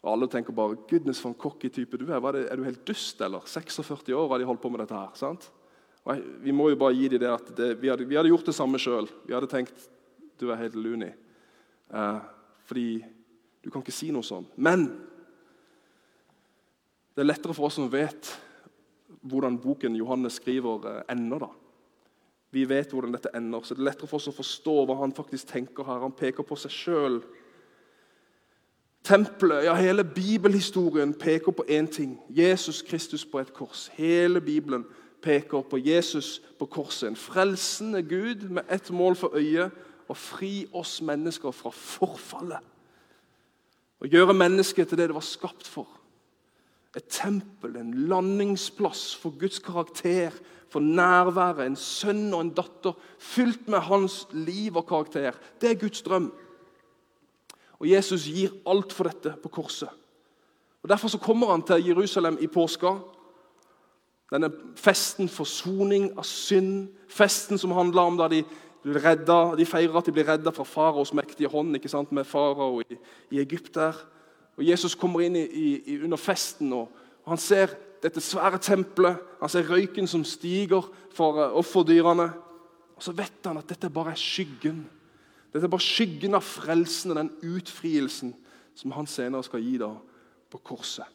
Og 0.03 0.13
Alle 0.13 0.29
tenker 0.29 0.53
bare 0.53 0.77
'Goodness, 0.77 1.21
for 1.21 1.29
en 1.29 1.35
cocky 1.35 1.69
type 1.69 1.97
du 1.97 2.07
er. 2.13 2.37
er 2.37 2.57
du 2.57 2.65
helt 2.65 2.87
dust, 2.87 3.21
eller?' 3.21 3.47
46 3.47 4.13
år 4.13 4.29
har 4.29 4.39
de 4.39 4.45
holdt 4.45 4.61
på 4.61 4.69
med 4.69 4.81
dette 4.81 4.95
her. 4.95 5.09
sant? 5.15 5.51
Og 6.05 6.15
jeg, 6.15 6.25
Vi 6.43 6.51
må 6.51 6.69
jo 6.69 6.77
bare 6.77 6.95
gi 6.95 7.09
dem 7.09 7.21
det 7.21 7.29
at 7.29 7.57
det, 7.57 7.81
vi, 7.81 7.89
hadde, 7.89 8.09
vi, 8.09 8.15
hadde, 8.15 8.29
gjort 8.29 8.47
det 8.47 8.55
samme 8.55 8.79
sjøl. 8.79 9.09
Vi 9.27 9.35
hadde 9.35 9.47
tenkt 9.47 9.89
'Du 10.39 10.51
er 10.51 10.57
helt 10.57 10.75
loony'. 10.75 11.13
Eh, 11.93 12.21
fordi 12.65 13.05
du 13.65 13.71
kan 13.71 13.83
ikke 13.83 13.93
si 13.93 14.11
noe 14.11 14.23
sånn. 14.23 14.47
Men 14.57 15.10
det 17.15 17.23
er 17.23 17.29
lettere 17.29 17.55
for 17.55 17.69
oss 17.69 17.79
som 17.79 17.91
vet 17.93 18.31
hvordan 19.27 19.59
boken 19.61 19.97
Johannes 19.97 20.39
skriver, 20.41 20.87
eh, 20.89 21.03
ender. 21.13 21.39
da. 21.39 21.51
Vi 22.51 22.69
vet 22.69 22.91
hvordan 22.91 23.13
dette 23.13 23.31
ender, 23.35 23.63
så 23.63 23.75
det 23.75 23.81
er 23.81 23.91
lettere 23.91 24.09
for 24.09 24.17
oss 24.17 24.29
å 24.29 24.35
forstå 24.35 24.87
hva 24.87 24.97
han 25.01 25.13
faktisk 25.13 25.47
tenker 25.53 25.85
her. 25.85 26.01
Han 26.01 26.13
peker 26.13 26.43
på 26.43 26.57
seg 26.57 26.71
sjøl. 26.71 27.21
Tempelet, 29.05 29.65
ja, 29.65 29.75
hele 29.75 30.05
bibelhistorien 30.05 31.15
peker 31.15 31.53
på 31.53 31.65
én 31.69 31.87
ting. 31.87 32.19
Jesus 32.29 32.83
Kristus 32.83 33.25
på 33.25 33.39
et 33.39 33.53
kors. 33.55 33.89
Hele 33.95 34.41
Bibelen 34.41 34.85
peker 35.23 35.63
på 35.63 35.79
Jesus 35.79 36.41
på 36.59 36.67
korset. 36.67 37.09
En 37.09 37.17
frelsende 37.17 38.03
Gud 38.03 38.51
med 38.51 38.65
ett 38.69 38.91
mål 38.91 39.17
for 39.17 39.37
øyet 39.37 39.71
å 40.09 40.17
fri 40.17 40.67
oss 40.73 40.99
mennesker 41.03 41.55
fra 41.55 41.71
forfallet. 41.71 42.67
Å 44.01 44.09
gjøre 44.09 44.35
mennesket 44.35 44.89
til 44.89 44.99
det 44.99 45.11
det 45.11 45.15
var 45.15 45.25
skapt 45.25 45.69
for. 45.69 46.00
Et 46.97 47.07
tempel, 47.07 47.77
en 47.77 47.95
landingsplass 48.11 49.15
for 49.17 49.35
Guds 49.39 49.59
karakter, 49.63 50.35
for 50.71 50.81
nærværet. 50.81 51.67
En 51.67 51.77
sønn 51.79 52.35
og 52.35 52.41
en 52.45 52.55
datter 52.55 52.97
fylt 53.19 53.69
med 53.69 53.87
hans 53.87 54.27
liv 54.33 54.77
og 54.77 54.87
karakter. 54.89 55.39
Det 55.61 55.71
er 55.71 55.79
Guds 55.79 56.03
drøm. 56.03 56.33
Og 57.81 57.89
Jesus 57.91 58.27
gir 58.29 58.55
alt 58.69 58.93
for 58.93 59.09
dette 59.09 59.35
på 59.43 59.49
korset. 59.49 59.89
Og 60.83 60.89
Derfor 60.89 61.09
så 61.09 61.19
kommer 61.19 61.51
han 61.51 61.63
til 61.63 61.87
Jerusalem 61.87 62.39
i 62.41 62.47
påska. 62.47 62.95
Denne 64.31 64.51
festen 64.77 65.29
for 65.29 65.45
soning 65.45 66.11
av 66.19 66.25
synd. 66.25 66.89
Festen 67.09 67.59
som 67.59 67.75
handler 67.75 68.03
om 68.03 68.19
da 68.19 68.29
de, 68.31 68.45
redda, 68.85 69.57
de 69.59 69.67
feirer 69.67 69.97
at 69.99 70.07
de 70.07 70.15
blir 70.15 70.29
redda 70.29 70.53
fra 70.55 70.65
faraos 70.65 71.13
mektige 71.15 71.51
hånd 71.51 71.75
ikke 71.77 71.91
sant, 71.91 72.13
med 72.13 72.25
farao 72.25 72.81
i, 72.81 72.99
i 73.31 73.41
Egypt. 73.43 73.75
der. 73.75 73.97
Og 74.61 74.67
Jesus 74.69 74.95
kommer 74.95 75.25
inn 75.25 75.39
i, 75.41 75.47
i, 75.49 75.95
under 76.05 76.21
festen, 76.21 76.73
og, 76.77 76.91
han 77.31 77.39
ser 77.39 77.73
dette 78.03 78.21
svære 78.21 78.59
tempelet. 78.59 79.19
Han 79.41 79.51
ser 79.53 79.69
røyken 79.69 80.09
som 80.09 80.25
stiger 80.27 80.87
for 81.15 81.39
eh, 81.39 81.53
offerdyrene. 81.57 82.31
Og 82.97 83.05
så 83.05 83.13
vet 83.17 83.47
han 83.47 83.61
at 83.61 83.69
dette 83.71 83.91
bare 83.93 84.15
er 84.15 84.21
skyggen. 84.21 84.83
Dette 85.53 85.69
er 85.69 85.73
bare 85.73 85.85
skyggen 85.85 86.35
av 86.35 86.45
frelsen 86.45 87.13
og 87.13 87.21
den 87.21 87.31
utfrielsen 87.53 88.33
som 88.75 88.95
han 88.97 89.09
senere 89.11 89.45
skal 89.47 89.63
gi 89.63 89.77
da 89.81 89.93
på 90.51 90.63
korset. 90.73 91.07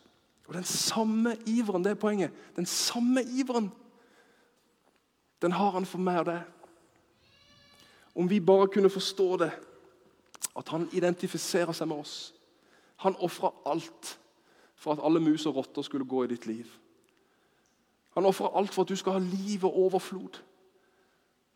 Og 0.45 0.53
Den 0.53 0.63
samme 0.63 1.35
iveren, 1.49 1.83
det 1.83 1.95
er 1.95 1.99
poenget. 1.99 2.31
Den 2.55 2.65
samme 2.69 3.23
iveren, 3.23 3.71
den 5.41 5.51
har 5.51 5.71
han 5.71 5.89
for 5.89 6.01
meg 6.01 6.21
og 6.21 6.29
deg. 6.29 6.41
Om 8.15 8.29
vi 8.29 8.39
bare 8.39 8.69
kunne 8.71 8.93
forstå 8.93 9.29
det, 9.41 9.51
at 10.55 10.69
han 10.69 10.87
identifiserer 10.93 11.73
seg 11.75 11.89
med 11.89 12.05
oss. 12.05 12.34
Han 13.03 13.15
ofra 13.19 13.51
alt 13.65 14.19
for 14.75 14.93
at 14.93 15.03
alle 15.03 15.19
mus 15.19 15.45
og 15.45 15.55
rotter 15.55 15.81
skulle 15.81 16.05
gå 16.05 16.23
i 16.23 16.27
ditt 16.27 16.45
liv. 16.45 16.65
Han 18.15 18.25
ofrer 18.25 18.53
alt 18.55 18.73
for 18.73 18.85
at 18.85 18.89
du 18.89 18.95
skal 18.95 19.17
ha 19.17 19.19
liv 19.19 19.65
og 19.65 19.77
overflod. 19.87 20.39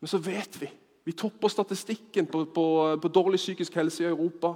Men 0.00 0.08
så 0.08 0.18
vet 0.18 0.60
vi 0.60 0.70
Vi 1.04 1.12
topper 1.12 1.48
statistikken 1.48 2.26
på, 2.26 2.44
på, 2.44 2.96
på 3.02 3.08
dårlig 3.08 3.38
psykisk 3.38 3.74
helse 3.74 4.02
i 4.04 4.06
Europa. 4.06 4.54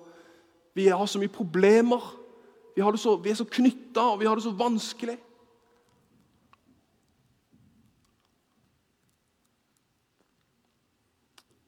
Vi 0.75 0.87
har 0.87 1.07
så 1.07 1.19
mye 1.19 1.29
problemer. 1.29 2.21
Vi, 2.77 2.83
så, 2.99 3.17
vi 3.17 3.31
er 3.31 3.35
så 3.35 3.45
knytta, 3.45 4.01
og 4.01 4.21
vi 4.21 4.27
har 4.27 4.35
det 4.35 4.45
så 4.45 4.51
vanskelig. 4.51 5.17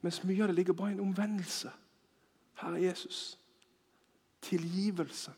Mens 0.05 0.21
mye 0.25 0.43
av 0.43 0.53
det 0.53 0.59
ligger 0.61 0.77
bare 0.77 0.93
i 0.93 0.95
en 0.95 1.01
omvendelse. 1.09 1.73
Herre 2.61 2.83
Jesus. 2.83 3.39
Tilgivelse. 4.41 5.33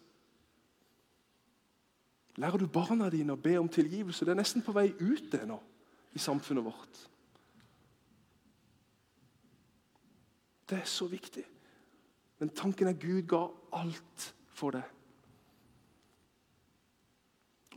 Lærer 2.39 2.59
du 2.59 2.67
barna 2.71 3.09
dine 3.11 3.35
å 3.35 3.41
be 3.41 3.57
om 3.59 3.69
tilgivelse? 3.69 4.25
Det 4.25 4.35
er 4.35 4.39
nesten 4.39 4.63
på 4.63 4.75
vei 4.77 4.93
ut 5.01 5.31
det 5.33 5.43
nå 5.49 5.59
i 6.15 6.21
samfunnet 6.23 6.65
vårt. 6.65 7.01
Det 10.69 10.79
er 10.79 10.87
så 10.87 11.09
viktig. 11.11 11.45
Men 12.39 12.55
tanken 12.55 12.91
er 12.91 13.01
Gud 13.01 13.25
ga 13.27 13.43
alt 13.75 14.29
for 14.55 14.77
det. 14.77 14.85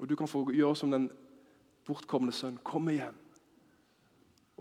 Og 0.02 0.10
du 0.10 0.16
kan 0.18 0.30
få 0.30 0.44
gjøre 0.54 0.78
som 0.78 0.94
den 0.94 1.10
bortkomne 1.88 2.34
sønn. 2.34 2.60
Komme 2.66 2.94
hjem 2.98 3.18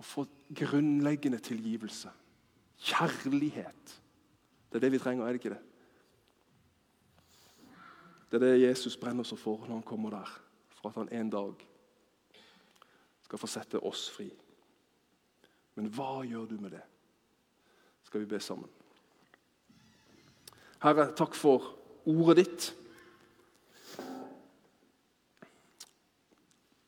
og 0.00 0.04
få 0.04 0.24
grunnleggende 0.56 1.38
tilgivelse. 1.44 2.08
Kjærlighet. 2.80 3.96
Det 4.70 4.78
er 4.78 4.86
det 4.86 4.92
vi 4.92 5.00
trenger, 5.02 5.26
er 5.26 5.34
det 5.34 5.42
ikke 5.42 5.52
det? 5.52 5.64
Det 8.30 8.38
er 8.38 8.46
det 8.46 8.62
Jesus 8.62 8.96
brenner 8.96 9.26
seg 9.26 9.40
for 9.42 9.64
når 9.66 9.80
han 9.80 9.86
kommer 9.86 10.14
der, 10.14 10.30
for 10.78 10.90
at 10.90 11.00
han 11.00 11.10
en 11.18 11.30
dag 11.32 11.64
skal 13.26 13.38
få 13.42 13.50
sette 13.50 13.80
oss 13.82 14.06
fri. 14.14 14.28
Men 15.74 15.90
hva 15.94 16.20
gjør 16.26 16.46
du 16.50 16.56
med 16.60 16.76
det? 16.76 16.84
Skal 18.06 18.22
vi 18.22 18.30
be 18.30 18.40
sammen. 18.42 18.70
Herre, 20.82 21.10
takk 21.16 21.34
for 21.36 21.72
ordet 22.08 22.40
ditt. 22.40 22.70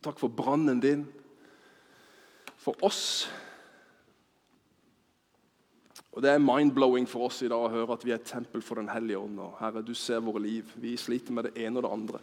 Takk 0.03 0.19
for 0.19 0.33
brannen 0.35 0.81
din. 0.83 1.05
For 2.59 2.79
oss. 2.87 3.29
Og 6.13 6.23
Det 6.23 6.31
er 6.31 6.39
mind-blowing 6.39 7.07
for 7.09 7.25
oss 7.25 7.41
i 7.43 7.49
dag 7.49 7.63
å 7.63 7.73
høre 7.73 7.95
at 7.97 8.03
vi 8.05 8.13
er 8.13 8.21
et 8.21 8.29
tempel 8.29 8.63
for 8.63 8.77
Den 8.77 8.91
hellige 8.93 9.19
ånd. 9.19 9.41
Herre, 9.59 9.83
du 9.83 9.95
ser 9.97 10.21
våre 10.21 10.43
liv. 10.45 10.73
Vi 10.77 10.97
sliter 11.01 11.33
med 11.33 11.49
det 11.49 11.55
ene 11.65 11.81
og 11.81 11.87
det 11.87 11.93
andre. 11.93 12.21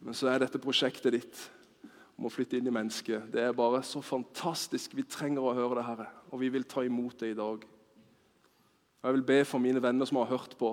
Men 0.00 0.14
så 0.14 0.30
er 0.30 0.44
dette 0.44 0.60
prosjektet 0.62 1.16
ditt 1.16 1.40
om 2.18 2.28
å 2.28 2.30
flytte 2.30 2.58
inn 2.58 2.70
i 2.70 2.74
mennesket. 2.74 3.26
Det 3.34 3.42
er 3.42 3.56
bare 3.56 3.82
så 3.86 4.02
fantastisk. 4.02 4.94
Vi 4.94 5.06
trenger 5.06 5.42
å 5.42 5.54
høre 5.54 5.80
det, 5.80 5.86
Herre, 5.86 6.06
og 6.30 6.42
vi 6.42 6.50
vil 6.54 6.66
ta 6.66 6.86
imot 6.86 7.18
det 7.18 7.32
i 7.32 7.38
dag. 7.38 7.66
Og 8.98 9.10
Jeg 9.10 9.18
vil 9.18 9.26
be 9.26 9.42
for 9.46 9.62
mine 9.62 9.82
venner 9.82 10.06
som 10.06 10.18
har 10.22 10.30
hørt 10.30 10.54
på, 10.58 10.72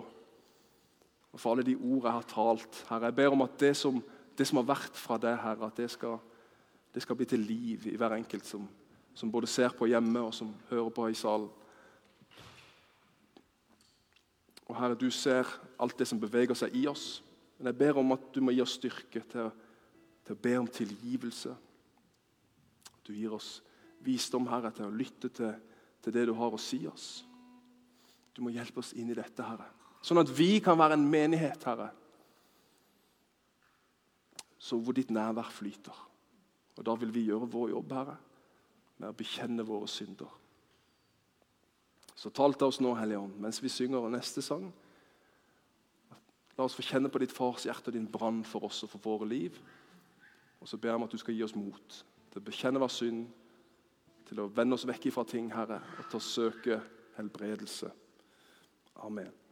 og 1.35 1.41
for 1.41 1.51
alle 1.51 1.65
de 1.67 1.75
ord 1.75 2.05
jeg 2.05 2.15
har 2.15 2.29
talt. 2.29 2.85
Herre, 2.89 3.09
Jeg 3.09 3.15
ber 3.15 3.33
om 3.33 3.41
at 3.41 3.59
det 3.59 3.75
som, 3.77 4.01
det 4.37 4.47
som 4.47 4.61
har 4.61 4.69
vært 4.69 4.97
fra 4.97 5.17
deg, 5.17 5.37
Herre, 5.41 5.69
at 5.69 5.77
det 5.77 5.89
skal, 5.91 6.17
det 6.93 7.01
skal 7.01 7.17
bli 7.17 7.25
til 7.25 7.45
liv 7.45 7.89
i 7.89 7.97
hver 7.97 8.17
enkelt 8.17 8.45
som, 8.45 8.69
som 9.15 9.31
både 9.31 9.47
ser 9.47 9.73
på 9.75 9.87
hjemme 9.89 10.21
og 10.21 10.33
som 10.35 10.51
hører 10.69 10.91
på 10.93 11.09
i 11.09 11.17
salen. 11.17 11.49
Og 14.65 14.73
Herre, 14.77 14.97
du 14.97 15.07
ser 15.13 15.47
alt 15.79 15.97
det 15.99 16.07
som 16.09 16.19
beveger 16.19 16.57
seg 16.57 16.73
i 16.75 16.87
oss. 16.89 17.21
Men 17.57 17.69
jeg 17.71 17.79
ber 17.79 18.01
om 18.01 18.15
at 18.15 18.33
du 18.33 18.41
må 18.43 18.51
gi 18.51 18.63
oss 18.63 18.75
styrke 18.79 19.21
til 19.31 19.53
til 20.25 20.33
å 20.33 20.41
be 20.41 20.55
om 20.57 20.67
tilgivelse. 20.69 21.53
Du 23.05 23.13
gir 23.13 23.33
oss 23.37 23.59
visdom, 24.05 24.47
Herre, 24.49 24.71
til 24.73 24.87
å 24.87 24.93
lytte 24.93 25.29
til, 25.29 25.53
til, 26.01 26.15
det 26.15 26.25
du 26.29 26.33
har 26.37 26.53
å 26.53 26.61
si 26.61 26.81
oss. 26.89 27.23
Du 28.33 28.41
må 28.43 28.53
hjelpe 28.53 28.81
oss 28.81 28.93
inn 28.97 29.11
i 29.13 29.17
dette, 29.17 29.45
Herre. 29.45 29.69
Sånn 30.05 30.21
at 30.21 30.31
vi 30.33 30.57
kan 30.65 30.77
være 30.77 30.97
en 30.97 31.05
menighet, 31.09 31.61
Herre, 31.69 31.91
så 34.65 34.79
hvor 34.81 34.97
ditt 34.97 35.13
nærvær 35.13 35.51
flyter. 35.53 35.97
Og 36.75 36.85
Da 36.85 36.95
vil 36.97 37.13
vi 37.13 37.27
gjøre 37.29 37.49
vår 37.53 37.75
jobb, 37.75 37.93
Herre, 37.93 38.17
med 38.97 39.11
å 39.11 39.17
bekjenne 39.17 39.65
våre 39.67 39.87
synder. 39.91 40.31
Så 42.15 42.31
tal 42.31 42.55
til 42.55 42.69
oss 42.69 42.79
nå, 42.79 42.93
Hellige 42.95 43.19
Ånd, 43.19 43.37
mens 43.43 43.59
vi 43.63 43.71
synger 43.71 44.07
neste 44.09 44.43
sang. 44.45 44.69
La 46.55 46.63
oss 46.63 46.77
få 46.77 46.85
kjenne 46.87 47.11
på 47.11 47.19
ditt 47.19 47.35
fars 47.35 47.65
hjerte 47.67 47.91
og 47.91 47.97
din 47.97 48.07
brann 48.11 48.43
for 48.47 48.69
oss 48.69 48.85
og 48.87 48.93
for 48.93 49.03
våre 49.03 49.27
liv. 49.27 49.57
Og 50.63 50.69
så 50.71 50.79
ber 50.79 50.93
jeg 50.93 51.01
om 51.01 51.07
at 51.07 51.11
du 51.11 51.19
skal 51.19 51.35
gi 51.35 51.43
oss 51.43 51.57
mot 51.57 51.97
til 52.31 52.41
å 52.41 52.45
bekjenne 52.47 52.81
vår 52.81 52.91
synd, 52.91 53.25
til 54.25 54.41
å 54.41 54.49
vende 54.49 54.79
oss 54.79 54.87
vekk 54.87 55.11
ifra 55.11 55.25
ting, 55.27 55.51
Herre, 55.53 55.81
og 55.99 56.07
til 56.09 56.19
å 56.19 56.25
søke 56.25 56.79
helbredelse. 57.19 57.91
Amen. 59.05 59.44